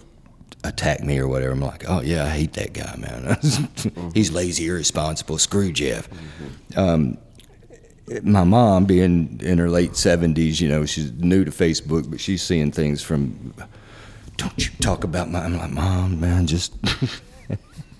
attack 0.68 1.02
me 1.02 1.18
or 1.18 1.28
whatever. 1.28 1.52
I'm 1.52 1.60
like, 1.60 1.84
oh 1.88 2.00
yeah, 2.00 2.24
I 2.24 2.30
hate 2.30 2.52
that 2.54 2.72
guy, 2.72 2.94
man. 2.96 3.36
He's 4.14 4.30
lazy, 4.30 4.66
irresponsible. 4.66 5.38
Screw 5.38 5.72
Jeff. 5.72 6.08
Um, 6.76 7.18
my 8.22 8.44
mom, 8.44 8.86
being 8.86 9.40
in 9.42 9.58
her 9.58 9.68
late 9.68 9.92
70s, 9.92 10.60
you 10.60 10.68
know, 10.68 10.86
she's 10.86 11.12
new 11.12 11.44
to 11.44 11.50
Facebook, 11.50 12.10
but 12.10 12.20
she's 12.20 12.42
seeing 12.42 12.72
things 12.72 13.02
from. 13.02 13.52
Don't 14.36 14.64
you 14.64 14.72
talk 14.80 15.04
about 15.04 15.30
my. 15.30 15.40
I'm 15.40 15.56
like, 15.56 15.70
mom, 15.70 16.20
man, 16.20 16.46
just. 16.46 16.74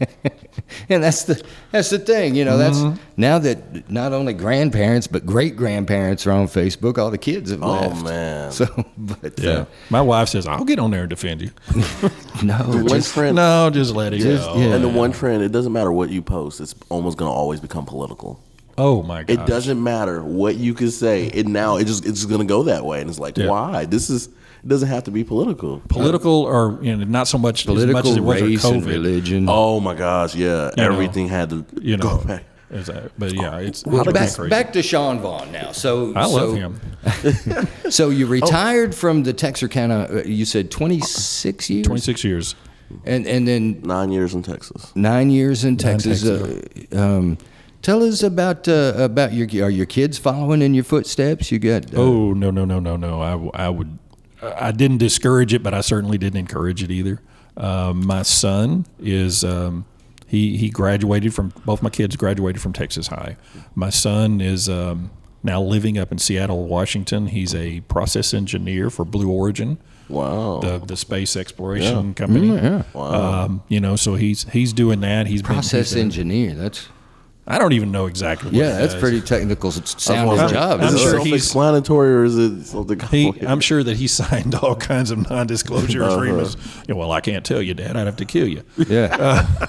and 0.88 1.02
that's 1.02 1.24
the 1.24 1.42
that's 1.70 1.90
the 1.90 1.98
thing, 1.98 2.34
you 2.34 2.44
know. 2.44 2.58
Mm-hmm. 2.58 2.88
That's 2.90 3.00
now 3.16 3.38
that 3.38 3.90
not 3.90 4.12
only 4.12 4.32
grandparents 4.34 5.06
but 5.06 5.24
great 5.26 5.56
grandparents 5.56 6.26
are 6.26 6.32
on 6.32 6.46
Facebook. 6.46 6.98
All 6.98 7.10
the 7.10 7.18
kids 7.18 7.50
have 7.50 7.62
Oh, 7.62 7.72
left. 7.72 8.04
man. 8.04 8.52
So, 8.52 8.66
but 8.98 9.38
Yeah. 9.38 9.50
uh, 9.50 9.64
My 9.90 10.00
wife 10.00 10.28
says, 10.28 10.46
I'll 10.46 10.64
get 10.64 10.78
on 10.78 10.90
there 10.90 11.00
and 11.02 11.10
defend 11.10 11.42
you. 11.42 11.50
no, 12.42 12.54
one 12.58 12.88
just, 12.88 13.14
trend, 13.14 13.36
no, 13.36 13.70
just 13.70 13.94
let 13.94 14.12
it 14.14 14.18
Just- 14.18 14.44
go. 14.46 14.56
yeah. 14.58 14.74
and 14.74 14.84
the 14.84 14.88
one 14.88 15.12
trend, 15.12 15.42
it 15.42 15.52
doesn't 15.52 15.72
matter 15.72 15.92
what 15.92 16.10
you 16.10 16.22
post. 16.22 16.60
It's 16.60 16.74
almost 16.88 17.18
going 17.18 17.28
to 17.30 17.34
always 17.34 17.60
become 17.60 17.84
political. 17.86 18.40
Oh, 18.76 19.02
my 19.02 19.24
God. 19.24 19.30
It 19.40 19.46
doesn't 19.46 19.82
matter 19.82 20.22
what 20.22 20.54
you 20.56 20.72
can 20.72 20.90
say. 20.92 21.26
It 21.26 21.48
now 21.48 21.78
it 21.78 21.86
just 21.86 22.06
it's 22.06 22.24
going 22.26 22.40
to 22.40 22.46
go 22.46 22.62
that 22.64 22.84
way, 22.84 23.00
and 23.00 23.10
it's 23.10 23.18
like 23.18 23.36
Yeah. 23.36 23.48
why? 23.48 23.86
This 23.86 24.08
is 24.08 24.28
it 24.62 24.68
doesn't 24.68 24.88
have 24.88 25.04
to 25.04 25.10
be 25.10 25.24
political. 25.24 25.80
Political 25.88 26.32
or 26.32 26.78
you 26.82 26.96
know, 26.96 27.04
not 27.04 27.28
so 27.28 27.38
much 27.38 27.62
as 27.62 27.66
much 27.68 27.74
political 27.76 28.10
as 28.10 28.16
it 28.16 28.20
was 28.20 28.40
race 28.42 28.64
with 28.64 28.72
and 28.74 28.84
religion. 28.86 29.46
Oh 29.48 29.80
my 29.80 29.94
gosh, 29.94 30.34
yeah, 30.34 30.70
You 30.76 30.82
know, 30.84 30.92
everything 30.92 31.28
had 31.28 31.50
to 31.50 31.64
You 31.80 31.96
know, 31.96 32.02
go 32.18 32.24
back. 32.24 32.44
that- 32.70 33.12
but 33.18 33.32
yeah, 33.32 33.58
it's, 33.60 33.84
Well, 33.86 34.04
back, 34.04 34.34
crazy. 34.34 34.48
back 34.50 34.72
to 34.74 34.82
Shawn 34.82 35.20
Vaughn 35.20 35.50
now. 35.52 35.72
So 35.72 36.12
I 36.14 36.26
love 36.26 36.50
so, 36.50 36.54
him. 36.54 36.80
So 37.90 38.10
you 38.10 38.26
retired 38.26 38.94
from 38.94 39.22
the 39.22 39.32
Texarkana. 39.32 40.08
uh, 40.10 40.22
You 40.24 40.44
said 40.44 40.70
twenty 40.70 41.00
six 41.00 41.70
years, 41.70 41.86
26 41.86 42.24
years. 42.24 42.54
and 43.04 43.26
and 43.26 43.46
then 43.48 43.80
Nine 43.82 44.10
years 44.12 44.34
in 44.34 44.42
Texas. 44.42 44.92
nine 44.94 45.30
years 45.30 45.64
in 45.64 45.76
Texas. 45.76 46.22
Texas. 46.22 46.92
Uh, 46.92 46.98
um, 47.00 47.38
tell 47.82 48.02
us 48.02 48.22
about 48.22 48.68
uh, 48.68 48.92
about 48.96 49.32
your 49.32 49.46
are 49.66 49.70
your 49.70 49.86
kids 49.86 50.18
following 50.18 50.60
in 50.62 50.74
your 50.74 50.84
footsteps? 50.84 51.50
You 51.50 51.58
got 51.58 51.94
uh, 51.94 51.98
Oh 52.02 52.32
no 52.34 52.50
no 52.50 52.64
no 52.66 52.80
no 52.80 52.96
no! 52.96 53.20
I, 53.22 53.30
w- 53.32 53.50
I 53.54 53.68
would 53.70 53.98
I 54.42 54.72
didn't 54.72 54.98
discourage 54.98 55.52
it, 55.52 55.62
but 55.62 55.74
I 55.74 55.80
certainly 55.80 56.18
didn't 56.18 56.38
encourage 56.38 56.82
it 56.82 56.90
either. 56.90 57.20
Um, 57.56 58.06
my 58.06 58.22
son 58.22 58.86
is 59.00 59.42
um, 59.42 59.84
he 60.26 60.56
he 60.56 60.70
graduated 60.70 61.34
from 61.34 61.52
both 61.64 61.82
my 61.82 61.90
kids 61.90 62.14
graduated 62.16 62.62
from 62.62 62.72
Texas 62.72 63.08
High. 63.08 63.36
My 63.74 63.90
son 63.90 64.40
is 64.40 64.68
um, 64.68 65.10
now 65.42 65.60
living 65.60 65.98
up 65.98 66.12
in 66.12 66.18
Seattle, 66.18 66.66
Washington. 66.66 67.26
He's 67.28 67.54
a 67.54 67.80
process 67.82 68.32
engineer 68.32 68.90
for 68.90 69.04
Blue 69.04 69.28
Origin, 69.30 69.78
Wow. 70.08 70.60
the 70.60 70.78
the 70.78 70.96
space 70.96 71.34
exploration 71.36 72.14
company. 72.14 72.48
yeah. 72.54 72.82
Um, 72.94 73.62
you 73.68 73.80
know, 73.80 73.96
so 73.96 74.14
he's 74.14 74.44
he's 74.50 74.72
doing 74.72 75.00
that. 75.00 75.26
He's 75.26 75.42
been- 75.42 75.54
process 75.54 75.88
he's 75.90 75.94
been- 75.94 76.04
engineer. 76.04 76.54
That's 76.54 76.88
I 77.50 77.58
don't 77.58 77.72
even 77.72 77.90
know 77.90 78.06
exactly. 78.06 78.50
What 78.50 78.54
yeah, 78.56 78.72
he 78.72 78.78
that's 78.78 78.92
does. 78.92 79.00
pretty 79.02 79.20
technical 79.22 79.70
s- 79.70 79.94
sounding 79.96 80.38
I'm- 80.38 80.50
job. 80.50 80.80
I'm 80.80 80.88
Is 80.88 80.94
it 80.94 80.98
sure 80.98 81.12
he's- 81.18 81.24
self-explanatory 81.24 82.12
or 82.14 82.24
is 82.24 82.36
it 82.36 82.64
something? 82.66 83.00
He, 83.10 83.32
I'm 83.46 83.60
sure 83.60 83.82
that 83.82 83.96
he 83.96 84.06
signed 84.20 84.54
all 84.54 84.76
kinds 84.76 85.10
of 85.10 85.28
non-disclosure 85.30 86.04
Uh-huh. 86.04 86.16
agreements. 86.16 86.56
Yeah, 86.86 86.94
well, 86.94 87.10
I 87.10 87.20
can't 87.22 87.44
tell 87.46 87.62
you, 87.62 87.72
Dad. 87.74 87.96
I'd 87.96 88.06
have 88.06 88.16
to 88.16 88.24
kill 88.26 88.46
you. 88.46 88.62
yeah. 88.76 89.46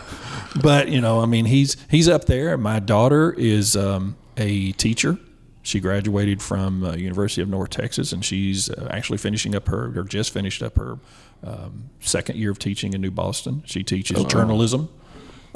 But 0.61 0.89
you 0.89 0.99
know, 0.99 1.21
I 1.21 1.25
mean, 1.27 1.45
he's 1.45 1.77
he's 1.91 2.09
up 2.09 2.25
there. 2.25 2.57
My 2.57 2.79
daughter 2.79 3.31
is 3.37 3.75
um, 3.77 4.17
a 4.35 4.71
teacher. 4.73 5.17
She 5.61 5.79
graduated 5.79 6.41
from 6.41 6.83
uh, 6.83 6.93
University 6.95 7.41
of 7.43 7.49
North 7.49 7.69
Texas, 7.69 8.11
and 8.11 8.25
she's 8.25 8.67
uh, 8.69 8.87
actually 8.89 9.19
finishing 9.19 9.53
up 9.55 9.67
her 9.67 9.93
or 9.97 10.03
just 10.03 10.31
finished 10.33 10.63
up 10.63 10.75
her 10.77 10.97
um, 11.43 11.91
second 11.99 12.37
year 12.37 12.49
of 12.49 12.57
teaching 12.57 12.93
in 12.93 13.01
New 13.01 13.11
Boston. 13.11 13.61
She 13.67 13.83
teaches 13.83 14.23
journalism. 14.25 14.89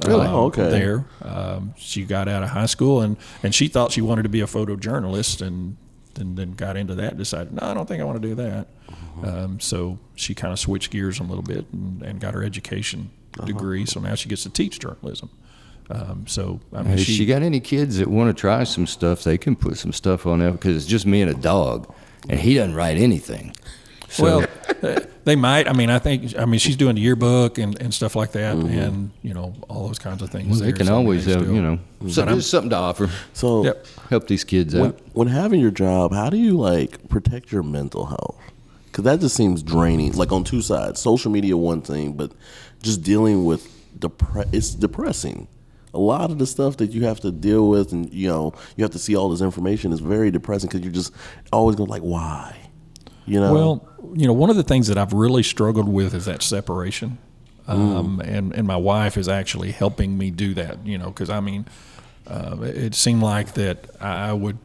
Really? 0.06 0.26
um, 0.28 0.34
Oh, 0.36 0.46
okay. 0.46 0.70
There, 0.70 1.06
um, 1.22 1.74
she 1.78 2.04
got 2.04 2.28
out 2.28 2.44
of 2.44 2.50
high 2.50 2.66
school, 2.66 3.02
and 3.02 3.18
and 3.44 3.54
she 3.54 3.68
thought 3.68 3.92
she 3.92 4.02
wanted 4.02 4.24
to 4.24 4.30
be 4.30 4.42
a 4.42 4.46
photojournalist, 4.48 5.46
and 5.46 5.78
then 6.16 6.36
then 6.36 6.54
got 6.54 6.78
into 6.78 6.96
that. 6.96 7.10
and 7.10 7.18
Decided, 7.18 7.54
no, 7.54 7.62
I 7.68 7.74
don't 7.74 7.88
think 7.88 8.02
I 8.02 8.04
want 8.06 8.22
to 8.22 8.28
do 8.28 8.36
that. 8.36 8.68
Um, 9.24 9.60
so 9.60 10.00
she 10.16 10.34
kind 10.34 10.52
of 10.52 10.60
switched 10.60 10.92
gears 10.92 11.20
a 11.20 11.24
little 11.24 11.44
bit 11.44 11.66
and, 11.72 12.02
and 12.02 12.20
got 12.20 12.34
her 12.34 12.44
education 12.44 13.12
degree. 13.46 13.86
So 13.86 14.00
now 14.00 14.16
she 14.16 14.30
gets 14.30 14.44
to 14.44 14.50
teach 14.50 14.80
journalism. 14.80 15.30
Um, 15.90 16.26
so 16.28 16.60
I 16.74 16.82
mean, 16.84 16.94
If 16.94 17.02
she, 17.02 17.14
she 17.14 17.26
got 17.26 17.42
any 17.42 17.60
kids 17.60 17.98
that 18.00 18.08
want 18.08 18.36
to 18.36 18.40
try 18.40 18.64
some 18.64 18.88
stuff, 18.88 19.24
they 19.24 19.38
can 19.38 19.56
put 19.56 19.78
some 19.78 19.92
stuff 19.94 20.26
on 20.26 20.40
there 20.40 20.52
because 20.52 20.76
it's 20.78 20.86
just 20.86 21.06
me 21.06 21.22
and 21.22 21.30
a 21.30 21.34
dog, 21.36 21.94
and 22.30 22.40
he 22.40 22.56
doesn't 22.56 22.74
write 22.76 22.98
anything. 22.98 23.54
So, 24.10 24.24
well, 24.24 24.48
they 25.26 25.36
might. 25.36 25.68
I 25.68 25.74
mean, 25.74 25.90
I 25.90 26.00
think. 26.00 26.38
I 26.38 26.46
mean, 26.46 26.60
she's 26.60 26.76
doing 26.76 26.96
the 26.96 27.02
yearbook 27.02 27.58
and, 27.58 27.80
and 27.82 27.94
stuff 27.94 28.16
like 28.16 28.34
that, 28.34 28.56
mm-hmm. 28.56 28.68
and 28.80 29.12
you 29.22 29.34
know 29.34 29.54
all 29.70 29.88
those 29.88 30.00
kinds 30.00 30.22
of 30.22 30.30
things. 30.30 30.48
well, 30.50 30.60
they 30.60 30.66
there. 30.68 30.74
can 30.78 30.88
So, 30.88 30.96
always 30.96 31.26
have, 31.26 31.42
still- 31.42 31.54
you 31.56 31.62
know, 31.62 31.80
so, 32.10 32.26
there's 32.26 32.50
something 32.50 32.70
to 32.72 32.76
offer. 32.76 33.10
So 33.34 33.64
Yep. 33.64 33.88
Help 34.10 34.28
these 34.28 34.44
kids 34.44 34.74
when, 34.76 34.88
out. 34.92 35.00
when 35.14 35.28
having 35.28 35.60
your 35.62 35.72
job, 35.72 36.14
how 36.14 36.30
do 36.30 36.38
you 36.38 36.58
like 36.58 37.08
protect 37.10 37.52
your 37.52 37.64
mental 37.64 38.06
health? 38.06 38.38
Because 38.86 39.06
that 39.06 39.20
just 39.22 39.36
seems 39.36 39.64
draining. 39.64 40.12
Like 40.14 40.32
on 40.32 40.44
two 40.44 40.62
sides, 40.62 41.00
social 41.00 41.32
media 41.32 41.58
one 41.58 41.82
thing, 41.82 42.14
but 42.14 42.32
just 42.82 43.02
dealing 43.02 43.46
with 43.46 43.68
depre- 43.98 44.48
it's 44.54 44.76
depressing. 44.76 45.48
A 45.96 46.00
lot 46.00 46.32
of 46.32 46.40
the 46.40 46.46
stuff 46.48 46.78
that 46.78 46.92
you 46.92 47.06
have 47.06 47.20
to 47.22 47.32
deal 47.32 47.70
with, 47.70 47.92
and 47.94 48.12
you 48.12 48.28
know, 48.28 48.54
you 48.76 48.84
have 48.84 48.92
to 48.92 49.00
see 49.00 49.16
all 49.16 49.30
this 49.30 49.42
information 49.42 49.94
is 49.94 50.00
very 50.00 50.32
depressing 50.32 50.68
because 50.68 50.82
you're 50.82 50.92
just 50.92 51.14
always 51.52 51.76
going 51.76 51.90
like, 51.90 52.02
why? 52.02 52.56
You 53.26 53.40
know. 53.40 53.54
Well, 53.54 53.90
you 54.16 54.28
know, 54.28 54.34
one 54.34 54.50
of 54.50 54.56
the 54.56 54.64
things 54.64 54.88
that 54.88 54.98
I've 54.98 55.14
really 55.14 55.44
struggled 55.44 55.88
with 55.90 56.14
is 56.14 56.26
that 56.26 56.44
separation. 56.44 57.18
Um, 57.66 58.20
and, 58.20 58.54
and 58.54 58.68
my 58.68 58.76
wife 58.76 59.16
is 59.16 59.30
actually 59.30 59.72
helping 59.72 60.18
me 60.18 60.32
do 60.32 60.54
that, 60.56 60.86
you 60.86 60.98
know, 60.98 61.06
because 61.06 61.30
I 61.30 61.40
mean, 61.40 61.66
uh, 62.28 62.58
it 62.62 62.94
seemed 62.94 63.24
like 63.24 63.54
that 63.54 63.90
I 64.02 64.34
would, 64.34 64.58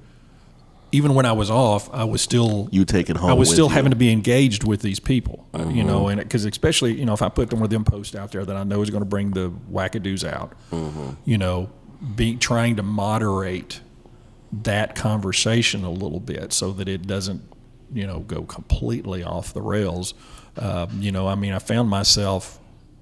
even 0.90 1.14
when 1.14 1.25
I 1.25 1.31
was 1.31 1.49
off, 1.49 1.88
I 1.94 2.03
was 2.03 2.23
still 2.23 2.68
You 2.73 2.85
take 2.85 3.09
it 3.09 3.16
home 3.16 3.31
I 3.31 3.35
was 3.35 3.51
still 3.51 3.68
you. 3.68 3.75
having 3.75 3.90
to 3.90 3.97
be 3.97 4.11
engaged 4.11 4.64
with 4.64 4.83
these 4.83 4.99
people, 4.99 5.47
uh, 5.55 5.68
you 5.68 5.85
know, 5.85 6.09
and 6.09 6.18
because 6.21 6.44
especially 6.44 6.99
you 6.99 7.07
know 7.07 7.12
if 7.12 7.23
I 7.23 7.29
put 7.29 7.53
one 7.53 7.62
of 7.62 7.71
them 7.71 7.85
posts 7.85 8.16
out 8.16 8.33
there 8.33 8.44
that 8.44 8.57
I 8.57 8.64
know 8.64 8.83
is 8.83 8.90
going 8.90 9.03
to 9.03 9.09
bring 9.09 9.31
the 9.31 9.53
wackadoos 9.71 10.29
out, 10.29 10.55
you 11.25 11.38
know, 11.38 11.71
be 12.16 12.35
trying 12.37 12.75
to 12.77 12.83
moderate 12.83 13.81
that 14.51 14.97
conversation 14.97 15.85
a 15.85 15.90
little 15.90 16.21
bit 16.21 16.53
so 16.53 16.73
that 16.73 16.88
it 16.88 17.07
doesn't, 17.07 17.42
you 17.92 18.07
know, 18.07 18.20
go 18.20 18.42
completely 18.42 19.22
off 19.22 19.53
the 19.53 19.62
rails. 19.62 20.14
Um, 20.57 21.01
you 21.01 21.12
know, 21.12 21.29
I 21.29 21.35
mean, 21.35 21.53
I 21.53 21.59
found 21.59 21.88
myself 21.88 22.59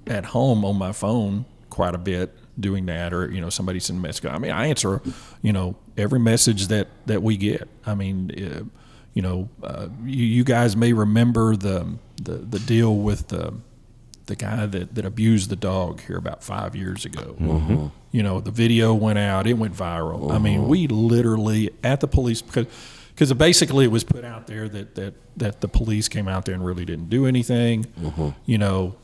at 0.06 0.26
home 0.26 0.64
on 0.64 0.76
my 0.76 0.92
phone 0.92 1.44
quite 1.70 1.94
a 1.94 1.98
bit 1.98 2.34
doing 2.58 2.86
that, 2.86 3.12
or 3.12 3.30
you 3.30 3.40
know, 3.40 3.50
somebody 3.50 3.80
sent 3.80 3.98
a 3.98 4.02
message. 4.02 4.24
I 4.26 4.38
mean, 4.38 4.50
I 4.50 4.66
answer, 4.66 5.00
you 5.42 5.52
know, 5.52 5.76
every 5.96 6.18
message 6.18 6.68
that 6.68 6.88
that 7.06 7.22
we 7.22 7.36
get. 7.36 7.68
I 7.84 7.94
mean, 7.94 8.30
uh, 8.30 8.64
you 9.14 9.22
know, 9.22 9.48
uh, 9.62 9.88
you, 10.04 10.24
you 10.24 10.44
guys 10.44 10.76
may 10.76 10.92
remember 10.92 11.56
the 11.56 11.86
the 12.22 12.34
the 12.34 12.58
deal 12.58 12.96
with 12.96 13.28
the 13.28 13.54
the 14.26 14.36
guy 14.36 14.66
that, 14.66 14.94
that 14.94 15.04
abused 15.04 15.50
the 15.50 15.56
dog 15.56 16.00
here 16.00 16.16
about 16.16 16.42
five 16.42 16.74
years 16.74 17.04
ago. 17.04 17.36
You 18.10 18.22
know, 18.22 18.40
the 18.40 18.50
video 18.50 18.92
went 18.92 19.18
out, 19.18 19.46
it 19.46 19.54
went 19.54 19.74
viral. 19.74 20.32
I 20.32 20.38
mean, 20.38 20.66
we 20.68 20.88
literally 20.88 21.70
at 21.84 22.00
the 22.00 22.08
police 22.08 22.42
because 22.42 22.66
because 23.16 23.32
basically 23.32 23.86
it 23.86 23.90
was 23.90 24.04
put 24.04 24.24
out 24.26 24.46
there 24.46 24.68
that, 24.68 24.94
that 24.94 25.14
that 25.38 25.60
the 25.62 25.68
police 25.68 26.06
came 26.06 26.28
out 26.28 26.44
there 26.44 26.54
and 26.54 26.62
really 26.64 26.84
didn't 26.84 27.08
do 27.08 27.24
anything. 27.24 27.86
You 28.44 28.58
know, 28.58 28.94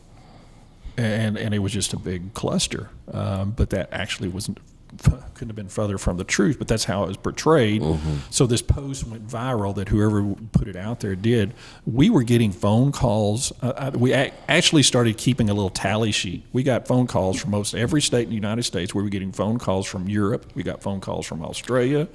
and 0.98 1.38
and 1.38 1.55
it 1.55 1.61
was 1.61 1.72
just 1.72 1.94
a 1.94 1.98
big 1.98 2.35
cluster. 2.35 2.90
Um, 3.11 3.53
but 3.53 3.70
that 3.70 3.88
actually 3.90 4.29
wasn't 4.29 4.59
couldn't 5.35 5.48
have 5.48 5.57
been 5.57 5.68
further 5.68 5.98
from 5.98 6.16
the 6.16 6.24
truth. 6.24 6.59
But 6.59 6.68
that's 6.68 6.85
how 6.85 7.05
it 7.05 7.09
was 7.09 7.16
portrayed. 7.16 7.83
So 8.31 8.46
this 8.46 8.62
post 8.62 9.07
went 9.07 9.26
viral 9.26 9.74
that 9.74 9.88
whoever 9.88 10.35
put 10.52 10.68
it 10.68 10.76
out 10.76 11.00
there 11.00 11.14
did. 11.16 11.55
We 11.87 12.11
were 12.11 12.22
getting 12.22 12.52
phone 12.52 12.92
calls. 12.92 13.52
Uh, 13.61 13.90
we 13.94 14.12
ac 14.12 14.33
actually 14.48 14.83
started 14.83 15.16
keeping 15.16 15.50
a 15.50 15.55
little 15.55 15.70
tally 15.70 16.12
sheet. 16.12 16.44
We 16.52 16.62
got 16.62 16.87
phone 16.87 17.07
calls 17.07 17.40
from 17.40 17.50
most 17.50 17.74
every 17.74 18.02
state 18.02 18.24
in 18.24 18.28
the 18.31 18.35
United 18.35 18.62
States. 18.64 18.94
We 18.94 19.02
were 19.02 19.09
getting 19.09 19.33
phone 19.33 19.59
calls 19.59 19.87
from 19.87 20.09
Europe. 20.09 20.50
We 20.55 20.62
got 20.62 20.83
phone 20.83 21.00
calls 21.00 21.26
from 21.26 21.42
Australia. 21.44 22.09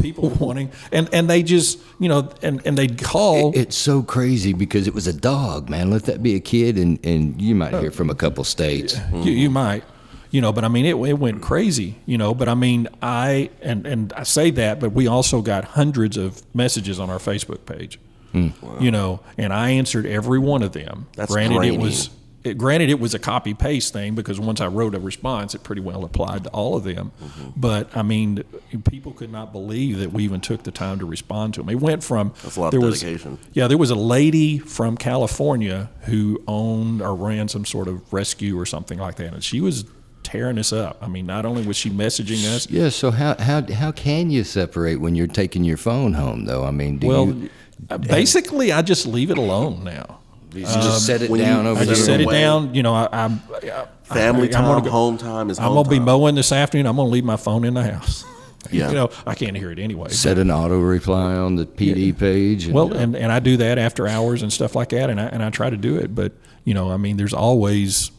People 0.00 0.28
wanting 0.40 0.70
and 0.92 1.08
and 1.12 1.28
they 1.28 1.42
just 1.42 1.78
you 1.98 2.08
know 2.08 2.30
and 2.42 2.60
and 2.64 2.78
they'd 2.78 3.02
call. 3.02 3.52
It's 3.54 3.76
so 3.76 4.02
crazy 4.02 4.52
because 4.52 4.86
it 4.86 4.94
was 4.94 5.06
a 5.06 5.12
dog, 5.12 5.68
man. 5.68 5.90
Let 5.90 6.04
that 6.04 6.22
be 6.22 6.34
a 6.34 6.40
kid, 6.40 6.78
and, 6.78 7.04
and 7.04 7.40
you 7.40 7.54
might 7.54 7.74
hear 7.74 7.90
from 7.90 8.10
a 8.10 8.14
couple 8.14 8.44
states. 8.44 8.96
You, 9.12 9.32
you 9.32 9.50
might, 9.50 9.84
you 10.30 10.40
know, 10.40 10.52
but 10.52 10.64
I 10.64 10.68
mean, 10.68 10.86
it, 10.86 10.96
it 10.96 11.18
went 11.18 11.42
crazy, 11.42 11.96
you 12.06 12.16
know. 12.16 12.34
But 12.34 12.48
I 12.48 12.54
mean, 12.54 12.88
I 13.02 13.50
and 13.62 13.86
and 13.86 14.12
I 14.12 14.22
say 14.22 14.50
that, 14.52 14.80
but 14.80 14.92
we 14.92 15.06
also 15.06 15.42
got 15.42 15.64
hundreds 15.64 16.16
of 16.16 16.42
messages 16.54 17.00
on 17.00 17.10
our 17.10 17.18
Facebook 17.18 17.66
page, 17.66 17.98
hmm. 18.32 18.48
you 18.78 18.90
know, 18.90 19.20
and 19.36 19.52
I 19.52 19.70
answered 19.70 20.06
every 20.06 20.38
one 20.38 20.62
of 20.62 20.72
them. 20.72 21.08
That's 21.16 21.32
granted, 21.32 21.56
draining. 21.56 21.80
it 21.80 21.82
was. 21.82 22.10
It, 22.42 22.56
granted, 22.56 22.88
it 22.88 22.98
was 22.98 23.12
a 23.12 23.18
copy 23.18 23.52
paste 23.52 23.92
thing 23.92 24.14
because 24.14 24.40
once 24.40 24.62
I 24.62 24.66
wrote 24.66 24.94
a 24.94 24.98
response, 24.98 25.54
it 25.54 25.62
pretty 25.62 25.82
well 25.82 26.06
applied 26.06 26.44
to 26.44 26.50
all 26.50 26.74
of 26.74 26.84
them. 26.84 27.12
Mm-hmm. 27.22 27.50
But 27.54 27.94
I 27.94 28.00
mean, 28.00 28.44
people 28.90 29.12
could 29.12 29.30
not 29.30 29.52
believe 29.52 29.98
that 29.98 30.10
we 30.10 30.24
even 30.24 30.40
took 30.40 30.62
the 30.62 30.70
time 30.70 30.98
to 31.00 31.04
respond 31.04 31.52
to 31.54 31.60
them. 31.60 31.68
It 31.68 31.80
went 31.80 32.02
from 32.02 32.32
That's 32.42 32.56
a 32.56 32.60
lot 32.60 32.66
of 32.68 32.70
there 32.70 32.80
was- 32.80 33.04
yeah, 33.52 33.66
there 33.66 33.76
was 33.76 33.90
a 33.90 33.94
lady 33.94 34.58
from 34.58 34.96
California 34.96 35.90
who 36.04 36.42
owned 36.48 37.02
or 37.02 37.14
ran 37.14 37.48
some 37.48 37.66
sort 37.66 37.88
of 37.88 38.10
rescue 38.10 38.58
or 38.58 38.64
something 38.64 38.98
like 38.98 39.16
that, 39.16 39.34
and 39.34 39.44
she 39.44 39.60
was 39.60 39.84
tearing 40.30 40.58
us 40.58 40.72
up. 40.72 40.98
I 41.02 41.08
mean, 41.08 41.26
not 41.26 41.44
only 41.44 41.66
was 41.66 41.76
she 41.76 41.90
messaging 41.90 42.44
us, 42.54 42.68
Yeah. 42.70 42.88
So 42.88 43.10
how 43.10 43.34
how 43.38 43.64
how 43.72 43.92
can 43.92 44.30
you 44.30 44.44
separate 44.44 44.96
when 45.00 45.14
you're 45.14 45.26
taking 45.26 45.64
your 45.64 45.76
phone 45.76 46.14
home, 46.14 46.44
though? 46.44 46.64
I 46.64 46.70
mean, 46.70 46.98
do 46.98 47.06
well, 47.06 47.26
you, 47.26 47.50
uh, 47.90 47.98
basically, 47.98 48.72
I 48.72 48.82
just 48.82 49.06
leave 49.06 49.30
it 49.30 49.38
alone 49.38 49.84
now. 49.84 50.18
You 50.52 50.62
just 50.64 51.06
set 51.06 51.22
it 51.22 51.30
when 51.30 51.40
you- 51.40 51.46
down 51.46 51.66
over 51.66 51.80
I 51.80 51.84
just 51.84 52.04
set 52.04 52.20
it 52.20 52.24
away. 52.24 52.40
down. 52.40 52.74
You 52.74 52.82
know, 52.82 52.94
I, 52.94 53.08
I'm 53.12 53.40
I- 53.54 53.86
Family 54.02 54.52
I, 54.52 54.58
I'm 54.58 54.64
gonna 54.64 54.74
time, 54.80 54.84
go- 54.84 54.90
home 54.90 55.18
time 55.18 55.50
is 55.50 55.58
I'm 55.60 55.72
gonna 55.72 55.88
be 55.88 56.00
mowing 56.00 56.34
this 56.34 56.50
afternoon. 56.50 56.86
I'm 56.86 56.96
gonna 56.96 57.08
leave 57.08 57.24
my 57.24 57.36
phone 57.36 57.64
in 57.64 57.74
the 57.74 57.82
house. 57.84 58.24
Yeah. 58.70 58.88
you 58.90 58.94
know, 58.94 59.08
I 59.26 59.34
can't 59.34 59.56
hear 59.56 59.70
it 59.72 59.78
anyway. 59.78 60.10
set 60.10 60.36
an 60.38 60.50
auto 60.50 60.78
reply 60.78 61.32
on 61.34 61.56
the 61.56 61.64
PD 61.64 62.12
page. 62.16 62.66
and- 62.66 62.74
Well, 62.74 62.92
and, 62.92 63.16
and 63.16 63.32
I 63.32 63.38
do 63.40 63.56
that 63.56 63.78
after 63.78 64.06
hours 64.06 64.42
and 64.42 64.52
stuff 64.52 64.74
like 64.76 64.90
that, 64.90 65.08
and 65.08 65.18
I 65.18 65.24
and 65.26 65.42
I 65.42 65.48
try 65.48 65.70
to 65.70 65.78
do 65.78 65.96
it. 65.96 66.14
But 66.14 66.32
you 66.64 66.74
know, 66.74 66.90
I 66.90 66.98
mean, 66.98 67.16
there's 67.16 67.32
always 67.32 68.10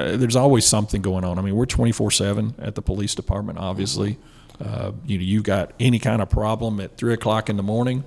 uh, 0.00 0.16
there's 0.16 0.36
always 0.36 0.64
something 0.66 1.02
going 1.02 1.24
on. 1.24 1.38
I 1.38 1.42
mean, 1.42 1.54
we're 1.54 1.66
24 1.66 2.10
seven 2.10 2.54
at 2.58 2.74
the 2.74 2.82
police 2.82 3.14
department. 3.14 3.58
Obviously, 3.58 4.18
uh, 4.64 4.92
you 5.06 5.18
know, 5.18 5.24
you 5.24 5.42
got 5.42 5.72
any 5.80 5.98
kind 5.98 6.20
of 6.20 6.28
problem 6.30 6.80
at 6.80 6.96
three 6.96 7.14
o'clock 7.14 7.48
in 7.48 7.56
the 7.56 7.62
morning. 7.62 8.04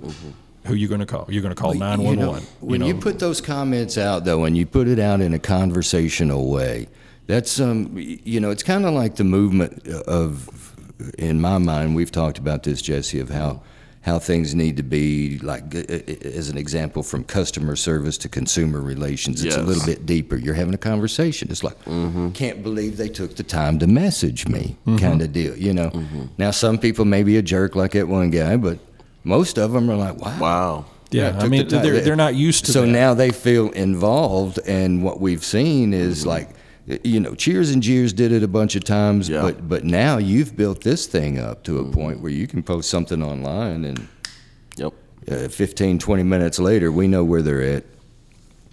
Who 0.65 0.75
you 0.75 0.88
going 0.88 1.01
to 1.01 1.06
call? 1.06 1.25
You're 1.29 1.41
going 1.41 1.53
to 1.53 1.62
call 1.62 1.73
You 1.73 1.79
nine 1.79 1.99
know, 1.99 2.06
one 2.06 2.17
one. 2.27 2.41
When 2.62 2.82
you 2.84 2.95
put 2.95 3.19
those 3.19 3.41
comments 3.41 3.97
out, 3.97 4.23
though, 4.23 4.45
and 4.45 4.56
you 4.56 4.65
put 4.65 4.88
it 4.88 4.99
out 4.99 5.19
in 5.19 5.34
a 5.34 5.39
conversational 5.39 6.49
way, 6.49 6.88
that's 7.27 7.60
um, 7.60 7.91
you 7.97 8.39
know, 8.39 8.49
it's 8.49 8.63
kind 8.63 8.86
of 8.86 8.93
like 8.93 9.15
the 9.15 9.23
movement 9.23 9.86
of, 9.88 10.73
in 11.17 11.41
my 11.41 11.58
mind, 11.58 11.95
we've 11.95 12.12
talked 12.12 12.38
about 12.38 12.63
this, 12.63 12.82
Jesse, 12.82 13.19
of 13.19 13.29
how 13.29 13.62
how 14.03 14.19
things 14.19 14.53
need 14.53 14.75
to 14.77 14.83
be 14.83 15.39
like 15.39 15.63
uh, 15.73 15.79
uh, 15.79 16.37
as 16.39 16.49
an 16.49 16.57
example 16.57 17.01
from 17.03 17.23
customer 17.23 17.75
service 17.75 18.17
to 18.19 18.29
consumer 18.29 18.81
relations. 18.81 19.43
It's 19.43 19.55
a 19.55 19.61
little 19.61 19.85
bit 19.85 20.05
deeper. 20.05 20.35
You're 20.35 20.55
having 20.55 20.73
a 20.73 20.77
conversation. 20.91 21.49
It's 21.49 21.63
like 21.63 21.77
can't 22.33 22.61
believe 22.61 22.97
they 22.97 23.09
took 23.09 23.35
the 23.35 23.43
time 23.43 23.79
to 23.79 23.87
message 23.87 24.47
me 24.47 24.75
kind 24.99 25.21
of 25.21 25.31
deal 25.33 25.55
you 25.57 25.73
know? 25.73 25.89
Now 26.37 26.51
some 26.51 26.77
people 26.77 27.05
may 27.05 27.23
be 27.23 27.37
a 27.37 27.41
jerk 27.41 27.75
like 27.75 27.91
that 27.91 28.07
one 28.07 28.29
guy 28.29 28.57
but 28.57 28.77
most 29.23 29.57
of 29.57 29.71
them 29.71 29.89
are 29.89 29.95
like 29.95 30.17
wow. 30.17 30.37
Wow. 30.39 30.85
yeah, 31.11 31.37
I 31.39 31.47
mean, 31.47 31.67
time. 31.67 31.81
they're 31.83 32.01
they're 32.01 32.15
not 32.27 32.35
used 32.35 32.65
to 32.65 32.71
so 32.73 32.81
that. 32.81 32.87
now 32.87 33.13
they 33.13 33.31
feel 33.31 33.69
involved, 33.71 34.59
and 34.67 35.01
what 35.03 35.21
we've 35.21 35.45
seen 35.45 35.93
is 35.93 36.19
Mm-hmm. 36.21 36.29
like, 36.29 36.49
you 37.04 37.19
know, 37.19 37.34
Cheers 37.36 37.72
and 37.72 37.82
Jeers 37.82 38.12
did 38.13 38.32
it 38.32 38.43
a 38.43 38.48
bunch 38.48 38.76
of 38.76 38.84
times, 38.84 39.30
Yeah. 39.30 39.41
but 39.41 39.67
but 39.69 39.84
now 39.86 40.17
you've 40.17 40.56
built 40.58 40.82
this 40.82 41.06
thing 41.08 41.39
up 41.39 41.63
to 41.63 41.80
a 41.80 41.84
Mm-hmm. 41.84 41.91
point 41.91 42.19
where 42.22 42.32
you 42.32 42.48
can 42.48 42.62
post 42.63 42.89
something 42.89 43.24
online, 43.24 43.86
and 43.86 44.08
Yep. 44.78 44.93
uh, 45.32 45.48
15, 45.48 46.00
20 46.00 46.24
minutes 46.24 46.60
later, 46.60 46.91
we 46.91 47.08
know 47.08 47.24
where 47.24 47.41
they're 47.41 47.62
at, 47.62 47.86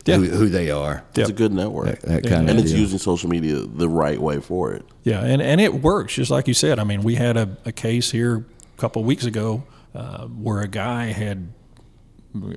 Yeah. 0.07 0.16
who, 0.16 0.25
who 0.25 0.49
they 0.49 0.70
are, 0.70 1.05
It's 1.14 1.29
a 1.31 1.33
good 1.33 1.53
network. 1.53 1.87
that, 1.87 2.03
that 2.03 2.25
Yeah. 2.25 2.31
kind 2.31 2.49
and 2.51 2.59
of 2.59 2.64
it's 2.64 2.73
deal. 2.73 2.81
using 2.81 2.99
social 2.99 3.29
media 3.31 3.57
the 3.61 3.88
right 3.88 4.20
way 4.20 4.40
for 4.40 4.73
it. 4.73 4.85
Yeah, 5.05 5.20
and, 5.25 5.40
and 5.40 5.61
it 5.61 5.83
works 5.83 6.14
just 6.14 6.31
like 6.31 6.49
you 6.49 6.55
said. 6.55 6.79
I 6.79 6.85
mean, 6.85 7.03
we 7.03 7.14
had 7.14 7.37
a, 7.37 7.57
a 7.64 7.73
case 7.73 8.11
here 8.11 8.44
a 8.77 8.81
couple 8.81 9.01
of 9.03 9.07
weeks 9.07 9.25
ago 9.25 9.62
uh, 9.94 10.27
where 10.27 10.61
a 10.62 10.68
guy 10.68 11.07
had 11.12 11.53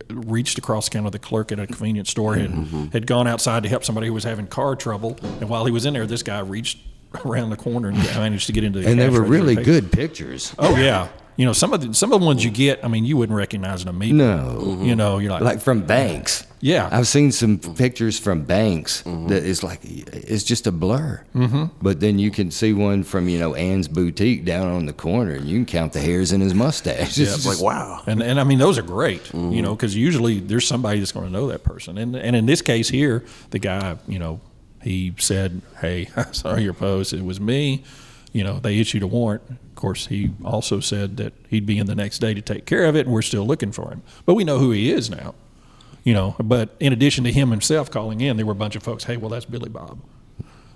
reached 0.09 0.57
across 0.57 0.87
the 0.89 0.91
counter. 0.91 1.09
The 1.09 1.19
clerk 1.19 1.51
at 1.51 1.59
a 1.59 1.67
convenience 1.67 2.09
store 2.09 2.35
had, 2.35 2.51
Mm-hmm. 2.51 2.85
had 2.87 3.07
gone 3.07 3.27
outside 3.27 3.63
to 3.63 3.69
help 3.69 3.83
somebody 3.83 4.07
who 4.07 4.13
was 4.13 4.23
having 4.23 4.47
car 4.47 4.75
trouble, 4.75 5.17
and 5.39 5.49
while 5.49 5.65
he 5.65 5.71
was 5.71 5.85
in 5.85 5.93
there, 5.93 6.05
this 6.05 6.23
guy 6.23 6.39
reached 6.39 6.77
around 7.25 7.49
the 7.49 7.57
corner 7.57 7.89
and 7.89 7.97
managed 8.15 8.47
to 8.47 8.51
get 8.53 8.63
into 8.63 8.79
the. 8.79 8.87
and 8.89 8.99
they 8.99 9.09
were 9.09 9.21
really 9.23 9.55
good 9.55 9.91
pictures. 9.91 10.53
Oh 10.59 10.75
yeah, 10.75 11.07
you 11.37 11.45
know 11.45 11.53
some 11.53 11.73
of 11.73 11.81
the 11.81 11.93
some 11.93 12.11
of 12.13 12.19
the 12.19 12.25
ones 12.25 12.43
you 12.43 12.51
get. 12.51 12.83
I 12.83 12.87
mean, 12.87 13.05
you 13.05 13.17
wouldn't 13.17 13.37
recognize 13.37 13.83
them 13.85 13.95
immediately. 13.95 14.25
No. 14.25 14.83
You 14.83 14.95
know, 14.95 15.17
you're 15.19 15.31
like, 15.31 15.41
Like 15.41 15.61
from 15.61 15.81
banks. 15.85 16.45
Yeah. 16.63 16.87
I've 16.89 17.07
seen 17.07 17.33
some 17.33 17.59
pictures 17.59 18.17
from 18.17 18.43
banks 18.45 19.01
that 19.01 19.43
is 19.43 19.63
like 19.63 19.81
it's 19.83 20.45
just 20.45 20.65
a 20.65 20.71
blur. 20.71 21.21
Mm-hmm. 21.35 21.65
But 21.81 21.99
then 21.99 22.19
you 22.19 22.31
can 22.31 22.51
see 22.51 22.71
one 22.71 23.03
from 23.03 23.27
you 23.27 23.37
know 23.37 23.53
Ann's 23.53 23.89
boutique 23.89 24.45
down 24.45 24.67
on 24.67 24.85
the 24.85 24.93
corner, 24.93 25.33
and 25.33 25.45
you 25.45 25.57
can 25.57 25.65
count 25.65 25.91
the 25.91 25.99
hairs 25.99 26.31
in 26.31 26.39
his 26.39 26.53
mustache. 26.53 27.17
Yeah, 27.17 27.25
It's 27.25 27.35
It's 27.45 27.45
like, 27.45 27.59
wow. 27.59 28.01
And 28.07 28.23
and 28.23 28.39
I 28.39 28.45
mean 28.45 28.59
those 28.59 28.77
are 28.77 28.81
great, 28.83 29.33
you 29.33 29.61
know, 29.61 29.75
because 29.75 29.93
usually 29.93 30.39
there's 30.39 30.65
somebody 30.65 30.99
that's 30.99 31.11
going 31.11 31.25
to 31.25 31.31
know 31.33 31.47
that 31.47 31.65
person. 31.65 31.97
And 31.97 32.15
and 32.15 32.33
in 32.33 32.45
this 32.45 32.61
case 32.61 32.87
here, 32.87 33.25
the 33.49 33.59
guy, 33.59 33.97
you 34.07 34.17
know, 34.17 34.39
he 34.81 35.13
said, 35.17 35.61
"Hey, 35.81 36.09
I 36.15 36.31
saw 36.31 36.55
your 36.55 36.73
post. 36.73 37.11
It 37.11 37.25
was 37.25 37.41
me." 37.41 37.83
You 38.31 38.45
know, 38.45 38.59
they 38.59 38.79
issued 38.79 39.03
a 39.03 39.07
warrant. 39.07 39.43
Of 39.49 39.75
course, 39.75 40.07
he 40.07 40.31
also 40.45 40.79
said 40.79 41.17
that 41.17 41.33
he'd 41.49 41.65
be 41.65 41.77
in 41.77 41.87
the 41.87 41.93
next 41.93 42.19
day 42.19 42.33
to 42.33 42.41
take 42.41 42.65
care 42.65 42.85
of 42.85 42.95
it, 42.95 43.05
and 43.05 43.13
we're 43.13 43.21
still 43.21 43.45
looking 43.45 43.73
for 43.73 43.91
him. 43.91 44.01
But 44.25 44.35
we 44.35 44.45
know 44.45 44.59
who 44.59 44.71
he 44.71 44.91
is 44.91 45.09
now. 45.09 45.35
You 46.03 46.13
know, 46.13 46.35
but 46.43 46.75
in 46.79 46.91
addition 46.91 47.23
to 47.23 47.31
him 47.31 47.51
himself 47.51 47.89
calling 47.89 48.19
in, 48.19 48.35
there 48.37 48.45
were 48.45 48.51
a 48.51 48.55
bunch 48.55 48.75
of 48.75 48.83
folks. 48.83 49.05
Hey, 49.05 49.15
well, 49.15 49.29
that's 49.29 49.45
Billy 49.45 49.69
Bob. 49.69 49.99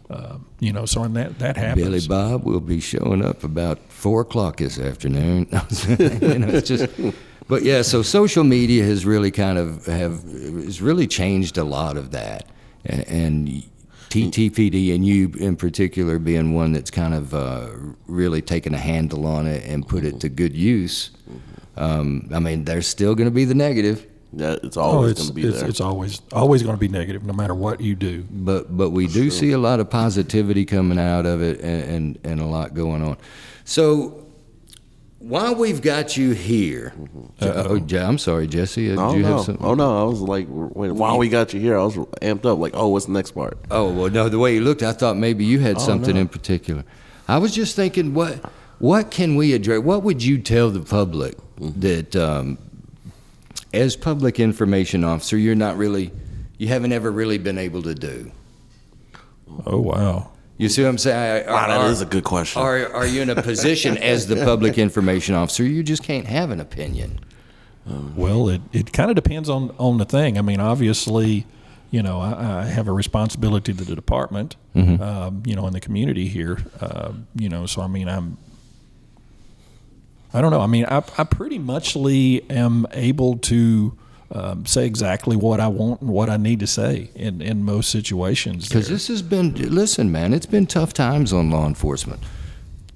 Um, 0.09 0.45
you 0.59 0.71
know, 0.71 0.85
so 0.85 1.03
and 1.03 1.15
that 1.17 1.39
that 1.39 1.57
happens. 1.57 1.85
Billy 1.85 2.07
Bob 2.07 2.45
will 2.45 2.61
be 2.61 2.79
showing 2.79 3.23
up 3.23 3.43
about 3.43 3.79
four 3.91 4.21
o'clock 4.21 4.57
this 4.57 4.79
afternoon. 4.79 5.47
you 5.87 6.39
know, 6.39 6.47
it's 6.47 6.69
just, 6.69 6.87
but 7.49 7.63
yeah. 7.63 7.81
So 7.81 8.01
social 8.01 8.45
media 8.45 8.85
has 8.85 9.05
really 9.05 9.31
kind 9.31 9.57
of 9.57 9.85
have 9.85 10.23
has 10.23 10.81
really 10.81 11.07
changed 11.07 11.57
a 11.57 11.65
lot 11.65 11.97
of 11.97 12.11
that, 12.11 12.47
and, 12.85 13.07
and 13.09 13.63
TTPD 14.09 14.95
and 14.95 15.05
you 15.05 15.33
in 15.37 15.57
particular 15.57 16.19
being 16.19 16.53
one 16.53 16.71
that's 16.71 16.91
kind 16.91 17.13
of 17.13 17.33
uh, 17.33 17.67
really 18.07 18.41
taken 18.41 18.73
a 18.73 18.77
handle 18.77 19.27
on 19.27 19.45
it 19.45 19.65
and 19.65 19.85
put 19.85 20.05
it 20.05 20.21
to 20.21 20.29
good 20.29 20.55
use. 20.55 21.11
Um, 21.75 22.29
I 22.33 22.39
mean, 22.39 22.63
there's 22.63 22.87
still 22.87 23.13
going 23.13 23.27
to 23.27 23.35
be 23.35 23.45
the 23.45 23.53
negative. 23.53 24.07
Yeah, 24.33 24.57
it's 24.61 24.75
Oh, 24.77 24.81
always 24.81 25.11
it's 25.11 25.21
going 25.21 25.29
to 25.29 25.33
be 25.35 25.47
it's, 25.47 25.59
there. 25.61 25.69
it's 25.69 25.81
always 25.81 26.21
always 26.31 26.61
going 26.63 26.75
to 26.75 26.79
be 26.79 26.89
negative, 26.89 27.23
no 27.23 27.33
matter 27.33 27.55
what 27.55 27.79
you 27.81 27.95
do. 27.95 28.25
but 28.29 28.75
but 28.75 28.89
we 28.89 29.07
do 29.07 29.29
see 29.29 29.51
a 29.51 29.57
lot 29.57 29.79
of 29.79 29.89
positivity 29.89 30.65
coming 30.65 30.99
out 30.99 31.25
of 31.25 31.41
it 31.41 31.61
and, 31.61 31.83
and, 31.89 32.19
and 32.23 32.41
a 32.41 32.45
lot 32.45 32.73
going 32.73 33.01
on. 33.01 33.17
So 33.63 34.25
while 35.19 35.55
we've 35.55 35.81
got 35.81 36.15
you 36.17 36.31
here, 36.31 36.93
uh, 37.41 37.63
oh, 37.67 37.79
Je- 37.79 37.97
I'm 37.97 38.17
sorry, 38.17 38.47
Jesse. 38.47 38.91
Uh, 38.91 39.01
oh, 39.01 39.11
did 39.11 39.17
you 39.17 39.23
no. 39.23 39.37
have 39.37 39.45
something? 39.45 39.65
oh 39.65 39.73
no! 39.73 40.01
I 40.01 40.03
was 40.03 40.21
like, 40.21 40.45
wait, 40.49 40.91
while 40.91 41.17
we 41.17 41.29
got 41.29 41.53
you 41.53 41.59
here, 41.59 41.77
I 41.77 41.83
was 41.83 41.95
amped 41.95 42.45
up. 42.45 42.59
Like, 42.59 42.73
oh, 42.75 42.89
what's 42.89 43.05
the 43.05 43.13
next 43.13 43.31
part? 43.31 43.57
Oh 43.71 43.91
well, 43.91 44.09
no. 44.11 44.29
The 44.29 44.39
way 44.39 44.55
you 44.55 44.61
looked, 44.61 44.83
I 44.83 44.91
thought 44.93 45.17
maybe 45.17 45.45
you 45.45 45.59
had 45.59 45.79
something 45.81 46.15
no. 46.15 46.21
in 46.21 46.27
particular. 46.27 46.83
I 47.27 47.37
was 47.39 47.55
just 47.55 47.75
thinking, 47.75 48.13
what 48.13 48.39
what 48.79 49.09
can 49.09 49.35
we 49.35 49.53
address? 49.53 49.79
What 49.79 50.03
would 50.03 50.21
you 50.21 50.37
tell 50.37 50.69
the 50.69 50.81
public 50.81 51.35
that, 51.59 52.15
um, 52.15 52.59
as 53.73 53.95
public 53.95 54.39
information 54.39 55.03
officer, 55.03 55.37
you're 55.37 55.55
not 55.55 55.77
really, 55.77 56.11
you 56.57 56.67
haven't 56.67 56.91
ever 56.93 57.11
really 57.11 57.37
been 57.37 57.57
able 57.57 57.81
to 57.83 57.93
do? 57.95 58.31
Oh 59.65 59.79
wow. 59.79 60.31
You 60.57 60.69
see 60.69 60.81
what 60.83 60.89
I'm 60.89 60.97
saying? 60.97 61.47
Are- 61.47 61.53
Wow, 61.53 61.67
that 61.67 61.81
are- 61.81 61.89
is 61.91 62.01
a 62.01 62.05
good 62.05 62.23
question. 62.23 62.61
Are, 62.61 62.91
are 62.93 63.05
you 63.05 63.21
in 63.21 63.29
a 63.29 63.41
position 63.41 63.97
as 64.13 64.27
the 64.27 64.35
public 64.37 64.77
information 64.77 65.35
officer 65.35 65.63
you 65.63 65.83
just 65.83 66.03
can't 66.03 66.25
have 66.27 66.49
an 66.51 66.59
opinion? 66.59 67.19
Well, 68.17 68.49
it, 68.49 68.61
it 68.73 68.91
kind 68.91 69.09
of 69.09 69.15
depends 69.15 69.47
on, 69.47 69.73
on 69.79 69.97
the 69.97 70.03
thing. 70.03 70.37
I 70.37 70.41
mean, 70.41 70.59
obviously, 70.59 71.45
you 71.89 72.03
know, 72.03 72.19
I, 72.19 72.63
I 72.63 72.65
have 72.65 72.89
a 72.89 72.91
responsibility 72.91 73.71
to 73.73 73.81
the 73.85 73.95
department, 73.95 74.57
um, 74.75 75.41
you 75.45 75.55
know, 75.55 75.65
in 75.67 75.73
the 75.73 75.79
community 75.79 76.27
here, 76.27 76.57
uh, 76.81 77.13
you 77.35 77.47
know, 77.47 77.65
so 77.65 77.81
I 77.81 77.87
mean, 77.87 78.09
I'm, 78.09 78.37
I 80.33 80.41
don't 80.41 80.51
know. 80.51 80.61
I 80.61 80.67
mean, 80.67 80.85
I, 80.85 81.03
I 81.17 81.23
pretty 81.23 81.57
muchly 81.57 82.49
am 82.49 82.85
able 82.91 83.37
to 83.37 83.97
um, 84.31 84.65
say 84.65 84.85
exactly 84.85 85.35
what 85.35 85.59
I 85.59 85.67
want 85.67 86.01
and 86.01 86.09
what 86.09 86.29
I 86.29 86.37
need 86.37 86.59
to 86.59 86.67
say 86.67 87.09
in, 87.15 87.41
in 87.41 87.63
most 87.63 87.89
situations. 87.89 88.67
Because 88.67 88.89
this 88.89 89.07
has 89.07 89.21
been, 89.21 89.53
listen, 89.53 90.11
man, 90.11 90.33
it's 90.33 90.45
been 90.45 90.65
tough 90.65 90.93
times 90.93 91.31
on 91.31 91.49
law 91.49 91.65
enforcement. 91.65 92.21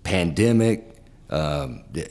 Pandemic, 0.03 0.97
um, 1.29 1.83
the, 1.91 2.03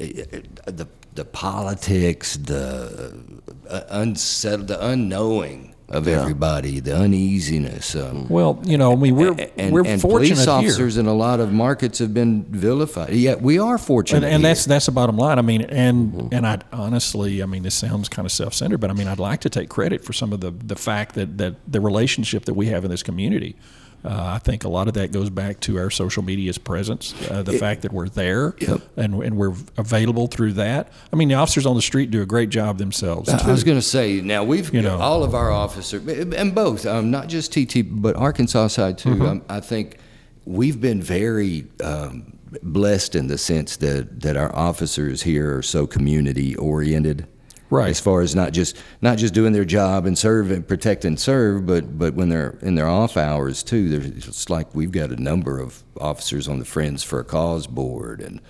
the 0.67 0.87
the 1.13 1.25
politics, 1.25 2.37
the 2.37 3.21
uh, 3.69 3.83
unsettled, 3.91 4.69
the 4.69 4.87
unknowing 4.87 5.75
of 5.91 6.07
Yeah. 6.07 6.21
everybody, 6.21 6.81
the 6.81 6.97
uneasiness. 6.97 7.95
Um, 7.97 8.27
well, 8.29 8.61
you 8.65 8.79
know, 8.79 8.93
I 8.93 8.97
mean, 8.97 9.17
we're 9.17 9.35
and, 9.57 9.73
we're 9.73 9.85
and 9.85 10.01
fortunate 10.01 10.35
police 10.37 10.45
here. 10.45 10.53
officers 10.55 10.97
in 10.97 11.07
a 11.07 11.13
lot 11.15 11.41
of 11.41 11.53
markets 11.53 11.99
have 11.99 12.15
been 12.15 12.45
vilified. 12.49 13.13
Yeah, 13.13 13.35
we 13.35 13.59
are 13.59 13.77
fortunate. 13.77 14.19
and, 14.25 14.35
and 14.35 14.43
here. 14.43 14.51
that's 14.51 14.65
that's 14.67 14.87
the 14.87 14.93
bottom 14.93 15.17
line. 15.17 15.39
I 15.39 15.43
mean, 15.43 15.63
and 15.63 16.33
and 16.33 16.47
I 16.47 16.59
honestly, 16.73 17.43
I 17.43 17.47
mean, 17.47 17.63
this 17.65 17.75
sounds 17.75 18.09
kind 18.09 18.25
of 18.27 18.33
self-centered, 18.33 18.79
but 18.79 18.91
I 18.91 18.93
mean, 18.93 19.09
I'd 19.09 19.19
like 19.19 19.41
to 19.41 19.51
take 19.51 19.69
credit 19.69 20.05
for 20.05 20.13
some 20.13 20.33
of 20.33 20.41
the 20.41 20.51
the 20.53 20.77
fact 20.77 21.15
that 21.17 21.39
that 21.39 21.55
the 21.67 21.81
relationship 21.81 22.45
that 22.45 22.55
we 22.55 22.67
have 22.67 22.85
in 22.85 22.91
this 22.91 23.03
community. 23.03 23.57
Uh, 24.05 24.33
I 24.35 24.39
think 24.39 24.65
a 24.65 24.69
lot 24.69 24.89
of 24.89 24.95
that 24.95 25.13
goes 25.13 25.29
back 25.29 25.61
to 25.61 25.79
our 25.79 25.91
social 25.91 26.23
media's 26.23 26.57
presence, 26.57 27.13
uh, 27.31 27.43
the 27.43 27.53
fact 27.59 27.83
that 27.83 27.93
we're 27.93 28.09
there 28.09 28.55
Yep. 28.59 28.81
and 28.97 29.23
and 29.23 29.37
we're 29.37 29.55
available 29.77 30.27
through 30.27 30.55
that. 30.55 30.91
I 31.13 31.17
mean, 31.17 31.29
the 31.29 31.35
officers 31.35 31.67
on 31.67 31.77
the 31.77 31.83
street 31.83 32.11
do 32.11 32.23
a 32.23 32.27
great 32.27 32.49
job 32.49 32.79
themselves. 32.79 33.29
I 33.29 33.51
was 33.51 33.63
going 33.65 33.77
to 33.79 33.83
say 33.83 34.21
now 34.23 34.43
we've 34.45 34.73
You 34.73 34.81
know. 34.83 34.97
all 34.99 35.23
of 35.23 35.35
our 35.35 35.51
officers 35.51 36.07
and 36.09 36.55
both, 36.55 36.87
um, 36.87 37.11
not 37.11 37.29
just 37.29 37.53
TT, 37.53 37.83
but 38.03 38.17
Arkansas 38.17 38.69
side 38.69 38.97
too. 38.97 39.11
Mm-hmm. 39.11 39.23
Um, 39.27 39.43
I 39.51 39.61
think 39.61 39.99
we've 40.47 40.81
been 40.81 41.03
very 41.03 41.67
um, 41.85 42.39
blessed 42.63 43.15
in 43.15 43.27
the 43.27 43.37
sense 43.39 43.77
that 43.77 44.21
that 44.23 44.37
our 44.37 44.55
officers 44.57 45.23
here 45.23 45.59
are 45.59 45.63
so 45.63 45.87
community 45.87 46.57
oriented. 46.57 47.27
Right. 47.71 47.91
As 47.91 48.01
far 48.01 48.21
as 48.21 48.35
not 48.35 48.53
just 48.53 48.77
not 49.01 49.17
just 49.17 49.33
doing 49.33 49.53
their 49.53 49.65
job 49.65 50.05
and 50.05 50.19
serve 50.19 50.51
and 50.51 50.67
protect 50.67 51.05
and 51.05 51.19
serve, 51.19 51.67
but 51.67 51.99
but 51.99 52.15
when 52.15 52.29
they're 52.29 52.59
in 52.63 52.75
their 52.75 52.89
off 52.89 53.17
hours 53.17 53.63
too. 53.63 53.89
There's 53.89 54.27
it's 54.27 54.51
like 54.51 54.75
we've 54.75 54.91
got 54.91 55.11
a 55.11 55.23
number 55.23 55.61
of 55.61 55.83
officers 56.01 56.49
on 56.49 56.59
the 56.59 56.65
Friends 56.65 57.03
for 57.03 57.21
a 57.21 57.25
Cause 57.25 57.67
board 57.67 58.21
and 58.21 58.41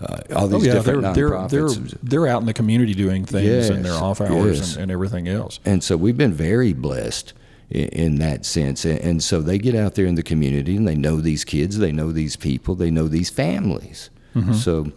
uh, 0.00 0.18
all 0.34 0.44
Oh 0.44 0.48
these 0.48 0.66
yeah, 0.66 0.78
they're 0.80 1.00
different 1.00 1.14
they're 1.14 1.48
they're 1.48 1.68
they're 2.02 2.26
out 2.26 2.40
in 2.40 2.46
the 2.46 2.52
community 2.52 2.94
doing 2.94 3.24
things 3.24 3.68
in 3.70 3.82
their 3.82 3.94
off 3.94 4.20
hours 4.20 4.58
yes. 4.58 4.72
and, 4.74 4.82
and 4.84 4.92
everything 4.92 5.28
else. 5.28 5.60
And 5.64 5.82
so 5.82 5.96
we've 5.96 6.16
been 6.16 6.32
very 6.32 6.72
blessed 6.72 7.32
in, 7.70 7.88
in 7.88 8.14
that 8.16 8.44
sense. 8.44 8.84
And, 8.84 8.98
and 8.98 9.22
so 9.22 9.40
they 9.40 9.58
get 9.58 9.74
out 9.74 9.94
there 9.94 10.06
in 10.06 10.16
the 10.16 10.22
community 10.22 10.76
and 10.76 10.86
they 10.86 10.96
know 10.96 11.20
these 11.20 11.44
kids, 11.44 11.78
they 11.78 11.92
know 11.92 12.12
these 12.12 12.36
people, 12.36 12.74
they 12.74 12.90
know 12.90 13.08
these 13.08 13.30
families. 13.30 14.10
So 14.54 14.90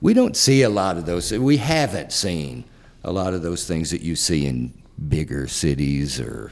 we 0.00 0.14
don't 0.14 0.36
see 0.36 0.62
a 0.62 0.68
lot 0.68 0.96
of 0.96 1.04
those. 1.04 1.32
We 1.32 1.56
haven't 1.56 2.12
seen 2.12 2.64
a 3.04 3.12
lot 3.12 3.34
of 3.34 3.42
those 3.42 3.66
things 3.66 3.90
that 3.90 4.00
you 4.02 4.16
see 4.16 4.46
in 4.46 4.72
bigger 5.08 5.46
cities 5.46 6.20
or. 6.20 6.50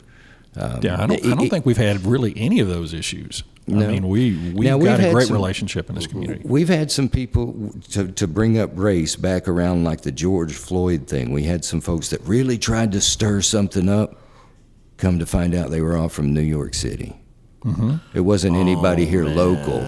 Um, 0.56 0.80
Yeah, 0.82 1.02
I 1.02 1.06
don't, 1.06 1.24
I 1.24 1.28
don't 1.30 1.40
it- 1.46 1.50
think 1.50 1.64
we've 1.66 1.76
had 1.78 2.04
really 2.04 2.34
any 2.36 2.60
of 2.60 2.68
those 2.68 2.92
issues. 2.92 3.42
I 3.68 3.72
mean, 3.74 4.08
we 4.08 4.32
we've 4.54 4.66
Now, 4.68 4.76
we've 4.76 4.86
got 4.88 4.98
a 5.00 5.10
great 5.12 5.28
some- 5.28 5.36
relationship 5.36 5.88
in 5.88 5.94
this 5.94 6.06
community. 6.08 6.42
We've 6.44 6.68
had 6.68 6.90
some 6.90 7.08
people 7.08 7.72
to, 7.92 8.08
to 8.08 8.26
bring 8.26 8.58
up 8.58 8.70
race 8.74 9.14
back 9.16 9.46
around 9.46 9.84
like 9.84 10.00
the 10.02 10.10
George 10.12 10.52
Floyd 10.52 11.06
thing. 11.06 11.32
We 11.32 11.44
had 11.44 11.64
some 11.64 11.80
folks 11.80 12.10
that 12.10 12.20
really 12.26 12.58
tried 12.58 12.90
to 12.92 13.00
stir 13.00 13.40
something 13.40 13.88
up. 13.88 14.16
Come 14.98 15.20
to 15.20 15.26
find 15.26 15.54
out 15.54 15.70
they 15.70 15.80
were 15.80 15.96
all 15.96 16.08
from 16.08 16.34
New 16.34 16.42
York 16.42 16.74
City. 16.74 17.16
Mm-hmm. 17.64 17.96
It 18.16 18.20
wasn't 18.20 18.56
anybody 18.56 19.06
here 19.06 19.24
local. 19.24 19.80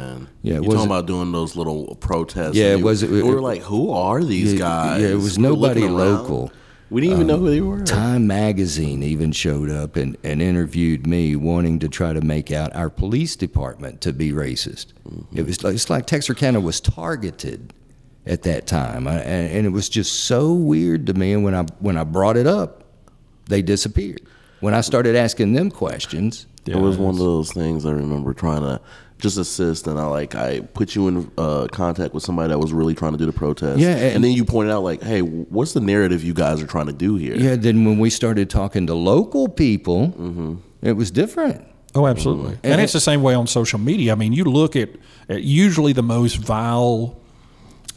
Yeah, 0.42 0.60
you 0.60 0.64
talking 0.70 0.84
about 0.86 1.06
doing 1.06 1.32
those 1.32 1.56
little 1.56 1.94
protests? 1.96 2.54
Yeah, 2.54 2.74
it 2.74 2.82
We 2.82 2.92
it- 2.92 3.24
were 3.24 3.40
like, 3.40 3.62
who 3.62 3.90
are 3.90 4.22
these 4.22 4.52
Yeah, 4.52 4.58
guys? 4.58 5.02
yeah, 5.02 5.08
it 5.08 5.14
was 5.14 5.38
nobody 5.38 5.88
local. 5.88 6.52
We 6.90 7.00
didn't 7.00 7.14
even 7.16 7.26
know 7.26 7.38
who 7.38 7.48
they 7.50 7.62
were. 7.62 7.80
Time 7.82 8.26
magazine 8.26 9.02
even 9.02 9.32
showed 9.32 9.70
up 9.70 9.96
and, 9.96 10.16
and 10.22 10.42
interviewed 10.42 11.06
me 11.06 11.34
wanting 11.34 11.78
to 11.80 11.88
try 11.88 12.12
to 12.12 12.20
make 12.20 12.52
out 12.52 12.76
our 12.76 12.90
police 12.90 13.36
department 13.36 14.00
to 14.02 14.12
be 14.12 14.32
racist. 14.32 14.88
It 15.34 15.46
was 15.46 15.64
like, 15.64 15.74
it's 15.74 15.88
like 15.90 16.06
Texarkana 16.06 16.60
was 16.60 16.80
targeted 16.80 17.72
at 18.26 18.42
that 18.42 18.66
time. 18.66 19.08
I, 19.08 19.14
and, 19.22 19.50
and 19.50 19.66
it 19.66 19.70
was 19.70 19.88
just 19.88 20.24
so 20.24 20.52
weird 20.52 21.06
to 21.06 21.14
me. 21.14 21.32
And 21.32 21.42
when 21.42 21.54
I, 21.54 21.62
when 21.80 21.96
I 21.96 22.04
brought 22.04 22.36
it 22.36 22.46
up, 22.46 22.84
they 23.48 23.62
disappeared. 23.62 24.20
When 24.60 24.74
I 24.74 24.82
started 24.82 25.16
asking 25.16 25.54
them 25.54 25.70
questions, 25.70 26.46
it 26.66 26.76
was 26.76 26.96
one 26.98 27.14
of 27.14 27.18
those 27.20 27.52
things 27.52 27.84
I 27.86 27.90
remember 27.92 28.32
trying 28.34 28.62
to 28.62 28.80
just 29.18 29.38
assist, 29.38 29.86
and 29.86 29.98
I 29.98 30.06
like 30.06 30.34
I 30.34 30.60
put 30.60 30.94
you 30.94 31.08
in 31.08 31.30
uh, 31.38 31.66
contact 31.70 32.14
with 32.14 32.22
somebody 32.22 32.48
that 32.48 32.58
was 32.58 32.72
really 32.72 32.94
trying 32.94 33.12
to 33.12 33.18
do 33.18 33.26
the 33.26 33.32
protest. 33.32 33.78
Yeah, 33.78 33.90
and, 33.90 34.16
and- 34.16 34.24
then 34.24 34.32
you 34.32 34.44
pointed 34.44 34.72
out 34.72 34.82
like, 34.82 35.02
hey, 35.02 35.20
what's 35.22 35.72
the 35.72 35.80
narrative 35.80 36.22
you 36.24 36.34
guys 36.34 36.60
are 36.62 36.66
trying 36.66 36.86
to 36.86 36.92
do 36.92 37.16
here? 37.16 37.34
yeah, 37.36 37.54
then 37.56 37.84
when 37.84 37.98
we 37.98 38.10
started 38.10 38.50
talking 38.50 38.86
to 38.88 38.94
local 38.94 39.48
people, 39.48 40.08
Mm-hmm. 40.08 40.54
it 40.82 40.92
was 40.92 41.10
different. 41.10 41.64
Oh, 41.94 42.06
absolutely. 42.08 42.54
And, 42.64 42.72
And 42.74 42.80
it's 42.80 42.92
the 42.92 43.00
same 43.00 43.22
way 43.22 43.34
on 43.34 43.46
social 43.46 43.78
media. 43.78 44.10
I 44.12 44.14
mean, 44.16 44.32
you 44.32 44.42
look 44.44 44.74
at, 44.74 44.90
at 45.28 45.44
usually 45.44 45.92
the 45.92 46.02
most 46.02 46.34
vile, 46.38 47.20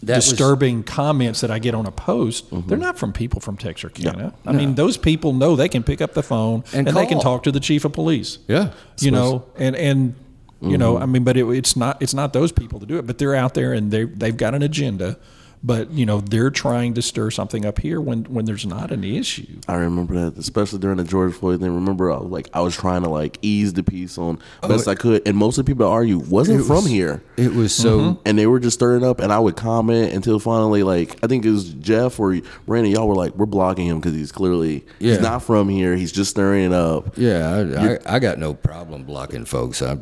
That 0.04 0.18
was- 0.18 0.30
disturbing 0.30 0.84
comments 0.84 1.42
that 1.42 1.50
I 1.52 1.60
get 1.60 1.74
on 1.76 1.86
a 1.86 1.92
post. 1.92 2.50
Mm-hmm. 2.52 2.68
They're 2.70 2.78
not 2.78 2.98
from 3.00 3.14
people 3.14 3.40
from 3.42 3.58
Texarkana. 3.58 4.34
I 4.46 4.52
mean, 4.52 4.76
those 4.76 4.96
people 4.98 5.34
know 5.34 5.56
they 5.56 5.70
can 5.70 5.84
pick 5.84 6.02
up 6.02 6.14
the 6.14 6.24
phone 6.24 6.64
And 6.74 6.88
and, 6.88 6.96
they 6.96 7.06
can 7.06 7.20
talk 7.20 7.44
to 7.44 7.52
the 7.52 7.60
chief 7.60 7.84
of 7.86 7.94
police. 7.94 8.38
Yeah. 8.48 8.72
you 9.00 9.12
know, 9.12 9.46
and 9.58 9.76
and 9.76 10.16
you 10.60 10.70
Mm-hmm. 10.70 10.78
know, 10.80 10.98
I 10.98 11.06
mean, 11.06 11.24
but 11.24 11.38
it, 11.38 11.46
it's 11.50 11.76
not 11.76 12.02
it's 12.02 12.16
not 12.16 12.34
those 12.34 12.52
people 12.52 12.80
to 12.80 12.86
do 12.88 12.98
it, 12.98 13.06
but 13.06 13.20
they're 13.20 13.36
out 13.36 13.54
there 13.54 13.74
and 13.74 13.92
they 13.92 14.06
they've 14.06 14.36
got 14.38 14.56
an 14.56 14.64
agenda. 14.64 15.18
But 15.64 15.92
you 15.92 16.06
know, 16.06 16.22
they're 16.22 16.52
trying 16.52 16.94
to 16.94 17.02
stir 17.02 17.32
something 17.32 17.66
up 17.66 17.80
here 17.80 18.00
when 18.00 18.26
when 18.26 18.46
there's 18.46 18.66
not 18.66 18.92
an 18.92 19.04
issue. 19.04 19.60
I 19.68 19.76
remember 19.76 20.14
that, 20.30 20.38
especially 20.38 20.80
during 20.80 20.98
the 20.98 21.04
George 21.04 21.34
Floyd 21.34 21.60
thing. 21.62 21.74
Remember, 21.74 22.12
I 22.12 22.18
was 22.18 22.30
like 22.32 22.48
I 22.54 22.62
was 22.62 22.76
trying 22.76 23.04
to 23.04 23.10
like 23.10 23.40
ease 23.42 23.74
the 23.74 23.82
peace 23.84 24.18
on 24.20 24.40
oh, 24.62 24.68
best 24.70 24.88
I 24.88 24.94
could, 24.96 25.28
and 25.28 25.36
most 25.36 25.58
of 25.58 25.66
the 25.66 25.70
people 25.72 25.86
that 25.88 25.92
argue 25.92 26.20
wasn't 26.20 26.62
Oh, 26.62 26.64
from 26.66 26.76
was- 26.76 26.86
here. 26.88 27.24
It 27.38 27.54
was 27.54 27.74
so. 27.74 28.00
Mm-hmm. 28.00 28.22
and 28.26 28.38
they 28.38 28.46
were 28.48 28.60
just 28.60 28.76
stirring 28.76 29.04
up, 29.04 29.20
and 29.20 29.34
I 29.34 29.40
would 29.40 29.56
comment 29.56 30.14
until 30.14 30.40
finally, 30.40 30.84
like 30.84 31.18
I 31.24 31.28
think 31.28 31.44
it 31.44 31.52
was 31.52 31.70
Jeff 31.74 32.20
or 32.20 32.40
Randy, 32.68 32.92
y'all 32.92 33.08
were 33.08 33.16
like, 33.16 33.36
"We're 33.36 33.46
blocking 33.48 33.88
him 33.88 34.00
because 34.00 34.14
he's 34.14 34.32
clearly 34.32 34.86
Yeah. 35.00 35.14
he's 35.14 35.22
not 35.22 35.42
from 35.44 35.70
here. 35.70 35.96
He's 35.96 36.12
just 36.12 36.30
stirring 36.32 36.66
it 36.66 36.74
up." 36.74 37.18
Yeah, 37.18 37.50
I, 37.76 37.94
I, 37.94 38.16
I 38.16 38.20
got 38.20 38.38
no 38.38 38.54
problem 38.54 39.04
blocking 39.04 39.46
folks. 39.46 39.82
I, 39.82 39.98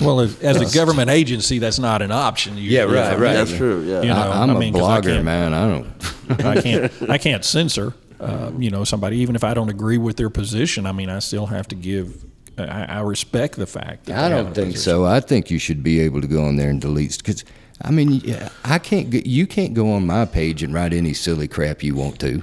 Well, 0.00 0.20
as, 0.20 0.38
as 0.40 0.60
a 0.60 0.74
government 0.76 1.10
agency, 1.10 1.58
that's 1.58 1.78
not 1.78 2.02
an 2.02 2.12
option. 2.12 2.56
You, 2.56 2.62
Yeah, 2.64 2.82
right, 2.82 3.18
right. 3.18 3.32
That's 3.34 3.54
true. 3.56 3.82
Yeah, 3.82 4.02
You 4.02 4.08
know, 4.08 4.14
I, 4.14 4.42
am 4.44 4.50
I 4.50 4.54
a 4.54 4.58
mean, 4.58 4.72
'cause 4.74 4.82
I 4.82 5.00
blogger, 5.00 5.04
can't- 5.14 5.24
man. 5.24 5.54
I 5.54 5.68
don't. 5.68 5.86
I 6.46 6.60
can't 6.60 7.10
I 7.10 7.18
can't 7.26 7.44
censor 7.44 7.94
uh, 8.20 8.50
you 8.58 8.68
know 8.70 8.84
somebody 8.84 9.16
even 9.18 9.34
if 9.36 9.44
I 9.44 9.54
don't 9.54 9.68
agree 9.70 9.98
with 9.98 10.16
their 10.16 10.30
position. 10.30 10.86
I 10.86 10.92
mean, 10.92 11.08
I 11.08 11.18
still 11.20 11.46
have 11.46 11.68
to 11.68 11.74
give. 11.74 12.24
I, 12.58 12.84
I 12.84 13.00
respect 13.00 13.56
the 13.56 13.66
fact. 13.66 14.06
That 14.06 14.18
I 14.24 14.28
don't 14.28 14.46
think 14.54 14.72
position. 14.72 14.80
so. 14.80 15.04
I 15.04 15.20
think 15.20 15.50
you 15.50 15.58
should 15.58 15.82
be 15.82 16.00
able 16.00 16.20
to 16.20 16.26
go 16.26 16.44
on 16.44 16.56
there 16.56 16.70
and 16.70 16.80
delete 16.80 17.16
because. 17.18 17.44
I 17.80 17.92
mean, 17.92 18.10
yeah, 18.24 18.48
I 18.64 18.80
can't. 18.80 19.14
You 19.24 19.46
can't 19.46 19.72
go 19.72 19.92
on 19.92 20.04
my 20.04 20.24
page 20.24 20.64
and 20.64 20.74
write 20.74 20.92
any 20.92 21.14
silly 21.14 21.46
crap 21.46 21.84
you 21.84 21.94
want 21.94 22.18
to. 22.20 22.42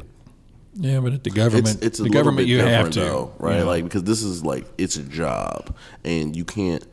Yeah, 0.76 1.02
but 1.02 1.12
at 1.12 1.24
the 1.26 1.30
government, 1.30 1.76
it's, 1.76 1.86
it's 1.86 2.00
a 2.00 2.04
the 2.04 2.10
government, 2.10 2.48
bit 2.48 2.48
you 2.48 2.60
have 2.60 2.90
to, 2.92 3.00
though, 3.02 3.34
right? 3.40 3.56
you 3.56 3.60
know. 3.60 3.66
Like 3.66 3.84
because 3.84 4.04
this 4.04 4.24
is 4.24 4.46
like 4.46 4.66
it's 4.78 4.96
a 4.96 5.04
job, 5.04 5.76
and 6.06 6.34
you 6.36 6.46
can't. 6.46 6.86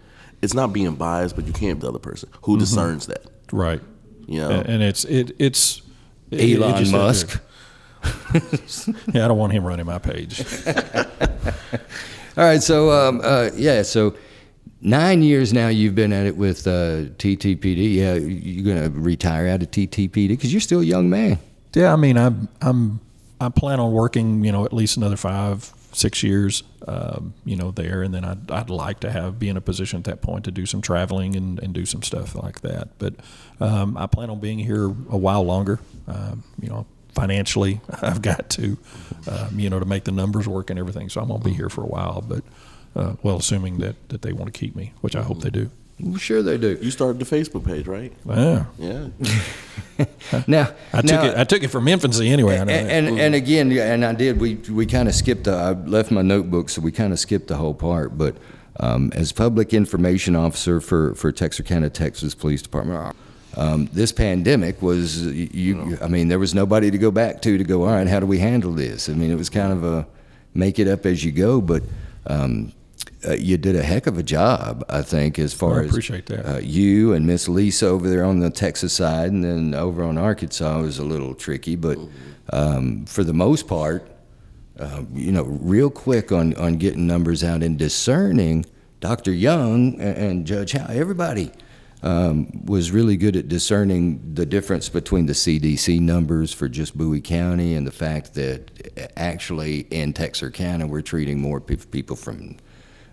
It's 0.43 0.55
not 0.55 0.73
being 0.73 0.95
biased, 0.97 1.37
but 1.37 1.47
you 1.47 1.53
can't 1.53 1.79
be 1.79 1.83
the 1.83 1.89
other 1.89 1.99
person 1.99 2.29
who 2.43 2.59
discerns 2.59 3.07
that. 3.07 3.25
right. 3.53 3.81
You 4.27 4.41
know, 4.41 4.51
And, 4.51 4.67
and 4.69 4.83
it's 4.83 5.05
it 5.05 5.35
it's 5.39 5.83
it- 6.31 6.41
it 6.41 6.61
Elon 6.61 6.77
just- 6.79 6.93
Musk. 6.93 7.41
Yeah, 9.13 9.25
I 9.25 9.29
don't 9.29 9.39
want 9.39 9.53
him 9.53 9.65
running 9.65 9.87
my 9.87 9.99
page. 9.99 10.43
All 12.37 12.45
right, 12.45 12.63
so 12.63 12.91
um, 12.91 13.21
uh, 13.23 13.51
yeah, 13.55 13.83
so 13.83 14.15
nine 14.81 15.23
years 15.23 15.53
now 15.53 15.69
you've 15.69 15.95
been 15.95 16.13
at 16.13 16.25
it 16.27 16.37
with 16.37 16.67
uh, 16.67 17.11
TTPD. 17.19 17.95
Yeah, 17.95 18.15
you're 18.15 18.75
gonna 18.75 18.89
retire 18.91 19.49
out 19.49 19.63
of 19.63 19.71
TTPD 19.71 20.29
because 20.29 20.53
you're 20.53 20.61
still 20.63 20.81
a 20.81 20.85
young 20.85 21.11
man. 21.11 21.39
Yeah, 21.75 21.93
I 21.93 21.97
mean, 21.97 22.17
I'm 22.17 22.49
I'm 22.63 23.01
I 23.41 23.49
plan 23.51 23.79
on 23.81 23.93
working, 23.93 24.45
you 24.45 24.51
know, 24.53 24.65
at 24.65 24.73
least 24.73 24.97
another 24.97 25.17
five, 25.17 25.73
six 25.93 26.23
years, 26.23 26.63
um, 26.87 27.35
you 27.45 27.57
know, 27.57 27.71
there, 27.71 28.03
and 28.03 28.13
then 28.13 28.25
I'd 28.25 28.51
I'd 28.51 28.71
like 28.71 29.01
to 29.01 29.11
have 29.11 29.39
be 29.39 29.49
in 29.49 29.57
a 29.57 29.61
position 29.61 29.99
at 29.99 30.05
that 30.05 30.23
point 30.23 30.45
to 30.45 30.51
do 30.51 30.67
some 30.67 30.81
traveling 30.81 31.37
and, 31.37 31.59
and 31.61 31.73
do 31.73 31.87
some 31.87 32.03
stuff 32.03 32.35
like 32.35 32.61
that. 32.63 32.99
But 32.99 33.15
um, 33.61 33.97
I 33.97 34.07
plan 34.07 34.31
on 34.31 34.41
being 34.41 34.59
here 34.59 34.85
a 34.85 35.17
while 35.17 35.43
longer. 35.43 35.81
Um, 36.07 36.45
you 36.61 36.69
know, 36.69 36.87
financially, 37.15 37.81
I've 38.03 38.23
got 38.23 38.49
to, 38.51 38.79
um, 39.31 39.59
you 39.59 39.71
know, 39.71 39.79
to 39.79 39.87
make 39.87 40.05
the 40.05 40.13
numbers 40.13 40.49
work 40.49 40.71
and 40.71 40.79
everything. 40.79 41.09
So 41.09 41.21
I'm 41.21 41.29
gonna 41.29 41.45
be 41.45 41.53
here 41.55 41.69
for 41.69 41.83
a 41.83 41.89
while. 41.89 42.21
But 42.21 42.45
uh, 42.97 43.15
well, 43.23 43.37
assuming 43.37 43.79
that 43.79 44.09
that 44.09 44.23
they 44.23 44.33
want 44.33 44.53
to 44.53 44.59
keep 44.59 44.75
me, 44.75 44.93
which 45.01 45.17
I 45.17 45.23
hope 45.23 45.41
they 45.41 45.51
do. 45.51 45.71
Well, 46.03 46.19
sure 46.19 46.43
they 46.43 46.59
do. 46.59 46.79
you 46.83 46.91
started 46.91 47.25
the 47.25 47.37
Facebook 47.37 47.65
page, 47.65 47.87
right? 47.87 48.13
Yeah, 48.27 48.65
Yeah. 48.79 49.09
Now 50.47 50.73
I 50.93 51.01
took 51.01 51.11
now, 51.11 51.25
it. 51.27 51.37
I 51.37 51.45
took 51.45 51.63
it 51.63 51.69
from 51.69 51.87
infancy 51.87 52.29
anyway. 52.29 52.57
And, 52.57 52.71
and 52.71 53.21
and 53.21 53.35
again, 53.35 53.71
and 53.71 54.05
I 54.05 54.13
did. 54.15 54.41
We 54.41 54.55
we 54.55 54.85
kind 54.87 55.09
of 55.09 55.15
skipped. 55.15 55.45
The, 55.45 55.53
I 55.53 55.73
left 55.73 56.11
my 56.11 56.23
notebook, 56.23 56.71
so 56.71 56.81
we 56.81 56.91
kind 56.91 57.13
of 57.13 57.21
skipped 57.21 57.47
the 57.49 57.57
whole 57.57 57.75
part. 57.75 58.19
But 58.19 58.37
um, 58.81 59.13
as 59.15 59.33
public 59.33 59.73
information 59.73 60.35
officer 60.35 60.81
for 60.81 61.15
for 61.15 61.31
Texarkana, 61.31 61.91
Texas 61.91 62.35
Police 62.35 62.63
Department, 62.63 63.15
um, 63.57 63.89
this 63.93 64.13
pandemic 64.13 64.83
was 64.83 65.23
you. 65.27 65.99
I 66.01 66.09
mean, 66.09 66.29
there 66.29 66.39
was 66.39 66.55
nobody 66.55 66.91
to 66.91 66.99
go 66.99 67.11
back 67.11 67.43
to 67.43 67.59
to 67.59 67.65
go. 67.65 67.83
All 67.83 67.95
right, 67.95 68.09
how 68.09 68.19
do 68.19 68.27
we 68.27 68.39
handle 68.39 68.73
this? 68.73 69.09
I 69.09 69.13
mean, 69.13 69.31
it 69.31 69.37
was 69.37 69.51
kind 69.51 69.73
of 69.73 69.85
a 69.85 70.07
make 70.55 70.79
it 70.79 70.89
up 70.89 71.07
as 71.07 71.23
you 71.25 71.33
go. 71.33 71.61
But 71.61 71.83
um, 72.27 72.73
uh, 73.27 73.35
you 73.35 73.57
did 73.57 73.77
a 73.77 73.83
heck 73.83 74.07
of 74.07 74.19
a 74.19 74.23
job, 74.23 74.85
I 74.89 75.03
think, 75.03 75.39
as 75.39 75.55
far 75.55 75.71
Well, 75.71 75.81
I 75.81 75.85
as 75.85 75.91
appreciate 75.91 76.27
that. 76.27 76.47
Uh, 76.47 76.59
you 76.59 77.13
and 77.13 77.27
Miss 77.27 77.49
Lisa 77.49 77.87
over 77.87 78.09
there 78.09 78.25
on 78.25 78.41
the 78.41 78.51
Texas 78.51 78.93
side, 78.93 79.31
and 79.31 79.45
then 79.45 79.75
over 79.75 80.03
on 80.03 80.19
Arkansas 80.19 80.81
was 80.81 80.99
a 80.99 81.05
little 81.05 81.35
tricky, 81.35 81.77
but 81.77 81.99
um, 82.53 83.07
for 83.07 83.25
the 83.25 83.33
most 83.33 83.69
part, 83.69 84.09
uh, 84.79 85.03
you 85.13 85.33
know, 85.33 85.45
real 85.45 85.91
quick 85.91 86.33
on, 86.33 86.55
on 86.55 86.77
getting 86.77 87.07
numbers 87.07 87.45
out 87.45 87.63
and 87.63 87.79
discerning. 87.79 88.65
Dr. 89.01 89.33
Young 89.33 90.01
and, 90.01 90.17
and 90.17 90.47
Judge 90.47 90.73
Howe, 90.73 90.87
everybody 90.89 91.51
um, 92.03 92.65
was 92.65 92.91
really 92.91 93.17
good 93.17 93.37
at 93.37 93.49
discerning 93.49 94.35
the 94.35 94.45
difference 94.45 94.89
between 94.89 95.27
the 95.27 95.33
CDC 95.33 96.01
numbers 96.01 96.53
for 96.53 96.69
just 96.69 96.97
Bowie 96.97 97.21
County 97.21 97.75
and 97.75 97.87
the 97.87 97.93
fact 97.93 98.35
that 98.35 99.13
actually 99.17 99.81
in 99.91 100.13
Texarkana 100.13 100.87
we're 100.87 101.03
treating 101.03 101.41
more 101.41 101.61
pe- 101.61 101.77
people 101.77 102.17
from 102.17 102.57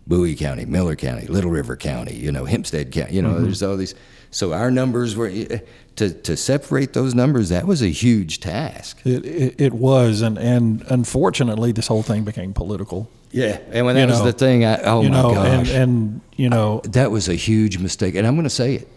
Bowie 0.09 0.35
County, 0.35 0.65
Miller 0.65 0.95
County, 0.97 1.27
Little 1.27 1.51
River 1.51 1.77
County, 1.77 2.15
you 2.15 2.31
know, 2.31 2.43
Hempstead 2.45 2.91
County, 2.91 3.13
you 3.15 3.21
know, 3.21 3.29
Mm-hmm. 3.29 3.43
there's 3.43 3.63
all 3.63 3.77
these. 3.77 3.95
So 4.31 4.53
our 4.53 4.69
numbers 4.71 5.15
were 5.15 5.29
to 5.29 6.09
to 6.09 6.35
separate 6.35 6.93
those 6.93 7.15
numbers. 7.15 7.49
That 7.49 7.65
was 7.65 7.81
a 7.81 7.87
huge 7.89 8.39
task. 8.39 8.99
It, 9.05 9.25
it, 9.25 9.55
it 9.61 9.73
was, 9.73 10.21
and, 10.21 10.37
and 10.37 10.83
unfortunately, 10.89 11.71
this 11.71 11.87
whole 11.87 12.03
thing 12.03 12.23
became 12.25 12.53
political. 12.53 13.07
Yeah, 13.31 13.59
and 13.71 13.85
when 13.85 13.95
that 13.95 14.01
You 14.01 14.07
was 14.07 14.19
know, 14.19 14.25
the 14.25 14.33
thing, 14.33 14.65
I, 14.65 14.81
oh 14.83 15.01
you 15.03 15.09
my 15.09 15.21
know, 15.21 15.33
gosh, 15.35 15.69
and 15.69 15.83
and 15.83 16.21
you 16.35 16.49
know, 16.49 16.81
that 16.85 17.11
was 17.11 17.29
a 17.29 17.35
huge 17.35 17.77
mistake. 17.77 18.15
And 18.15 18.25
I'm 18.27 18.33
going 18.35 18.43
to 18.43 18.49
say 18.49 18.75
it. 18.75 18.87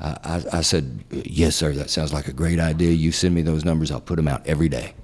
I, 0.00 0.10
I, 0.24 0.58
I 0.58 0.60
said, 0.62 1.04
yes, 1.10 1.54
sir. 1.56 1.72
That 1.72 1.88
sounds 1.90 2.12
like 2.12 2.26
a 2.28 2.32
great 2.32 2.58
idea. 2.58 2.90
You 2.92 3.12
send 3.12 3.34
me 3.34 3.42
those 3.42 3.64
numbers, 3.64 3.90
I'll 3.90 4.00
put 4.00 4.16
them 4.16 4.28
out 4.28 4.46
every 4.46 4.68
day." 4.68 4.94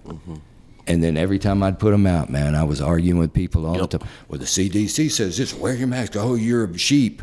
And 0.90 1.02
then 1.02 1.16
every 1.16 1.38
time 1.38 1.62
I'd 1.62 1.78
put 1.78 1.92
them 1.92 2.06
out, 2.06 2.30
man, 2.30 2.54
I 2.54 2.64
was 2.64 2.80
arguing 2.80 3.18
with 3.18 3.32
people 3.32 3.64
all 3.66 3.76
Yep. 3.76 3.90
the 3.90 3.98
time. 3.98 4.08
Well, 4.28 4.38
the 4.40 4.46
CDC 4.46 5.08
says 5.10 5.36
this. 5.36 5.54
Wear 5.54 5.74
your 5.74 5.86
mask. 5.86 6.16
Oh, 6.16 6.34
you're 6.34 6.64
a 6.64 6.78
sheep. 6.78 7.22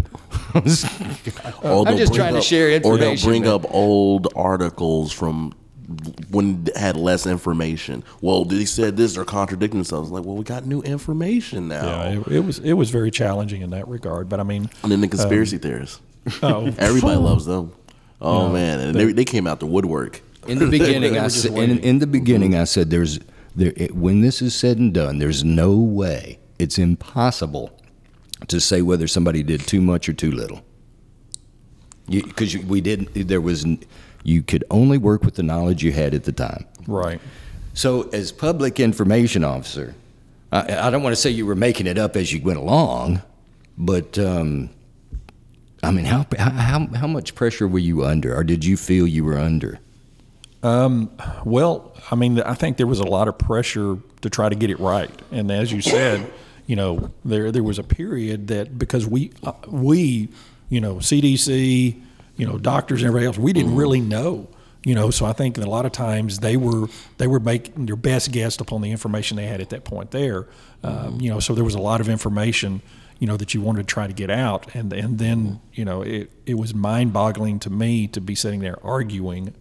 Or 0.56 0.62
I'm 0.62 1.86
they'll 1.86 1.98
just 1.98 2.12
bring 2.12 2.20
trying 2.20 2.34
to 2.34 2.40
up- 2.40 2.44
share 2.46 2.80
Or 2.84 2.98
they'll 2.98 3.18
bring 3.22 3.44
man. 3.44 3.52
up 3.52 3.66
old 3.74 4.28
articles 4.36 5.12
from 5.12 5.54
when 6.32 6.64
they 6.66 6.72
had 6.80 6.96
less 6.98 7.26
information. 7.26 8.04
Well, 8.22 8.46
they 8.46 8.66
said 8.66 8.98
this 8.98 9.18
or 9.18 9.26
contradicting 9.26 9.80
themselves. 9.80 10.12
Like, 10.12 10.24
well, 10.26 10.36
we 10.36 10.44
got 10.44 10.66
new 10.66 10.82
information 10.82 11.68
now. 11.68 11.86
Yeah, 11.86 12.20
it, 12.20 12.28
it 12.28 12.40
was 12.42 12.60
it 12.60 12.74
was 12.74 12.90
very 12.90 13.12
challenging 13.12 13.62
in 13.62 13.70
that 13.72 13.88
regard. 13.88 14.30
But 14.30 14.40
I 14.40 14.44
mean, 14.44 14.70
and 14.84 14.92
then 14.92 15.02
the 15.02 15.08
conspiracy 15.08 15.56
um, 15.58 15.62
theorists. 15.62 16.02
oh, 16.44 16.66
Everybody 16.78 17.18
loves 17.18 17.46
them. 17.46 17.72
Oh 18.22 18.50
man, 18.50 18.80
and 18.80 18.96
they, 18.96 19.12
they 19.14 19.26
came 19.26 19.48
out 19.48 19.60
the 19.60 19.66
woodwork. 19.68 20.22
In 20.48 20.60
the 20.60 20.68
beginning, 20.68 21.18
I 21.26 21.28
said, 21.28 21.52
in, 21.54 21.80
in 21.80 22.00
the 22.00 22.08
beginning, 22.08 22.56
I 22.56 22.64
said, 22.66 22.90
"There's 22.90 23.20
there, 23.58 23.74
it, 23.76 23.96
when 23.96 24.22
this 24.22 24.42
is 24.42 24.56
said 24.56 24.78
and 24.78 24.94
done, 24.94 25.18
there's 25.18 25.44
no 25.44 25.76
way 25.76 26.40
it's 26.60 26.78
impossible 26.78 27.78
to 28.48 28.62
say 28.62 28.82
whether 28.82 29.08
somebody 29.08 29.42
did 29.42 29.62
too 29.62 29.82
much 29.82 30.08
or 30.08 30.14
too 30.14 30.32
little. 30.32 30.64
Because 32.08 32.56
we 32.56 32.80
didn't. 32.80 33.28
There 33.28 33.42
was 33.42 33.66
you 34.24 34.44
could 34.44 34.64
only 34.70 34.98
work 34.98 35.24
with 35.24 35.36
the 35.36 35.44
knowledge 35.44 35.84
you 35.84 35.92
had 35.92 36.14
at 36.14 36.24
the 36.24 36.32
time. 36.32 36.66
right. 36.86 37.20
So, 37.74 38.10
as 38.10 38.32
public 38.32 38.80
information 38.80 39.44
officer, 39.44 39.94
I, 40.52 40.88
I 40.88 40.90
don't 40.90 41.04
want 41.04 41.16
to 41.16 41.22
say 41.22 41.30
you 41.30 41.46
were 41.46 41.56
making 41.56 41.86
it 41.86 41.98
up 41.98 42.16
as 42.16 42.34
you 42.34 42.42
went 42.42 42.58
along, 42.58 43.22
but 43.78 44.18
um, 44.18 44.70
I 45.84 45.92
mean, 45.92 46.06
how, 46.06 46.26
how 46.38 46.88
how 46.88 47.08
much 47.08 47.36
pressure 47.36 47.68
were 47.68 47.80
you 47.80 48.06
under, 48.06 48.36
or 48.36 48.44
did 48.44 48.64
you 48.64 48.78
feel 48.78 49.06
you 49.06 49.24
were 49.24 49.38
under? 49.38 49.80
Um, 50.64 51.12
well, 51.46 51.94
I 52.10 52.16
mean, 52.16 52.40
I 52.42 52.54
think 52.54 52.78
there 52.78 52.88
was 52.88 53.00
a 53.00 53.06
lot 53.06 53.28
of 53.28 53.38
pressure 53.38 53.98
to 54.22 54.30
try 54.30 54.50
to 54.50 54.56
get 54.56 54.70
it 54.70 54.80
right, 54.80 55.12
and 55.32 55.52
as 55.52 55.72
you 55.72 55.82
said, 55.82 56.32
you 56.66 56.76
know, 56.76 57.12
there 57.24 57.52
there 57.52 57.64
was 57.64 57.80
a 57.80 57.84
period 57.84 58.48
that 58.48 58.78
because 58.78 59.06
we 59.06 59.32
uh, 59.44 59.54
we, 59.68 60.30
you 60.70 60.82
know, 60.82 60.96
CDC, 60.96 62.02
you 62.36 62.46
know, 62.48 62.58
doctors 62.58 63.02
and 63.02 63.08
everybody 63.08 63.28
else, 63.28 63.38
we 63.38 63.54
didn't 63.54 63.72
mm-hmm. 63.72 63.80
really 63.80 64.02
know. 64.02 64.48
You 64.84 64.96
know, 64.96 65.10
so 65.12 65.26
I 65.26 65.34
think 65.34 65.58
a 65.58 65.62
lot 65.66 65.86
of 65.86 65.92
times 65.92 66.40
they 66.40 66.58
were 66.58 66.88
they 67.18 67.28
were 67.28 67.40
making 67.40 67.86
their 67.86 67.96
best 67.96 68.32
guess 68.32 68.60
upon 68.60 68.82
the 68.82 68.92
information 68.92 69.38
they 69.38 69.48
had 69.48 69.62
at 69.62 69.70
that 69.70 69.84
point 69.84 70.12
there. 70.12 70.48
Um, 70.84 70.94
mm-hmm. 70.94 71.22
you 71.22 71.30
know, 71.30 71.40
so 71.40 71.54
there 71.54 71.64
was 71.64 71.76
a 71.76 71.82
lot 71.82 72.02
of 72.02 72.10
information, 72.10 72.82
you 73.20 73.28
know, 73.28 73.38
that 73.38 73.54
you 73.54 73.62
wanted 73.62 73.88
to 73.88 73.94
try 73.94 74.08
to 74.08 74.14
get 74.14 74.30
out, 74.30 74.74
and 74.76 74.92
and 74.92 75.20
then 75.20 75.46
mm-hmm. 75.46 75.56
you 75.74 75.86
know 75.86 76.02
it 76.02 76.32
it 76.46 76.56
was 76.56 76.74
mind 76.74 77.14
boggling 77.14 77.60
to 77.60 77.70
me 77.70 78.08
to 78.08 78.20
be 78.20 78.34
sitting 78.34 78.62
there 78.62 78.84
arguing 78.84 79.54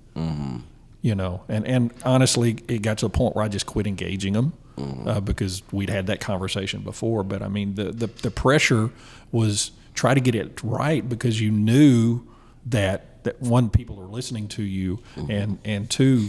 you 1.07 1.15
know 1.15 1.43
and 1.49 1.65
and 1.69 1.95
honestly 2.05 2.59
it 2.67 2.83
got 2.83 2.99
to 2.99 3.07
the 3.07 3.11
point 3.11 3.37
where 3.37 3.45
i 3.45 3.49
just 3.49 3.65
quit 3.65 3.87
engaging 3.87 4.33
them 4.33 4.53
uh, 5.07 5.21
because 5.21 5.63
we'd 5.73 5.89
had 5.89 6.09
that 6.09 6.21
conversation 6.21 6.83
before. 6.83 7.23
But 7.23 7.41
i 7.43 7.49
mean 7.49 7.77
the, 7.77 7.93
the 7.93 8.09
the 8.09 8.31
pressure 8.31 8.91
was 9.33 9.71
try 9.95 10.13
to 10.15 10.21
get 10.21 10.35
it 10.35 10.61
right 10.63 11.09
because 11.09 11.41
you 11.41 11.51
knew 11.51 12.21
that 12.67 13.23
that 13.25 13.41
one 13.41 13.71
people 13.71 14.01
are 14.01 14.11
listening 14.19 14.49
to 14.49 14.63
you 14.63 14.99
and 15.31 15.59
and 15.65 15.89
two 15.89 16.29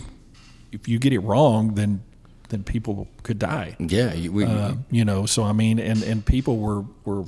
if 0.72 0.88
you 0.88 1.00
get 1.00 1.12
it 1.12 1.20
wrong 1.20 1.74
then 1.74 2.04
then 2.50 2.64
people 2.64 3.10
could 3.24 3.40
die. 3.40 3.76
Yeah, 3.78 4.14
you, 4.14 4.32
we, 4.32 4.46
uh, 4.46 4.76
you 4.90 5.04
know 5.04 5.26
so 5.26 5.44
i 5.44 5.54
mean 5.54 5.80
and 5.80 6.04
and 6.04 6.24
people 6.24 6.58
were 6.60 6.84
were 7.04 7.26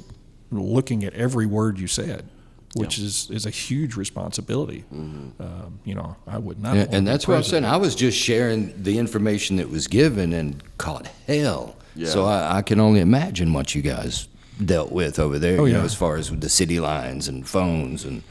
looking 0.51 1.03
at 1.03 1.13
every 1.15 1.47
word 1.47 1.79
you 1.79 1.87
said 1.87 2.29
which 2.75 2.97
is 2.99 3.29
is 3.31 3.45
a 3.45 3.49
huge 3.49 3.95
responsibility 3.95 4.83
um, 4.91 5.79
you 5.85 5.95
know 5.95 6.15
i 6.27 6.37
would 6.37 6.59
not 6.59 6.75
Yeah, 6.75 6.85
and 6.91 7.07
that's 7.07 7.27
what 7.27 7.37
I'm 7.37 7.43
saying. 7.43 7.65
I 7.65 7.77
was 7.77 7.95
just 7.95 8.17
sharing 8.17 8.73
the 8.83 8.97
information 8.99 9.57
that 9.57 9.69
was 9.69 9.87
given 9.87 10.33
and 10.33 10.61
caught 10.77 11.07
hell. 11.27 11.75
Yeah. 11.95 12.07
So 12.09 12.25
I, 12.25 12.57
I 12.57 12.61
can 12.61 12.79
only 12.79 12.99
imagine 13.01 13.51
what 13.53 13.73
you 13.75 13.81
guys 13.81 14.27
dealt 14.63 14.91
with 14.91 15.19
over 15.19 15.39
there. 15.39 15.59
Oh, 15.59 15.65
you 15.65 15.73
know, 15.73 15.81
as 15.83 15.95
far 15.95 16.17
as 16.17 16.29
with 16.31 16.41
the 16.41 16.49
city 16.49 16.79
lines 16.79 17.27
and 17.27 17.47
phones 17.47 18.05
and 18.05 18.21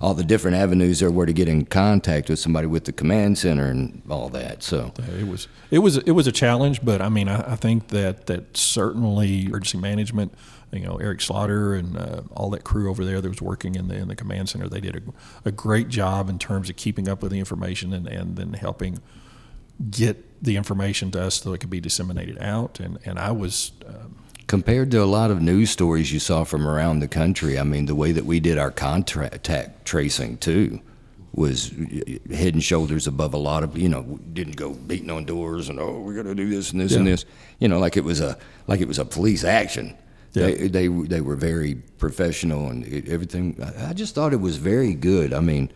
all 0.00 0.14
the 0.14 0.24
different 0.24 0.56
avenues 0.56 0.98
there 0.98 1.10
were 1.12 1.26
to 1.26 1.32
get 1.32 1.46
in 1.48 1.64
contact 1.64 2.28
with 2.28 2.38
somebody 2.38 2.66
with 2.66 2.84
the 2.86 2.92
command 2.92 3.38
center 3.38 3.66
and 3.66 4.02
all 4.10 4.28
that. 4.30 4.62
So 4.62 4.92
It 5.20 5.28
was 5.28 5.46
it 5.70 5.78
was 5.80 5.98
it 5.98 6.12
was 6.12 6.26
a 6.26 6.32
challenge, 6.32 6.82
but 6.84 7.00
I 7.02 7.08
mean 7.08 7.28
I, 7.28 7.52
I 7.52 7.56
think 7.56 7.88
that 7.88 8.26
that 8.26 8.56
certainly 8.56 9.44
emergency 9.46 9.78
management, 9.78 10.32
you 10.72 10.86
know 10.86 10.96
Eric 10.96 11.20
Schlotter 11.20 11.78
and 11.78 11.96
uh, 11.96 12.22
all 12.34 12.50
that 12.50 12.64
crew 12.64 12.90
over 12.90 13.04
there 13.04 13.20
that 13.20 13.28
was 13.28 13.42
working 13.42 13.74
in 13.74 13.88
the 13.88 13.96
in 13.96 14.08
the 14.08 14.16
command 14.16 14.48
center, 14.48 14.68
they 14.68 14.80
did 14.80 14.96
a, 14.96 15.48
a 15.48 15.52
great 15.52 15.88
job 15.88 16.28
in 16.28 16.38
terms 16.38 16.70
of 16.70 16.76
keeping 16.76 17.08
up 17.08 17.22
with 17.22 17.32
the 17.32 17.38
information 17.38 17.92
and, 17.92 18.06
and 18.06 18.36
then 18.36 18.54
helping 18.54 19.00
get 19.90 20.42
the 20.42 20.56
information 20.56 21.10
to 21.10 21.22
us 21.22 21.42
so 21.42 21.52
it 21.52 21.58
could 21.58 21.70
be 21.70 21.80
disseminated 21.80 22.38
out. 22.38 22.80
And 22.80 22.98
and 23.04 23.18
I 23.18 23.32
was 23.32 23.72
um, 23.86 24.16
compared 24.46 24.90
to 24.92 25.02
a 25.02 25.04
lot 25.04 25.30
of 25.30 25.42
news 25.42 25.70
stories 25.70 26.12
you 26.12 26.18
saw 26.18 26.44
from 26.44 26.66
around 26.66 27.00
the 27.00 27.08
country, 27.08 27.58
I 27.58 27.62
mean, 27.62 27.86
the 27.86 27.94
way 27.94 28.12
that 28.12 28.24
we 28.24 28.40
did 28.40 28.58
our 28.58 28.70
contact 28.70 29.84
tracing 29.84 30.38
too 30.38 30.80
was 31.34 31.72
head 32.30 32.54
and 32.54 32.62
shoulders 32.62 33.06
above 33.06 33.32
a 33.32 33.38
lot 33.38 33.62
of 33.62 33.78
you 33.78 33.88
know 33.88 34.02
didn't 34.32 34.56
go 34.56 34.74
beating 34.74 35.10
on 35.10 35.24
doors 35.24 35.70
and 35.70 35.80
oh 35.80 35.98
we 36.00 36.14
got 36.14 36.24
to 36.24 36.34
do 36.34 36.48
this 36.48 36.72
and 36.72 36.80
this 36.80 36.94
and 36.94 37.06
this 37.06 37.24
you 37.58 37.66
know 37.68 37.78
like 37.78 37.96
it 37.96 38.04
was 38.04 38.20
a 38.20 38.36
like 38.66 38.80
it 38.80 38.88
was 38.88 38.98
a 38.98 39.04
police 39.04 39.42
action 39.42 39.96
Yeah. 40.34 40.46
they, 40.46 40.68
they 40.68 40.88
they 40.88 41.20
were 41.20 41.36
very 41.36 41.74
professional 41.98 42.68
and 42.70 42.84
it- 42.86 43.08
everything 43.08 43.56
I- 43.62 43.90
I 43.90 43.92
just 43.92 44.14
thought 44.14 44.32
it 44.32 44.40
was 44.40 44.56
very 44.56 44.94
good 44.94 45.32
I 45.34 45.40
mean 45.40 45.70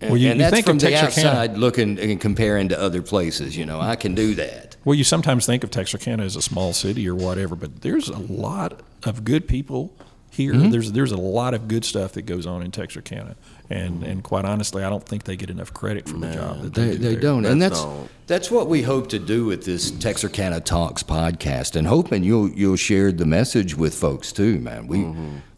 Well, 0.00 0.16
you- 0.16 0.30
and 0.30 0.38
you 0.40 0.44
that's 0.44 0.54
think 0.54 0.66
from 0.66 0.76
of 0.76 0.82
the 0.82 0.90
Texarkana- 0.90 1.28
outside 1.28 1.56
looking 1.58 1.98
and 1.98 2.20
comparing 2.20 2.68
to 2.70 2.80
other 2.80 3.02
places 3.02 3.56
you 3.56 3.64
know 3.64 3.80
I 3.80 3.94
can 3.96 4.14
do 4.14 4.34
that 4.34 4.76
well, 4.84 4.96
you 4.96 5.04
sometimes 5.04 5.46
think 5.46 5.62
of 5.62 5.70
Texarkana 5.70 6.24
as 6.24 6.34
a 6.34 6.42
small 6.42 6.72
city 6.72 7.08
or 7.08 7.14
whatever, 7.14 7.54
but 7.54 7.82
there's 7.82 8.08
a 8.08 8.18
lot 8.18 8.80
of 9.04 9.22
good 9.22 9.46
people 9.46 9.94
here. 10.28 10.54
Mm-hmm. 10.54 10.70
There's 10.70 10.90
there's 10.90 11.12
a 11.12 11.16
lot 11.16 11.54
of 11.54 11.68
good 11.68 11.84
stuff 11.84 12.14
that 12.14 12.22
goes 12.22 12.46
on 12.46 12.62
in 12.64 12.72
Texarkana, 12.72 13.36
and 13.70 14.02
and 14.02 14.22
quite 14.22 14.44
honestly, 14.44 14.84
I 14.84 14.90
don't 14.90 15.04
think 15.04 15.24
they 15.24 15.36
get 15.36 15.50
enough 15.50 15.72
credit 15.72 16.08
for 16.08 16.18
the 16.18 16.32
job 16.32 16.62
that 16.62 16.74
they, 16.74 16.84
They, 16.84 16.92
do 16.92 16.98
they 16.98 17.12
there. 17.12 17.20
don't, 17.20 17.44
and 17.46 17.60
They 17.60 17.68
that's 17.68 17.82
don't. 17.82 18.08
that's 18.26 18.50
what 18.50 18.68
we 18.68 18.82
hope 18.82 19.08
to 19.10 19.18
do 19.18 19.44
with 19.46 19.64
this 19.64 19.90
Texarkana 19.90 20.60
Talks 20.60 21.02
podcast, 21.02 21.76
and 21.76 21.86
hoping 21.86 22.22
you'll 22.24 22.50
you'll 22.50 22.76
share 22.76 23.12
the 23.12 23.26
message 23.26 23.76
with 23.76 23.94
folks 23.94 24.32
too, 24.32 24.58
man. 24.58 24.86
We 24.86 25.06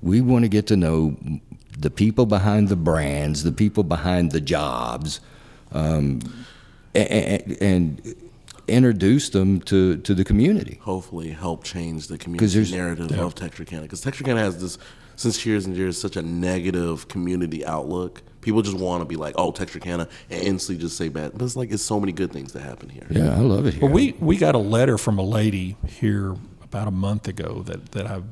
we 0.02 0.20
want 0.20 0.44
to 0.44 0.48
get 0.48 0.66
to 0.68 0.76
know 0.76 1.16
the 1.78 1.90
people 1.90 2.24
behind 2.26 2.68
the 2.68 2.76
brands, 2.76 3.42
the 3.42 3.52
people 3.52 3.82
behind 3.82 4.30
the 4.30 4.40
jobs, 4.40 5.20
um, 5.72 6.20
and, 6.94 7.56
and 7.60 8.14
introduce 8.68 9.28
them 9.30 9.60
to 9.62 9.96
to 9.98 10.14
the 10.14 10.24
community. 10.24 10.78
hopefully 10.82 11.30
help 11.30 11.64
change 11.64 12.06
the 12.08 12.16
community 12.18 12.46
there's- 12.54 12.70
narrative 12.70 13.10
of 13.18 13.34
Texarkana. 13.34 13.82
Because 13.82 14.00
Texarkana 14.00 14.40
has 14.40 14.60
this, 14.60 14.78
since 15.16 15.44
years 15.44 15.66
and 15.66 15.76
years, 15.76 16.00
such 16.00 16.16
a 16.16 16.22
negative 16.22 17.08
community 17.08 17.64
outlook. 17.64 18.22
People 18.40 18.60
just 18.62 18.76
want 18.76 19.00
to 19.00 19.06
be 19.06 19.16
like, 19.16 19.34
oh, 19.38 19.52
Texarkana, 19.52 20.08
and 20.28 20.42
instantly 20.42 20.80
just 20.82 20.96
say 20.96 21.08
bad. 21.08 21.32
But 21.32 21.42
it's 21.42 21.56
like, 21.56 21.70
it's 21.70 21.82
so 21.82 21.98
many 21.98 22.12
good 22.12 22.30
things 22.30 22.52
that 22.52 22.60
happen 22.60 22.90
here. 22.90 23.06
Yeah, 23.08 23.34
I 23.34 23.38
love 23.38 23.66
it 23.66 23.74
here. 23.74 23.82
Well, 23.82 23.92
we 23.92 24.12
we 24.20 24.36
got 24.36 24.54
a 24.54 24.58
letter 24.58 24.98
from 24.98 25.18
a 25.18 25.22
lady 25.22 25.76
here 25.86 26.36
about 26.62 26.88
a 26.88 26.92
month 26.92 27.28
ago 27.28 27.62
that 27.62 27.92
that 27.92 28.06
I 28.06 28.22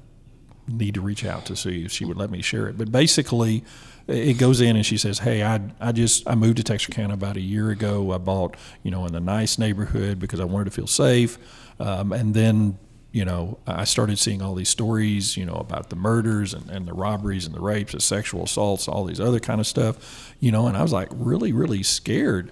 need 0.68 0.94
to 0.94 1.00
reach 1.00 1.24
out 1.24 1.46
to 1.46 1.56
see 1.56 1.84
if 1.84 1.92
she 1.92 2.04
would 2.04 2.16
let 2.16 2.30
me 2.30 2.42
share 2.42 2.68
it. 2.68 2.78
But 2.78 2.92
basically, 2.92 3.64
it 4.06 4.38
goes 4.38 4.60
in 4.60 4.76
and 4.76 4.84
she 4.84 4.98
says, 4.98 5.20
"Hey, 5.20 5.42
I 5.42 5.60
I 5.80 5.92
just 5.92 6.28
I 6.28 6.34
moved 6.34 6.58
to 6.58 6.62
Texarkana 6.62 7.14
about 7.14 7.36
a 7.36 7.40
year 7.40 7.70
ago. 7.70 8.12
I 8.12 8.18
bought 8.18 8.56
you 8.82 8.90
know 8.90 9.06
in 9.06 9.14
a 9.14 9.20
nice 9.20 9.58
neighborhood 9.58 10.18
because 10.18 10.40
I 10.40 10.44
wanted 10.44 10.66
to 10.66 10.70
feel 10.72 10.86
safe, 10.86 11.38
um, 11.80 12.12
and 12.12 12.34
then." 12.34 12.78
You 13.12 13.26
know, 13.26 13.58
I 13.66 13.84
started 13.84 14.18
seeing 14.18 14.40
all 14.40 14.54
these 14.54 14.70
stories, 14.70 15.36
you 15.36 15.44
know, 15.44 15.54
about 15.54 15.90
the 15.90 15.96
murders 15.96 16.54
and, 16.54 16.70
and 16.70 16.88
the 16.88 16.94
robberies 16.94 17.44
and 17.44 17.54
the 17.54 17.60
rapes, 17.60 17.92
the 17.92 18.00
sexual 18.00 18.44
assaults, 18.44 18.88
all 18.88 19.04
these 19.04 19.20
other 19.20 19.38
kind 19.38 19.60
of 19.60 19.66
stuff, 19.66 20.34
you 20.40 20.50
know, 20.50 20.66
and 20.66 20.76
I 20.76 20.82
was 20.82 20.92
like 20.92 21.08
really, 21.12 21.52
really 21.52 21.82
scared 21.82 22.50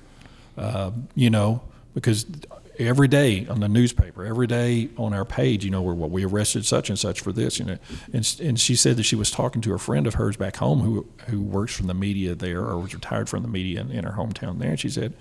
uh, 0.61 0.91
you 1.15 1.31
know, 1.31 1.63
because 1.95 2.27
every 2.79 3.09
day 3.09 3.47
on 3.47 3.61
the 3.61 3.69
newspaper, 3.69 4.25
every 4.25 4.47
day 4.47 4.91
on 4.97 5.15
our 5.15 5.25
page, 5.25 5.65
you 5.65 5.71
know, 5.71 5.81
where 5.81 5.95
well, 5.95 6.11
we 6.11 6.25
arrested 6.25 6.67
such 6.67 6.91
and 6.91 6.99
such 6.99 7.21
for 7.21 7.33
this, 7.33 7.59
you 7.59 7.65
know, 7.65 7.79
and 8.13 8.37
and 8.43 8.61
she 8.61 8.77
said 8.77 8.97
that 8.97 9.05
she 9.05 9.17
was 9.17 9.31
talking 9.31 9.63
to 9.63 9.73
a 9.73 9.79
friend 9.79 10.07
of 10.07 10.15
hers 10.15 10.37
back 10.37 10.57
home 10.57 10.81
who 10.81 11.07
who 11.29 11.41
works 11.41 11.75
from 11.75 11.87
the 11.87 11.95
media 11.95 12.35
there 12.35 12.61
or 12.61 12.79
was 12.79 12.95
retired 12.95 13.29
from 13.29 13.43
the 13.43 13.49
media 13.49 13.81
in, 13.81 13.91
in 13.91 14.05
her 14.05 14.13
hometown 14.13 14.59
there, 14.59 14.71
and 14.71 14.81
she 14.81 14.91
said, 14.91 15.15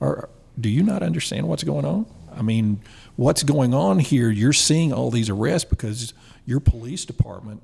"Are 0.00 0.28
do 0.60 0.68
you 0.68 0.82
not 0.82 1.02
understand 1.02 1.48
what's 1.48 1.64
going 1.64 1.84
on? 1.84 2.06
I 2.36 2.42
mean, 2.42 2.80
what's 3.16 3.42
going 3.42 3.74
on 3.74 3.98
here? 3.98 4.30
You're 4.30 4.52
seeing 4.52 4.92
all 4.92 5.10
these 5.10 5.28
arrests 5.28 5.68
because 5.68 6.12
your 6.46 6.60
police 6.60 7.04
department." 7.04 7.62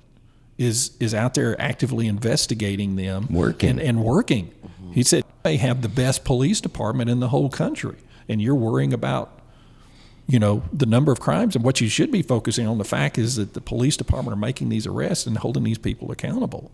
Is, 0.57 0.93
is 1.01 1.15
out 1.15 1.35
there 1.35 1.61
actively 1.61 2.07
investigating 2.07 2.95
them 2.95 3.27
Working. 3.29 3.71
and, 3.71 3.81
and 3.81 4.05
working. 4.05 4.53
He 4.93 5.03
said 5.03 5.25
they 5.43 5.57
have 5.57 5.83
the 5.83 5.89
best 5.89 6.25
police 6.25 6.61
department 6.61 7.11
in 7.11 7.19
the 7.19 7.29
whole 7.29 7.51
country, 7.51 7.97
and 8.29 8.41
you're 8.41 8.55
worrying 8.55 8.93
about, 8.93 9.41
you 10.29 10.39
know, 10.39 10.63
the 10.73 10.87
number 10.87 11.11
of 11.11 11.19
crimes. 11.19 11.57
And 11.57 11.65
what 11.65 11.81
you 11.81 11.89
should 11.89 12.13
be 12.13 12.23
focusing 12.23 12.69
on 12.69 12.79
the 12.79 12.85
fact 12.85 13.19
is 13.19 13.35
that 13.35 13.55
the 13.55 13.61
police 13.61 13.97
department 13.97 14.33
are 14.33 14.41
making 14.41 14.69
these 14.69 14.87
arrests 14.87 15.27
and 15.27 15.37
holding 15.39 15.65
these 15.65 15.79
people 15.79 16.13
accountable. 16.13 16.71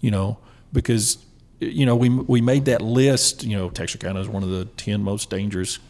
You 0.00 0.12
know, 0.12 0.38
because 0.72 1.18
you 1.58 1.84
know 1.84 1.96
we 1.96 2.08
we 2.08 2.40
made 2.40 2.66
that 2.66 2.80
list. 2.80 3.42
You 3.42 3.56
know, 3.56 3.68
Texarkana 3.68 4.20
is 4.20 4.28
one 4.28 4.44
of 4.44 4.50
the 4.50 4.66
ten 4.76 5.02
most 5.02 5.28
dangerous 5.28 5.80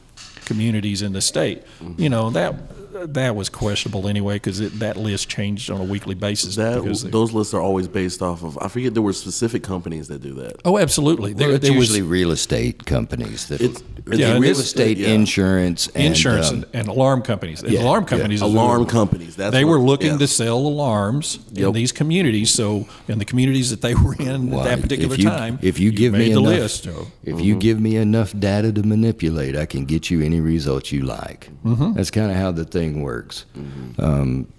communities 0.45 1.03
in 1.03 1.13
the 1.13 1.21
state. 1.21 1.63
You 1.97 2.09
know 2.09 2.31
that 2.31 2.55
that 2.95 3.35
was 3.37 3.49
questionable 3.49 4.07
anyway 4.09 4.35
because 4.37 4.59
that 4.79 4.97
list 4.97 5.29
changed 5.29 5.71
on 5.71 5.81
a 5.81 5.85
weekly 5.85 6.15
basis. 6.15 6.57
That 6.57 6.83
they- 6.83 7.11
those 7.11 7.33
lists 7.33 7.53
are 7.55 7.61
always 7.61 7.89
based 7.89 8.23
off 8.23 8.43
of. 8.45 8.57
I 8.61 8.69
forget 8.69 8.95
there 8.95 9.03
were 9.03 9.13
specific 9.13 9.63
companies 9.63 10.09
that 10.09 10.23
do 10.23 10.33
that. 10.35 10.57
oh, 10.65 10.79
absolutely. 10.79 11.33
There, 11.33 11.49
Well, 11.49 11.57
it's 11.57 11.69
there 11.69 11.77
was 11.77 11.89
usually 11.91 12.03
real 12.03 12.31
estate 12.31 12.87
companies 12.87 13.47
that 13.49 13.61
It's- 13.61 13.83
it's 14.07 14.19
Yeah, 14.19 14.35
and 14.35 14.43
real 14.43 14.53
estate, 14.59 14.99
yeah. 14.99 15.09
insurance, 15.09 15.89
and, 15.95 16.05
insurance 16.05 16.51
um, 16.51 16.55
and, 16.57 16.67
and 16.75 16.89
alarm 16.89 17.23
companies. 17.23 17.63
Yeah, 17.67 17.83
alarm 17.83 18.05
companies. 18.05 18.39
is 18.39 18.43
Alarm 18.43 18.81
what- 18.81 18.89
companies. 18.89 19.35
That's 19.37 19.53
they 19.53 19.65
what- 19.65 19.71
were 19.73 19.81
looking 19.81 20.13
yeah. 20.13 20.19
to 20.19 20.27
sell 20.27 20.59
alarms 20.59 21.39
in 21.55 21.73
these 21.73 21.91
communities. 21.93 22.51
So 22.51 22.87
in 23.09 23.19
the 23.19 23.25
communities 23.25 23.71
that 23.71 23.81
they 23.81 23.95
were 23.95 24.15
in 24.15 24.51
Well, 24.51 24.61
at 24.61 24.65
that 24.67 24.83
particular 24.83 25.15
if 25.15 25.19
you, 25.21 25.29
time, 25.29 25.59
if 25.63 25.81
you, 25.81 25.91
give 25.91 26.13
made 26.13 26.19
me 26.29 26.35
the 26.35 26.41
enough, 26.41 26.53
list. 26.53 26.85
So, 26.85 27.07
if 27.25 27.35
Mm-hmm. 27.37 27.45
you 27.45 27.55
give 27.57 27.81
me 27.81 27.97
enough 27.97 28.39
data 28.39 28.71
to 28.73 28.83
manipulate, 28.83 29.57
I 29.57 29.67
can 29.67 29.85
get 29.87 30.11
you 30.11 30.21
any 30.21 30.39
results 30.41 30.93
you 30.93 31.03
like. 31.03 31.49
Mm-hmm. 31.65 31.95
That's 31.95 32.11
kind 32.11 32.31
of 32.31 32.37
how 32.37 32.53
the 32.53 32.65
thing 32.65 32.84
works. 32.93 33.45
Mm-hmm. 33.57 34.03
Um, 34.03 34.53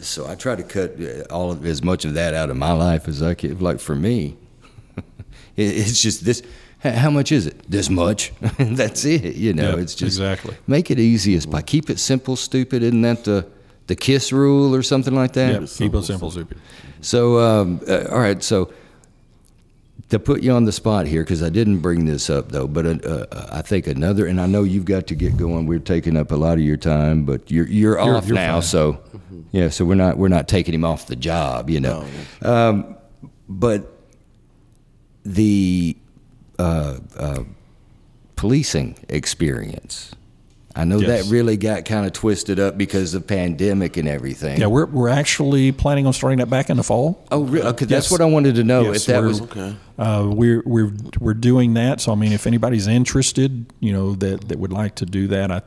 so 0.00 0.26
I 0.26 0.34
try 0.34 0.56
to 0.56 0.62
cut 0.62 1.00
uh, 1.00 1.32
all 1.32 1.50
of 1.50 1.64
as 1.64 1.82
much 1.82 2.04
of 2.04 2.14
that 2.14 2.34
out 2.34 2.50
of 2.50 2.56
my 2.56 2.72
life 2.72 3.08
as 3.08 3.22
I 3.22 3.34
can. 3.34 3.58
Like 3.58 3.80
for 3.80 3.94
me, 3.94 4.36
it, 4.96 5.04
it's 5.56 6.00
just 6.00 6.24
this. 6.24 6.42
How 6.80 7.08
much 7.08 7.32
is 7.32 7.46
it? 7.46 7.70
This 7.70 7.88
much. 7.88 8.32
That's 8.58 9.06
it. 9.06 9.36
You 9.36 9.54
know, 9.54 9.78
it's 9.78 9.94
just 9.94 10.18
exactly. 10.18 10.54
make 10.66 10.90
it 10.90 10.98
easiest 10.98 11.50
by 11.50 11.62
keep 11.62 11.88
it 11.88 11.98
simple, 11.98 12.36
stupid. 12.36 12.82
Isn't 12.82 13.02
that 13.02 13.24
the 13.24 13.46
the 13.86 13.96
kiss 13.96 14.32
rule 14.32 14.74
or 14.74 14.82
something 14.82 15.14
like 15.14 15.32
that? 15.32 15.60
yeah, 15.62 15.66
keep 15.66 15.94
it 15.94 16.02
simple, 16.02 16.30
stupid. 16.30 16.58
So, 17.00 17.38
um, 17.38 17.80
uh, 17.88 18.04
all 18.10 18.18
right. 18.18 18.42
So, 18.42 18.72
to 20.14 20.18
put 20.18 20.42
you 20.42 20.52
on 20.52 20.64
the 20.64 20.72
spot 20.72 21.06
here, 21.06 21.22
because 21.22 21.42
I 21.42 21.48
didn't 21.50 21.78
bring 21.80 22.06
this 22.06 22.30
up 22.30 22.50
though, 22.50 22.66
but 22.66 22.86
uh, 22.86 22.90
uh, 23.06 23.48
I 23.52 23.62
think 23.62 23.86
another, 23.86 24.26
and 24.26 24.40
I 24.40 24.46
know 24.46 24.62
you've 24.62 24.84
got 24.86 25.06
to 25.08 25.14
get 25.14 25.36
going. 25.36 25.66
We're 25.66 25.78
taking 25.78 26.16
up 26.16 26.32
a 26.32 26.36
lot 26.36 26.54
of 26.54 26.60
your 26.64 26.76
time, 26.76 27.24
but 27.24 27.50
you're 27.50 27.66
you're, 27.68 27.98
You're- 27.98 28.16
off 28.16 28.26
you're 28.26 28.34
now. 28.34 28.54
fine. 28.54 28.62
So, 28.62 29.00
yeah. 29.52 29.68
So 29.68 29.84
we're 29.84 29.94
not 29.94 30.16
we're 30.16 30.28
not 30.28 30.48
taking 30.48 30.74
him 30.74 30.84
off 30.84 31.06
the 31.06 31.16
job, 31.16 31.68
you 31.70 31.80
know. 31.80 32.04
Um, 32.42 32.96
but 33.48 33.90
the 35.24 35.96
uh, 36.58 36.98
uh, 37.16 37.44
policing 38.36 38.96
experience. 39.08 40.14
I 40.76 40.84
know 40.84 40.98
Yes. 40.98 41.24
that 41.26 41.32
really 41.32 41.56
got 41.56 41.84
kind 41.84 42.04
of 42.04 42.12
twisted 42.12 42.58
up 42.58 42.76
because 42.76 43.14
of 43.14 43.26
pandemic 43.26 43.96
and 43.96 44.08
everything. 44.08 44.60
Yeah, 44.60 44.66
we're, 44.66 44.86
we're 44.86 45.08
actually 45.08 45.70
planning 45.70 46.04
on 46.06 46.12
starting 46.12 46.38
that 46.40 46.50
back 46.50 46.68
in 46.68 46.76
the 46.76 46.82
fall. 46.82 47.24
Oh, 47.30 47.42
really? 47.44 47.64
Okay, 47.68 47.84
that's 47.86 48.06
Yes. 48.06 48.10
what 48.10 48.20
I 48.20 48.24
wanted 48.24 48.56
to 48.56 48.64
know. 48.64 48.82
Yes, 48.92 48.96
if 49.02 49.06
that 49.06 49.18
we're- 49.20 49.28
was 49.28 49.40
Okay. 49.42 49.76
Uh, 49.96 50.28
we're 50.28 50.60
we're 50.66 50.90
we're 51.20 51.34
doing 51.34 51.74
that. 51.74 52.00
So 52.00 52.10
I 52.10 52.16
mean, 52.16 52.32
if 52.32 52.48
anybody's 52.48 52.88
interested, 52.88 53.66
you 53.78 53.92
know, 53.92 54.14
that 54.16 54.48
that 54.48 54.58
would 54.58 54.72
like 54.72 54.96
to 54.96 55.06
do 55.06 55.28
that, 55.28 55.52
I. 55.52 55.62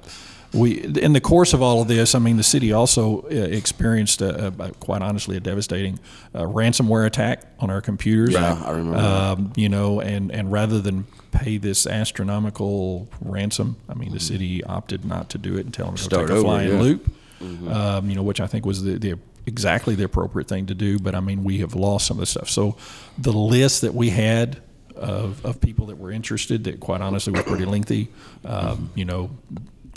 We, 0.53 0.81
in 0.81 1.13
the 1.13 1.21
course 1.21 1.53
of 1.53 1.61
all 1.61 1.81
of 1.81 1.87
this, 1.87 2.15
I 2.15 2.19
mean, 2.19 2.37
the 2.37 2.43
city 2.43 2.71
also 2.71 3.23
uh, 3.23 3.27
experienced, 3.29 4.21
a, 4.21 4.47
a, 4.47 4.71
quite 4.73 5.01
honestly, 5.01 5.35
a 5.35 5.39
devastating 5.39 5.99
uh, 6.33 6.43
ransomware 6.43 7.05
attack 7.05 7.43
on 7.59 7.69
our 7.69 7.81
computers. 7.81 8.33
Yeah, 8.33 8.61
I 8.65 8.71
remember. 8.71 8.97
Um, 8.97 9.53
you 9.55 9.69
know, 9.69 9.99
and, 9.99 10.31
and 10.31 10.51
rather 10.51 10.79
than 10.79 11.05
pay 11.31 11.57
this 11.57 11.85
astronomical 11.85 13.09
ransom, 13.21 13.75
I 13.89 13.93
mean, 13.93 14.11
the 14.11 14.19
city 14.19 14.63
opted 14.63 15.03
not 15.03 15.29
to 15.31 15.37
do 15.37 15.57
it 15.57 15.65
and 15.65 15.73
tell 15.73 15.87
them 15.87 15.95
to 15.95 16.03
Start 16.03 16.27
take 16.27 16.29
a 16.29 16.39
over, 16.39 16.41
flying 16.43 16.69
yeah. 16.69 16.81
loop. 16.81 17.11
Um, 17.39 18.09
you 18.09 18.15
know, 18.15 18.23
which 18.23 18.41
I 18.41 18.47
think 18.47 18.65
was 18.65 18.81
the, 18.81 18.97
the 18.97 19.19
exactly 19.45 19.93
the 19.93 20.05
appropriate 20.05 20.47
thing 20.47 20.65
to 20.67 20.73
do. 20.73 20.97
But 20.97 21.13
I 21.13 21.19
mean, 21.19 21.43
we 21.43 21.59
have 21.59 21.75
lost 21.75 22.07
some 22.07 22.17
of 22.17 22.21
the 22.21 22.25
stuff. 22.25 22.49
So 22.49 22.77
the 23.17 23.31
list 23.31 23.81
that 23.81 23.93
we 23.93 24.09
had 24.09 24.59
of, 24.95 25.45
of 25.45 25.61
people 25.61 25.85
that 25.87 25.99
were 25.99 26.11
interested, 26.11 26.63
that 26.63 26.79
quite 26.79 27.01
honestly 27.01 27.33
was 27.33 27.43
pretty 27.43 27.65
lengthy. 27.65 28.09
Um, 28.43 28.89
you 28.95 29.05
know, 29.05 29.29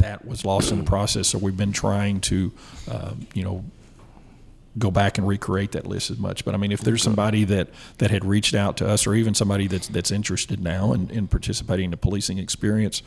that 0.01 0.27
was 0.27 0.45
lost 0.45 0.71
in 0.73 0.79
the 0.79 0.85
process. 0.85 1.29
So 1.29 1.39
we've 1.39 1.57
been 1.57 1.73
trying 1.73 2.21
to, 2.23 2.53
um, 2.91 3.27
you 3.35 3.45
know, 3.45 3.65
go 4.79 4.91
back 4.91 5.19
and 5.19 5.27
recreate 5.27 5.73
that 5.73 5.87
list 5.87 6.11
as 6.11 6.19
much. 6.19 6.45
But 6.45 6.55
I 6.55 6.57
mean, 6.59 6.73
if 6.73 6.81
there's 6.81 7.03
somebody 7.03 7.45
that, 7.45 7.69
that 7.99 8.11
had 8.11 8.25
reached 8.25 8.55
out 8.55 8.77
to 8.79 8.89
us, 8.89 9.07
or 9.07 9.15
even 9.15 9.35
somebody 9.35 9.67
that's 9.67 9.89
that's 9.89 10.11
interested 10.11 10.63
now 10.63 10.93
in, 10.93 11.11
in 11.11 11.27
participating 11.27 11.87
in 11.87 11.91
the 11.91 11.97
policing 11.97 12.39
experience, 12.39 13.03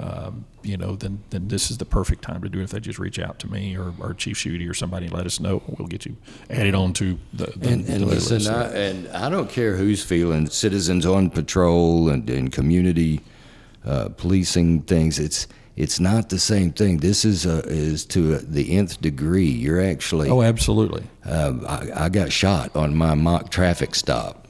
um, 0.00 0.44
you 0.62 0.76
know, 0.76 0.94
then 0.94 1.18
then 1.30 1.48
this 1.48 1.72
is 1.72 1.78
the 1.78 1.84
perfect 1.84 2.22
time 2.22 2.40
to 2.42 2.48
do 2.48 2.60
it. 2.60 2.64
If 2.64 2.70
they 2.70 2.78
just 2.78 3.00
reach 3.00 3.18
out 3.18 3.40
to 3.40 3.50
me 3.50 3.76
or, 3.76 3.92
or 3.98 4.14
Chief 4.14 4.36
Schutte 4.36 4.70
or 4.70 4.74
somebody, 4.74 5.06
and 5.06 5.14
let 5.14 5.26
us 5.26 5.40
know. 5.40 5.60
We'll 5.66 5.88
get 5.88 6.06
you 6.06 6.16
added 6.50 6.76
on 6.76 6.92
to 6.94 7.18
the, 7.32 7.46
the, 7.46 7.68
And, 7.68 7.84
the 7.84 7.92
and 7.94 8.06
list. 8.06 8.30
listen, 8.30 8.54
I, 8.54 8.72
and 8.72 9.08
I 9.08 9.28
don't 9.28 9.50
care 9.50 9.76
who's 9.76 10.04
feeling 10.04 10.48
citizens 10.48 11.04
on 11.04 11.30
patrol 11.30 12.10
and, 12.10 12.30
and 12.30 12.52
community 12.52 13.22
uh, 13.84 14.10
policing 14.10 14.82
things. 14.82 15.18
It's 15.18 15.48
it's 15.78 16.00
not 16.00 16.28
the 16.28 16.40
same 16.40 16.72
thing. 16.72 16.98
This 16.98 17.24
is 17.24 17.46
uh, 17.46 17.62
is 17.66 18.04
to 18.06 18.38
the 18.38 18.76
nth 18.76 19.00
degree. 19.00 19.46
You're 19.46 19.80
actually. 19.80 20.28
oh, 20.28 20.42
absolutely. 20.42 21.04
um, 21.24 21.64
I, 21.68 21.90
I 21.94 22.08
got 22.08 22.32
shot 22.32 22.74
on 22.74 22.96
my 22.96 23.14
mock 23.14 23.50
traffic 23.50 23.94
stop. 23.94 24.48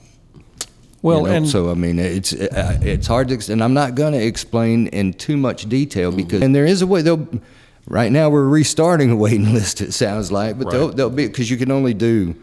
Well, 1.02 1.20
you 1.20 1.26
know? 1.26 1.32
and 1.32 1.48
so 1.48 1.70
I 1.70 1.74
mean, 1.74 1.98
it's 1.98 2.32
uh, 2.32 2.78
it's 2.80 3.06
hard 3.06 3.28
to, 3.28 3.52
and 3.52 3.62
I'm 3.62 3.74
not 3.74 3.94
going 3.94 4.14
to 4.14 4.24
explain 4.24 4.86
in 4.86 5.12
too 5.12 5.36
much 5.36 5.68
detail 5.68 6.10
because, 6.10 6.40
and 6.40 6.54
there 6.54 6.64
is 6.64 6.80
a 6.80 6.86
way. 6.86 7.02
They'll 7.02 7.28
right 7.86 8.10
now 8.10 8.30
we're 8.30 8.48
restarting 8.48 9.10
a 9.10 9.16
waiting 9.16 9.52
list. 9.58 9.82
It 9.82 9.92
sounds 9.92 10.32
like, 10.32 10.58
but 10.58 10.70
they'll 10.70 10.88
they'll 10.88 11.10
be 11.10 11.26
because 11.26 11.50
you 11.50 11.58
can 11.58 11.70
only 11.70 11.92
do. 11.92 12.36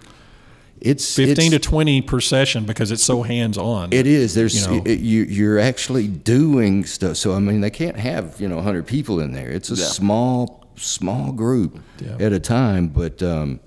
It's 0.82 1.15
15 1.15 1.51
to 1.51 1.59
20 1.59 2.01
per 2.01 2.19
session 2.19 2.65
because 2.65 2.91
it's 2.91 3.03
so 3.03 3.23
hands 3.23 3.57
on. 3.57 3.91
It 3.93 4.05
is. 4.05 4.34
There's 4.34 4.65
you 4.67 4.78
know. 4.78 4.84
it- 4.86 4.99
you 4.99 5.23
you're 5.23 5.57
actually 5.59 6.07
doing 6.07 6.86
stuff. 6.86 7.17
So 7.17 7.34
I 7.34 7.39
mean, 7.39 7.61
they 7.61 7.69
can't 7.69 7.97
have 7.97 8.39
you 8.39 8.47
know 8.47 8.57
100 8.57 8.86
people 8.86 9.19
in 9.19 9.32
there. 9.32 9.49
It's 9.49 9.71
a 9.71 9.76
Yeah. 9.76 9.86
small 9.86 10.65
small 10.76 11.32
group 11.32 11.80
Yeah. 12.03 12.17
at 12.19 12.34
a 12.34 12.39
time. 12.39 12.89
But 12.89 13.23
um, 13.23 13.61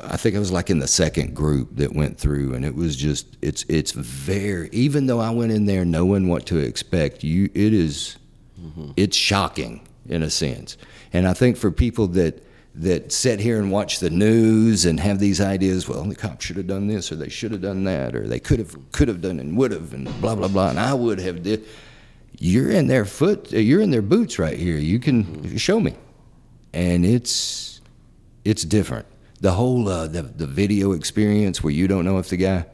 I 0.00 0.16
think 0.16 0.34
I 0.34 0.38
was 0.38 0.50
like 0.50 0.70
in 0.70 0.78
the 0.78 0.86
second 0.88 1.34
group 1.34 1.76
that 1.76 1.94
went 1.94 2.18
through, 2.18 2.54
and 2.54 2.64
it 2.64 2.74
was 2.74 2.96
just 2.96 3.36
it's 3.42 3.64
it's 3.68 3.92
very. 3.92 4.70
Even 4.72 5.06
though 5.06 5.20
I 5.20 5.30
went 5.30 5.52
in 5.52 5.66
there 5.66 5.84
knowing 5.84 6.26
what 6.28 6.46
to 6.46 6.56
expect, 6.58 7.22
you 7.22 7.50
it 7.54 7.74
is 7.74 8.16
it's 8.96 9.16
shocking 9.16 9.82
in 10.08 10.22
a 10.22 10.30
sense. 10.30 10.78
And 11.12 11.28
I 11.28 11.34
think 11.34 11.58
for 11.58 11.70
people 11.70 12.06
that 12.08 12.42
that 12.76 13.12
sit 13.12 13.38
here 13.38 13.58
and 13.58 13.70
watch 13.70 14.00
the 14.00 14.10
news 14.10 14.84
and 14.84 14.98
have 14.98 15.20
these 15.20 15.40
ideas, 15.40 15.88
well, 15.88 16.02
the 16.04 16.14
cops 16.14 16.44
should 16.44 16.56
have 16.56 16.66
done 16.66 16.88
this 16.88 17.12
or 17.12 17.16
they 17.16 17.28
should 17.28 17.52
have 17.52 17.62
done 17.62 17.84
that 17.84 18.16
or 18.16 18.26
they 18.26 18.40
could 18.40 18.58
have 18.58 18.76
could 18.92 19.08
have 19.08 19.20
done 19.20 19.38
and 19.38 19.56
would 19.56 19.70
have 19.70 19.92
and 19.92 20.06
blah 20.20 20.34
blah 20.34 20.48
blah 20.48 20.70
and 20.70 20.80
I 20.80 20.94
would 20.94 21.20
have 21.20 21.42
did. 21.42 21.64
You're 22.38 22.70
in 22.70 22.88
their 22.88 23.04
foot. 23.04 23.52
You're 23.52 23.80
in 23.80 23.90
their 23.90 24.02
boots 24.02 24.38
right 24.38 24.58
here. 24.58 24.76
You 24.76 24.98
can 24.98 25.56
show 25.56 25.78
me, 25.78 25.94
and 26.72 27.06
it's 27.06 27.80
it's 28.44 28.64
different. 28.64 29.06
The 29.40 29.52
whole 29.52 29.88
uh, 29.88 30.08
the 30.08 30.22
the 30.22 30.46
video 30.46 30.92
experience 30.92 31.62
where 31.62 31.72
you 31.72 31.86
don't 31.86 32.04
know 32.04 32.18
if 32.18 32.28
the 32.28 32.36
guy 32.36 32.66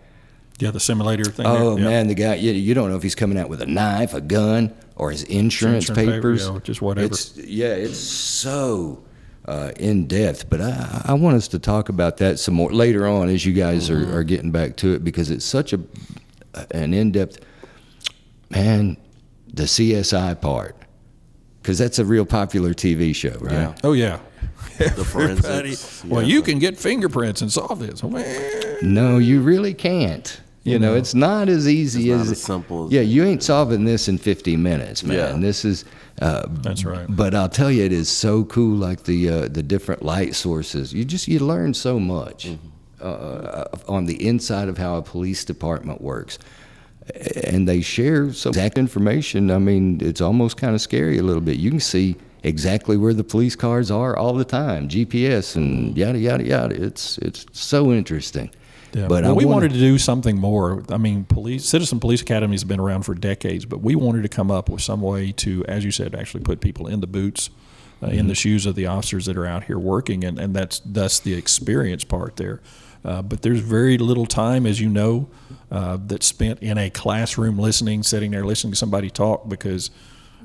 yeah, 0.60 0.70
the 0.70 0.80
simulator 0.80 1.24
thing. 1.24 1.46
Oh. 1.46 1.76
Yeah. 1.76 1.84
man, 1.84 2.06
the 2.08 2.14
guy 2.14 2.34
you, 2.34 2.52
you 2.52 2.74
don't 2.74 2.90
know 2.90 2.96
if 2.96 3.02
he's 3.02 3.14
coming 3.14 3.38
out 3.38 3.48
with 3.48 3.62
a 3.62 3.66
knife, 3.66 4.14
a 4.14 4.20
gun, 4.20 4.74
or 4.96 5.10
his 5.10 5.24
insurance, 5.24 5.88
Insurance 5.88 6.10
paper, 6.10 6.18
papers. 6.18 6.48
yeah, 6.48 6.58
just 6.62 6.82
whatever. 6.82 7.06
It's 7.06 7.36
yeah, 7.36 7.74
it's 7.74 7.98
so 7.98 9.02
uh, 9.50 9.72
in 9.78 10.06
depth. 10.06 10.48
But 10.48 10.60
I, 10.60 11.02
I 11.06 11.14
want 11.14 11.36
us 11.36 11.48
to 11.48 11.58
talk 11.58 11.88
about 11.88 12.16
that 12.18 12.38
some 12.38 12.54
more 12.54 12.72
later 12.72 13.06
on 13.06 13.28
as 13.28 13.44
you 13.44 13.52
guys 13.52 13.90
Mm-hmm. 13.90 14.10
are, 14.12 14.18
are 14.18 14.24
getting 14.24 14.50
back 14.50 14.76
to 14.76 14.94
it 14.94 15.02
because 15.04 15.30
it's 15.30 15.44
such 15.44 15.72
a 15.72 15.80
an 16.72 16.94
in 16.94 17.12
depth. 17.12 17.38
Man, 18.50 18.96
the 19.52 19.64
CSI 19.64 20.40
part 20.40 20.76
because 21.62 21.78
that's 21.78 21.98
a 21.98 22.04
real 22.04 22.24
popular 22.24 22.72
TV 22.74 23.14
show, 23.14 23.36
right? 23.40 23.52
Yeah. 23.52 23.74
Oh 23.84 23.92
yeah. 23.92 24.18
The 24.78 24.86
Everybody, 24.86 25.34
forensics. 25.74 26.04
well, 26.06 26.22
yeah. 26.22 26.28
you 26.28 26.40
can 26.42 26.58
get 26.58 26.78
fingerprints 26.78 27.42
and 27.42 27.52
solve 27.52 27.80
this. 27.80 28.02
Well, 28.02 28.24
No, 28.80 29.18
you 29.18 29.42
really 29.42 29.74
can't. 29.74 30.40
You, 30.64 30.72
You 30.74 30.78
know, 30.78 30.92
know. 30.92 30.98
it's 30.98 31.14
not 31.14 31.48
as 31.48 31.66
easy 31.66 32.10
It's 32.10 32.18
not 32.18 32.20
as, 32.26 32.32
as 32.32 32.42
simple 32.42 32.86
as- 32.86 32.92
yeah, 32.92 33.00
you 33.00 33.24
ain't 33.24 33.42
solving 33.42 33.84
this 33.84 34.08
in 34.08 34.18
50 34.18 34.56
minutes, 34.56 35.02
man. 35.02 35.16
Yeah. 35.16 35.32
This 35.40 35.64
is. 35.64 35.84
Uh, 36.20 36.42
That's 36.50 36.84
right. 36.84 37.06
But 37.08 37.34
I'll 37.34 37.48
tell 37.48 37.70
you, 37.70 37.82
it 37.84 37.92
is 37.92 38.10
so 38.10 38.44
cool. 38.44 38.76
Like 38.76 39.04
the 39.04 39.30
uh, 39.30 39.48
the 39.48 39.62
different 39.62 40.02
light 40.02 40.34
sources, 40.34 40.92
you 40.92 41.04
just 41.06 41.28
you 41.28 41.38
learn 41.38 41.72
so 41.72 41.98
much 41.98 42.46
Mm-hmm. 42.48 42.66
uh, 43.00 43.64
on 43.88 44.04
the 44.04 44.26
inside 44.26 44.68
of 44.68 44.76
how 44.76 44.96
a 44.96 45.02
police 45.02 45.44
department 45.46 46.02
works, 46.02 46.38
and 47.44 47.66
they 47.66 47.80
share 47.80 48.32
some 48.34 48.50
exact 48.50 48.76
information. 48.76 49.50
I 49.50 49.58
mean, 49.58 49.98
it's 50.02 50.20
almost 50.20 50.58
kind 50.58 50.74
of 50.74 50.80
scary 50.82 51.16
a 51.18 51.22
little 51.22 51.40
bit. 51.40 51.56
You 51.56 51.70
can 51.70 51.80
see 51.80 52.16
exactly 52.42 52.96
where 52.98 53.14
the 53.14 53.24
police 53.24 53.56
cars 53.56 53.90
are 53.90 54.14
all 54.16 54.34
the 54.34 54.44
time, 54.44 54.88
GPS 54.88 55.56
and 55.56 55.96
yada 55.96 56.18
yada 56.18 56.44
yada. 56.44 56.74
It's 56.84 57.16
it's 57.18 57.46
so 57.52 57.92
interesting. 57.92 58.50
Yeah. 58.92 59.06
But 59.06 59.22
well, 59.24 59.34
we 59.36 59.44
wanna- 59.44 59.56
wanted 59.56 59.72
to 59.74 59.78
do 59.78 59.98
something 59.98 60.36
more. 60.36 60.82
I 60.90 60.96
mean, 60.96 61.24
police, 61.24 61.64
citizen 61.64 62.00
police 62.00 62.22
academies 62.22 62.62
have 62.62 62.68
been 62.68 62.80
around 62.80 63.02
for 63.02 63.14
decades, 63.14 63.64
but 63.64 63.80
we 63.82 63.94
wanted 63.94 64.22
to 64.22 64.28
come 64.28 64.50
up 64.50 64.68
with 64.68 64.80
some 64.82 65.00
way 65.00 65.32
to, 65.32 65.64
as 65.68 65.84
you 65.84 65.90
said, 65.92 66.14
actually 66.14 66.42
put 66.42 66.60
people 66.60 66.86
in 66.88 67.00
the 67.00 67.06
boots, 67.06 67.50
uh, 68.02 68.06
in 68.08 68.12
Mm-hmm. 68.20 68.28
the 68.28 68.34
shoes 68.34 68.66
of 68.66 68.74
the 68.74 68.86
officers 68.86 69.26
that 69.26 69.36
are 69.36 69.46
out 69.46 69.64
here 69.64 69.78
working, 69.78 70.24
and, 70.24 70.38
and 70.38 70.54
that's 70.54 70.80
thus 70.84 71.20
the 71.20 71.34
experience 71.34 72.02
part 72.02 72.36
there. 72.36 72.60
Uh, 73.04 73.22
but 73.22 73.42
there's 73.42 73.60
very 73.60 73.96
little 73.96 74.26
time, 74.26 74.66
as 74.66 74.80
you 74.80 74.88
know, 74.88 75.28
uh, 75.70 75.96
that's 76.06 76.26
spent 76.26 76.58
in 76.60 76.76
a 76.76 76.90
classroom 76.90 77.58
listening, 77.58 78.02
sitting 78.02 78.30
there 78.32 78.44
listening 78.44 78.72
to 78.72 78.76
somebody 78.76 79.08
talk 79.08 79.48
because 79.48 79.90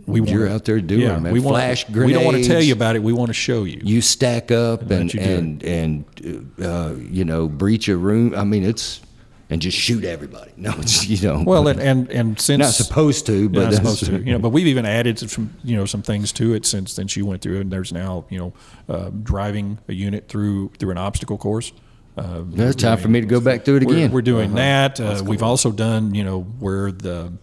we 0.06 0.22
you're 0.22 0.41
wanna- 0.41 0.56
out 0.56 0.66
there 0.66 0.80
doing, 0.80 1.01
yeah, 1.01 1.18
man. 1.20 1.34
We 1.34 1.39
want, 1.39 1.56
Flash 1.56 1.89
We 1.89 2.14
don't 2.14 2.26
want 2.26 2.38
to 2.38 2.43
tell 2.47 2.62
you 2.62 2.74
about 2.74 2.95
it. 2.95 3.03
We 3.03 3.14
want 3.14 3.30
to 3.30 3.34
show 3.34 3.64
you. 3.64 3.82
you 3.84 4.01
stack 4.01 4.51
up 4.51 4.89
and 4.89 5.14
you 5.14 5.20
and 5.20 5.64
and 5.64 6.53
uh, 6.62 6.93
you 6.97 7.26
know 7.26 7.47
breach 7.47 7.88
a 7.88 7.97
room. 7.97 8.36
I 8.36 8.43
mean, 8.43 8.64
it's 8.64 9.01
and 9.49 9.62
just 9.62 9.78
shoot 9.78 10.03
everybody. 10.03 10.51
No, 10.58 10.74
it's 10.78 11.08
you 11.08 11.28
know. 11.28 11.43
well, 11.45 11.68
and 11.68 11.80
and, 11.80 12.10
and 12.10 12.39
since 12.39 12.60
not 12.60 12.74
supposed 12.74 13.26
to, 13.28 13.49
but 13.49 13.60
You're 13.60 13.66
not 13.66 13.74
supposed 13.76 14.06
to, 14.06 14.18
you 14.20 14.32
know. 14.34 14.39
But 14.39 14.49
we've 14.49 14.68
even 14.68 14.86
added 14.86 15.20
some, 15.20 15.53
you 15.64 15.76
know, 15.76 15.86
some 15.86 16.01
things 16.01 16.32
to 16.34 16.53
it 16.53 16.66
since 16.66 16.95
then 16.95 17.08
she 17.08 17.22
went 17.22 17.41
through, 17.41 17.58
it. 17.58 17.62
and 17.62 17.72
there's 17.72 17.91
now, 17.91 18.26
you 18.30 18.38
know, 18.39 18.53
uh, 18.88 19.10
driving 19.24 19.78
a 19.88 19.93
unit 19.93 20.28
through 20.28 20.70
through 20.80 20.91
an 20.91 20.97
obstacle 20.97 21.38
course. 21.38 21.74
Uh, 22.18 22.43
Now 22.49 22.68
it's 22.68 22.82
time 22.82 22.97
for 22.97 23.10
me 23.10 23.20
to 23.20 23.28
go 23.28 23.41
back 23.41 23.66
through 23.66 23.78
it 23.78 23.84
we're, 23.84 23.95
again. 23.97 24.12
we're 24.12 24.22
doing 24.22 24.53
that. 24.53 25.01
Uh, 25.01 25.22
we've 25.26 25.43
also 25.43 25.70
done, 25.72 26.16
you 26.16 26.24
know, 26.24 26.43
where 26.43 26.91
the 26.91 27.34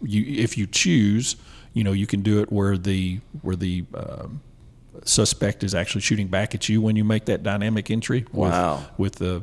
you 0.00 0.24
if 0.42 0.56
you 0.56 0.66
choose, 0.66 1.36
you 1.74 1.84
know, 1.84 1.92
you 1.92 2.06
can 2.06 2.22
do 2.22 2.40
it 2.40 2.52
where 2.52 2.76
the 2.78 3.20
where 3.42 3.56
the 3.56 3.84
um, 3.94 4.40
suspect 5.04 5.64
is 5.64 5.74
actually 5.74 6.02
shooting 6.02 6.28
back 6.28 6.54
at 6.54 6.68
you 6.68 6.80
when 6.80 6.96
you 6.96 7.04
make 7.04 7.24
that 7.26 7.42
dynamic 7.42 7.90
entry. 7.90 8.24
with- 8.32 8.50
Wow. 8.52 8.84
With, 8.98 9.16
the 9.16 9.42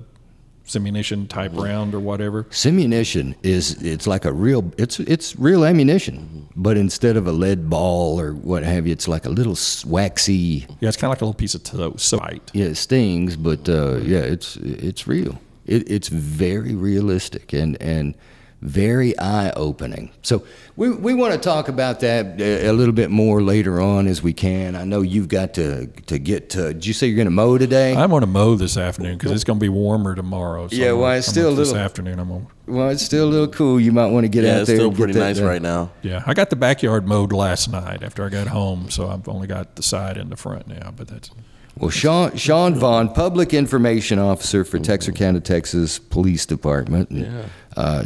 simunition 0.66 1.28
type 1.28 1.52
round 1.56 1.96
or 1.96 2.00
whatever. 2.00 2.44
Simunition 2.52 3.34
is 3.42 3.82
it's 3.82 4.06
like 4.06 4.24
a 4.26 4.32
real 4.32 4.72
it's 4.78 5.00
it's 5.00 5.36
real 5.36 5.66
ammunition, 5.66 6.48
but 6.56 6.78
instead 6.78 7.18
of 7.18 7.26
a 7.26 7.32
lead 7.32 7.72
ball 7.72 8.20
or 8.20 8.34
what 8.34 8.62
have 8.64 8.86
you, 8.86 8.94
it's 8.94 9.08
like 9.08 9.26
a 9.26 9.30
little 9.32 9.58
waxy. 9.88 10.68
Yeah, 10.80 10.90
it's 10.90 10.98
kind 10.98 11.10
of 11.12 11.16
like 11.18 11.22
a 11.22 11.26
little 11.26 11.34
piece 11.34 11.56
of 11.56 11.64
toast. 11.64 12.06
So. 12.08 12.20
Yeah, 12.54 12.66
it 12.66 12.76
stings, 12.76 13.36
but 13.36 13.68
uh, 13.68 13.98
yeah, 14.04 14.20
it's 14.20 14.58
it's 14.58 15.08
real. 15.08 15.42
It, 15.66 15.90
it's 15.90 16.08
very 16.08 16.76
realistic 16.76 17.52
and 17.54 17.76
and 17.82 18.16
very 18.62 19.18
eye 19.20 19.52
opening. 19.56 20.12
So 20.22 20.44
we 20.76 20.90
we 20.92 21.14
want 21.14 21.34
to 21.34 21.40
talk 21.40 21.70
about 21.70 22.02
that 22.02 22.40
a, 22.42 22.68
a 22.68 22.74
little 22.74 22.94
bit 22.94 23.10
more 23.10 23.42
later 23.42 23.80
on 23.80 24.06
as 24.08 24.22
we 24.22 24.34
can. 24.34 24.76
I 24.76 24.84
know 24.84 25.02
you've 25.02 25.30
got 25.30 25.54
to 25.56 25.88
to 25.88 26.20
get 26.20 26.50
to. 26.52 26.74
Did 26.74 26.86
you 26.86 26.94
say 26.94 27.08
you're 27.08 27.16
going 27.16 27.26
to 27.28 27.32
mow 27.32 27.58
today? 27.58 27.96
I'm 27.96 28.10
going 28.10 28.22
to 28.22 28.28
mow 28.28 28.56
this 28.56 28.76
afternoon 28.78 29.18
because 29.18 29.32
it's 29.32 29.44
going 29.46 29.60
to 29.60 29.64
be 29.64 29.70
warmer 29.70 30.14
tomorrow. 30.16 30.68
So 30.68 30.76
Yeah, 30.76 30.90
I'm 30.92 31.00
well, 31.00 31.12
it's 31.14 31.28
I'm 31.28 31.32
still 31.34 31.48
a 31.48 31.52
little- 31.52 31.74
This 31.74 31.82
afternoon, 31.82 32.20
I'm 32.20 32.28
going. 32.28 32.48
well, 32.68 32.90
it's 32.90 33.04
still 33.04 33.28
a 33.28 33.32
little 33.32 33.48
cool. 33.48 33.80
You 33.80 33.92
might 33.94 34.08
want 34.08 34.26
to 34.26 34.30
get 34.30 34.44
Yeah, 34.44 34.56
out 34.56 34.60
it's 34.62 34.68
there. 34.68 34.76
still 34.78 34.88
and 34.90 34.98
get 34.98 35.04
pretty 35.06 35.20
nice 35.20 35.38
done. 35.38 35.48
right 35.48 35.62
now. 35.62 35.92
Yeah, 36.02 36.24
I 36.26 36.34
got 36.34 36.50
the 36.50 36.56
backyard 36.58 37.08
mowed 37.08 37.32
last 37.32 37.72
night 37.72 38.04
after 38.04 38.26
I 38.26 38.30
got 38.30 38.48
home, 38.48 38.90
so 38.90 39.08
I've 39.10 39.28
only 39.30 39.48
got 39.48 39.76
the 39.78 39.84
side 39.84 40.18
and 40.18 40.30
the 40.30 40.38
front 40.38 40.68
now. 40.68 40.92
But 40.96 41.08
that's 41.08 41.30
Well, 41.78 41.90
Shawn, 41.92 42.36
Shawn 42.36 42.76
Vaughn, 42.76 43.10
Public 43.14 43.54
Information 43.54 44.20
Officer 44.20 44.66
for 44.66 44.80
Texarkana, 44.80 45.40
Texas 45.40 45.98
Police 45.98 46.46
Department. 46.46 47.10
and, 47.10 47.46
Uh, 47.78 48.04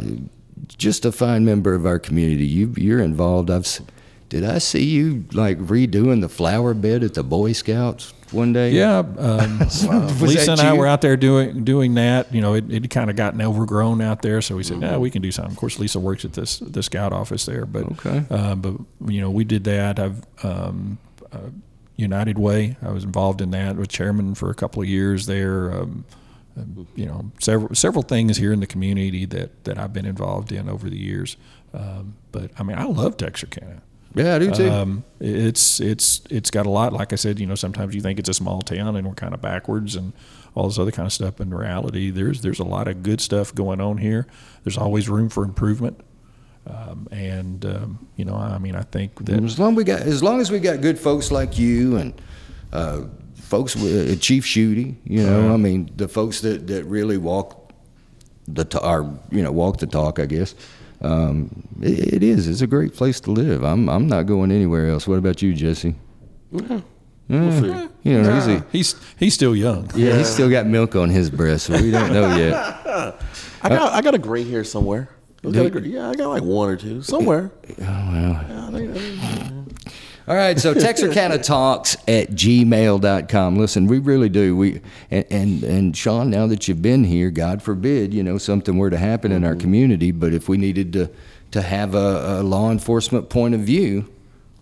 just 0.68 1.04
a 1.04 1.12
fine 1.12 1.44
member 1.44 1.74
of 1.74 1.86
our 1.86 1.98
community. 1.98 2.46
You, 2.46 2.72
you're 2.76 3.00
involved. 3.00 3.50
I've, 3.50 3.66
did 4.28 4.44
I 4.44 4.58
see 4.58 4.84
you 4.84 5.24
like 5.32 5.58
redoing 5.58 6.20
the 6.20 6.28
flower 6.28 6.74
bed 6.74 7.04
at 7.04 7.14
the 7.14 7.22
Boy 7.22 7.52
Scouts 7.52 8.12
one 8.32 8.52
day? 8.52 8.72
yeah. 8.72 8.98
Um, 8.98 9.58
Was 9.60 10.22
Lisa 10.22 10.52
and 10.52 10.60
I 10.60 10.72
you? 10.72 10.78
were 10.78 10.86
out 10.86 11.02
there 11.02 11.16
doing 11.16 11.62
doing 11.64 11.94
that. 11.94 12.32
You 12.34 12.40
know, 12.40 12.54
it 12.54 12.64
it 12.72 12.90
kind 12.90 13.10
of 13.10 13.16
gotten 13.16 13.40
overgrown 13.42 14.00
out 14.00 14.22
there, 14.22 14.40
so 14.40 14.56
we 14.56 14.62
said, 14.64 14.80
"Yeah, 14.80 14.96
we 14.96 15.10
can 15.10 15.22
do 15.22 15.30
something." 15.30 15.52
Of 15.52 15.58
course, 15.58 15.78
Lisa 15.78 16.00
works 16.00 16.24
at 16.24 16.32
this 16.32 16.58
the 16.58 16.82
scout 16.82 17.12
office 17.12 17.44
there, 17.46 17.64
but 17.66 17.84
Okay. 17.92 18.24
uh, 18.30 18.54
but 18.56 18.74
you 19.06 19.20
know, 19.20 19.30
we 19.30 19.44
did 19.44 19.64
that. 19.64 20.00
I've 20.00 20.22
um, 20.42 20.98
uh, 21.32 21.50
United 21.96 22.38
Way. 22.38 22.76
I 22.82 22.90
was 22.90 23.04
involved 23.04 23.40
in 23.40 23.50
that. 23.52 23.76
Was 23.76 23.86
chairman 23.88 24.34
for 24.34 24.50
a 24.50 24.54
couple 24.54 24.82
of 24.82 24.88
years 24.88 25.26
there. 25.26 25.70
Um, 25.72 26.04
you 26.94 27.06
know, 27.06 27.30
several 27.40 27.74
several 27.74 28.02
things 28.02 28.36
here 28.36 28.52
in 28.52 28.60
the 28.60 28.66
community 28.66 29.24
that 29.26 29.64
that 29.64 29.78
I've 29.78 29.92
been 29.92 30.06
involved 30.06 30.52
in 30.52 30.68
over 30.68 30.88
the 30.88 30.98
years. 30.98 31.36
Um, 31.72 32.16
but 32.32 32.50
I 32.58 32.62
mean, 32.62 32.78
I 32.78 32.84
love 32.84 33.16
Texarkana. 33.16 33.82
Yeah, 34.14 34.36
I 34.36 34.38
do 34.38 34.50
too. 34.52 34.70
Um, 34.70 35.04
it's 35.18 35.80
it's 35.80 36.22
it's 36.30 36.50
got 36.50 36.66
a 36.66 36.70
lot. 36.70 36.92
Like 36.92 37.12
I 37.12 37.16
said, 37.16 37.40
you 37.40 37.46
know, 37.46 37.56
sometimes 37.56 37.94
you 37.94 38.00
think 38.00 38.20
it's 38.20 38.28
a 38.28 38.34
small 38.34 38.62
town 38.62 38.94
and 38.94 39.06
we're 39.06 39.14
kind 39.14 39.34
of 39.34 39.40
backwards 39.40 39.96
and 39.96 40.12
all 40.54 40.68
this 40.68 40.78
other 40.78 40.92
kind 40.92 41.06
of 41.06 41.12
stuff. 41.12 41.40
In 41.40 41.52
reality, 41.52 42.10
there's 42.10 42.40
there's 42.40 42.60
a 42.60 42.64
lot 42.64 42.86
of 42.86 43.02
good 43.02 43.20
stuff 43.20 43.52
going 43.52 43.80
on 43.80 43.98
here. 43.98 44.28
There's 44.62 44.78
always 44.78 45.08
room 45.08 45.28
for 45.28 45.44
improvement. 45.44 46.00
Um, 46.66 47.08
and 47.10 47.66
um, 47.66 48.06
you 48.16 48.24
know, 48.24 48.36
I 48.36 48.58
mean, 48.58 48.76
I 48.76 48.82
think 48.82 49.24
that 49.26 49.42
as 49.42 49.58
long 49.58 49.74
we 49.74 49.82
got, 49.84 50.00
as 50.00 50.22
long 50.22 50.40
as 50.40 50.50
we 50.50 50.60
got 50.60 50.80
good 50.80 50.98
folks 50.98 51.32
like 51.32 51.58
you 51.58 51.96
and 51.96 52.14
uh, 52.72 53.02
folks 53.54 53.76
with 53.76 54.10
uh, 54.10 54.16
Chief 54.20 54.44
Schutte, 54.44 54.94
you 55.04 55.22
know, 55.26 55.54
I 55.54 55.56
mean, 55.56 55.88
the 55.96 56.08
folks 56.08 56.40
that, 56.40 56.66
that 56.66 56.84
really 56.84 57.18
walk 57.18 57.46
the 58.48 58.64
t- 58.64 58.78
or 58.82 59.00
you 59.30 59.42
know 59.42 59.52
walk 59.52 59.78
the 59.78 59.86
talk, 59.86 60.18
I 60.18 60.26
guess. 60.26 60.54
Um, 61.00 61.48
it, 61.82 62.14
it 62.14 62.22
is. 62.22 62.48
It's 62.48 62.62
a 62.62 62.66
great 62.66 62.92
place 62.94 63.20
to 63.20 63.30
live. 63.30 63.62
I'm 63.62 63.88
I'm 63.88 64.06
not 64.08 64.26
going 64.26 64.50
anywhere 64.50 64.88
else. 64.90 65.06
What 65.06 65.18
about 65.18 65.40
you, 65.42 65.54
Jesse? 65.54 65.94
We'll 66.50 66.82
Yeah. 67.28 67.60
see. 67.60 67.88
You 68.10 68.22
know, 68.22 68.34
he's 68.34 68.46
a, 68.48 68.66
he's 68.72 68.94
he's 69.18 69.34
still 69.34 69.54
young. 69.56 69.88
yeah, 69.94 70.16
he's 70.18 70.28
still 70.28 70.50
got 70.50 70.66
milk 70.66 70.94
on 70.96 71.08
his 71.10 71.30
breast, 71.30 71.66
so 71.66 71.72
we 71.80 71.90
don't 71.90 72.12
know 72.12 72.36
yet. 72.36 72.54
I 73.62 73.68
got 73.68 73.92
I 73.92 74.00
got 74.02 74.14
a 74.14 74.18
gray 74.18 74.44
hair 74.44 74.64
somewhere. 74.64 75.08
I 75.46 75.50
got 75.50 75.66
a 75.66 75.70
gray- 75.70 75.88
yeah, 75.88 76.10
I 76.10 76.14
got 76.14 76.28
like 76.28 76.42
one 76.42 76.68
or 76.70 76.76
two 76.76 77.02
somewhere. 77.02 77.50
Oh 77.54 77.74
well. 77.78 78.44
Yeah, 78.48 78.68
I 78.68 78.70
think- 78.72 78.90
I 78.90 78.98
think- 78.98 79.53
All 80.26 80.34
right, 80.34 80.58
so 80.58 80.72
Texarkana 80.72 81.36
Talks 81.36 81.96
at 82.08 82.30
gmail.com. 82.30 83.56
Listen, 83.58 83.86
we 83.86 83.98
really 83.98 84.30
do. 84.30 84.56
We 84.56 84.80
and, 85.10 85.26
and 85.30 85.62
and 85.64 85.96
Shawn, 85.96 86.30
now 86.30 86.46
that 86.46 86.66
you've 86.66 86.80
been 86.80 87.04
here, 87.04 87.30
God 87.30 87.62
forbid, 87.62 88.14
you 88.14 88.22
know, 88.22 88.38
something 88.38 88.78
were 88.78 88.88
to 88.88 88.96
happen 88.96 89.32
in 89.32 89.44
our 89.44 89.54
community, 89.54 90.12
but 90.12 90.32
if 90.32 90.48
we 90.48 90.56
needed 90.56 90.94
to 90.94 91.10
to 91.50 91.60
have 91.60 91.94
a, 91.94 92.38
a 92.40 92.42
law 92.42 92.70
enforcement 92.70 93.28
point 93.28 93.54
of 93.54 93.60
view, 93.60 94.08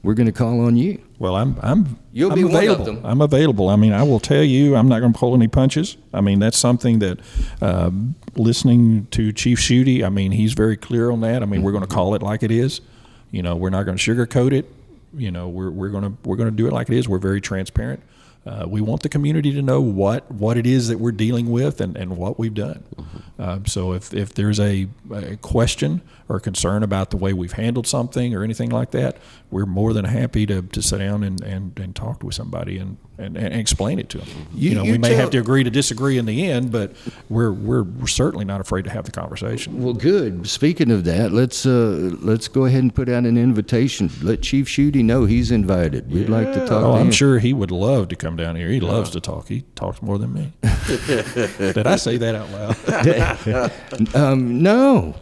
we're 0.02 0.14
going 0.14 0.26
to 0.26 0.32
call 0.32 0.60
on 0.66 0.76
you. 0.76 1.00
Well, 1.20 1.36
I'm 1.36 1.56
I'm 1.62 1.96
You'll 2.12 2.32
I'm 2.32 2.38
be 2.38 2.42
one 2.44 2.54
of 2.54 2.58
available. 2.58 2.84
them. 2.84 3.00
I'm 3.04 3.20
available. 3.20 3.68
I 3.68 3.76
mean, 3.76 3.92
I 3.92 4.02
will 4.02 4.18
tell 4.20 4.42
you, 4.42 4.74
I'm 4.74 4.88
not 4.88 4.98
going 4.98 5.12
to 5.12 5.18
pull 5.18 5.32
any 5.32 5.46
punches. 5.46 5.96
I 6.12 6.22
mean, 6.22 6.40
that's 6.40 6.58
something 6.58 6.98
that 6.98 7.20
uh, 7.60 7.92
listening 8.34 9.06
to 9.12 9.30
Chief 9.32 9.60
Schutte, 9.60 10.02
I 10.04 10.08
mean, 10.08 10.32
he's 10.32 10.54
very 10.54 10.76
clear 10.76 11.12
on 11.12 11.20
that. 11.20 11.40
I 11.40 11.46
mean, 11.46 11.62
we're 11.62 11.70
going 11.70 11.84
to 11.86 11.94
call 11.94 12.16
it 12.16 12.22
like 12.22 12.42
it 12.42 12.50
is. 12.50 12.80
You 13.30 13.44
know, 13.44 13.54
we're 13.54 13.70
not 13.70 13.84
going 13.84 13.96
to 13.96 14.02
sugarcoat 14.14 14.52
it. 14.52 14.68
You 15.16 15.30
know, 15.30 15.48
we're 15.48 15.70
we're 15.70 15.90
going 15.90 16.04
to 16.04 16.12
we're 16.24 16.36
going 16.36 16.50
to 16.50 16.56
do 16.56 16.66
it 16.66 16.72
like 16.72 16.88
it 16.90 16.96
is. 16.96 17.08
We're 17.08 17.18
very 17.18 17.40
transparent. 17.40 18.02
Uh, 18.44 18.64
we 18.66 18.80
want 18.80 19.02
the 19.02 19.08
community 19.08 19.52
to 19.52 19.62
know 19.62 19.80
what, 19.80 20.28
what 20.32 20.56
it 20.56 20.66
is 20.66 20.88
that 20.88 20.98
we're 20.98 21.12
dealing 21.12 21.48
with 21.50 21.80
and, 21.80 21.96
and 21.96 22.16
what 22.16 22.40
we've 22.40 22.54
done. 22.54 22.82
Um, 23.38 23.66
so 23.66 23.92
if, 23.92 24.12
if 24.12 24.34
there's 24.34 24.58
a, 24.58 24.88
a 25.12 25.36
question 25.36 26.02
or 26.28 26.40
concern 26.40 26.82
about 26.82 27.10
the 27.10 27.16
way 27.16 27.32
we've 27.32 27.52
handled 27.52 27.86
something 27.86 28.34
or 28.34 28.42
anything 28.42 28.70
like 28.70 28.90
that, 28.92 29.16
we're 29.50 29.66
more 29.66 29.92
than 29.92 30.04
happy 30.04 30.46
to, 30.46 30.62
to 30.62 30.80
sit 30.82 30.98
down 30.98 31.22
and, 31.22 31.40
and, 31.42 31.78
and 31.78 31.94
talk 31.94 32.22
with 32.22 32.34
somebody 32.34 32.78
and, 32.78 32.96
and, 33.18 33.36
and 33.36 33.52
explain 33.54 33.98
it 33.98 34.08
to 34.08 34.18
them. 34.18 34.28
You, 34.54 34.70
You- 34.70 34.76
know, 34.76 34.82
you 34.84 34.92
we 34.92 34.98
may 34.98 35.08
tell- 35.10 35.18
have 35.18 35.30
to 35.30 35.38
agree 35.38 35.62
to 35.64 35.70
disagree 35.70 36.16
in 36.18 36.24
the 36.26 36.50
end, 36.50 36.72
but 36.72 36.92
we're, 37.28 37.52
we're, 37.52 37.82
we're 37.82 38.06
certainly 38.06 38.44
not 38.44 38.60
afraid 38.60 38.84
to 38.84 38.90
have 38.90 39.04
the 39.04 39.10
conversation. 39.10 39.82
Well, 39.82 39.92
good. 39.94 40.46
Speaking 40.48 40.90
of 40.90 41.04
that, 41.04 41.32
let's 41.32 41.66
uh, 41.66 42.16
let's 42.20 42.48
go 42.48 42.64
ahead 42.64 42.82
and 42.82 42.94
put 42.94 43.08
out 43.08 43.24
an 43.24 43.36
invitation. 43.36 44.10
Let 44.22 44.42
Chief 44.42 44.66
Schutte 44.68 45.04
know 45.04 45.24
he's 45.26 45.50
invited. 45.50 46.10
We'd 46.10 46.28
like 46.28 46.52
to 46.54 46.60
talk 46.60 46.82
Oh, 46.84 46.92
to 46.94 46.98
I'm 47.00 47.06
him. 47.06 47.12
sure 47.12 47.38
he 47.38 47.52
would 47.52 47.70
love 47.70 48.08
to 48.08 48.16
come 48.16 48.36
down 48.36 48.56
here. 48.56 48.68
He 48.68 48.80
loves 48.80 49.10
to 49.10 49.20
talk. 49.20 49.48
He 49.48 49.62
talks 49.74 50.00
more 50.02 50.18
than 50.18 50.32
me. 50.32 50.52
Did 50.62 51.86
I 51.86 51.96
say 51.96 52.16
that 52.16 52.34
out 52.34 52.50
loud? 52.50 53.72
Um, 54.14 54.62
no, 54.62 55.14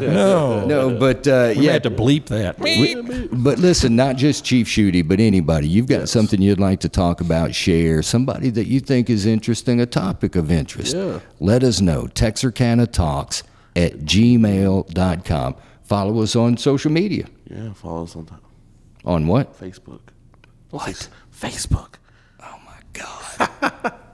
No. 0.00 0.66
no, 0.66 0.98
but 0.98 1.26
uh, 1.26 1.52
We 1.56 1.66
yeah. 1.66 1.72
had 1.72 1.82
to 1.84 1.90
bleep 1.90 2.26
that. 2.26 2.58
We- 2.58 2.94
but 3.32 3.58
listen, 3.58 3.96
not 3.96 4.16
just 4.16 4.44
Chief 4.44 4.66
Schutte, 4.66 5.06
but 5.08 5.20
anybody. 5.20 5.68
You've 5.68 5.86
got 5.86 6.08
something 6.08 6.40
you'd 6.42 6.60
like 6.60 6.80
to 6.80 6.88
talk 6.88 7.20
about, 7.20 7.54
share, 7.54 8.02
somebody 8.02 8.50
that 8.50 8.66
you 8.66 8.80
think 8.80 9.08
is 9.10 9.26
interesting, 9.26 9.80
a 9.80 9.86
topic 9.86 10.36
of 10.36 10.50
interest. 10.50 10.94
Yeah. 10.96 11.20
Let 11.40 11.62
us 11.62 11.80
know. 11.80 12.06
Texarkana 12.08 12.86
Talks 12.86 13.42
at 13.76 13.98
gmail.com. 14.00 15.56
Follow 15.82 16.22
us 16.22 16.36
on 16.36 16.56
social 16.56 16.90
media. 16.90 17.26
yeah, 17.50 17.72
follow 17.72 18.04
us 18.04 18.14
on 18.16 18.26
t- 18.26 18.34
On 19.04 19.26
what? 19.26 19.58
Facebook. 19.58 20.00
What? 20.70 21.08
Facebook. 21.34 21.94
Oh 22.42 22.58
my 22.66 22.80
God. 22.92 23.94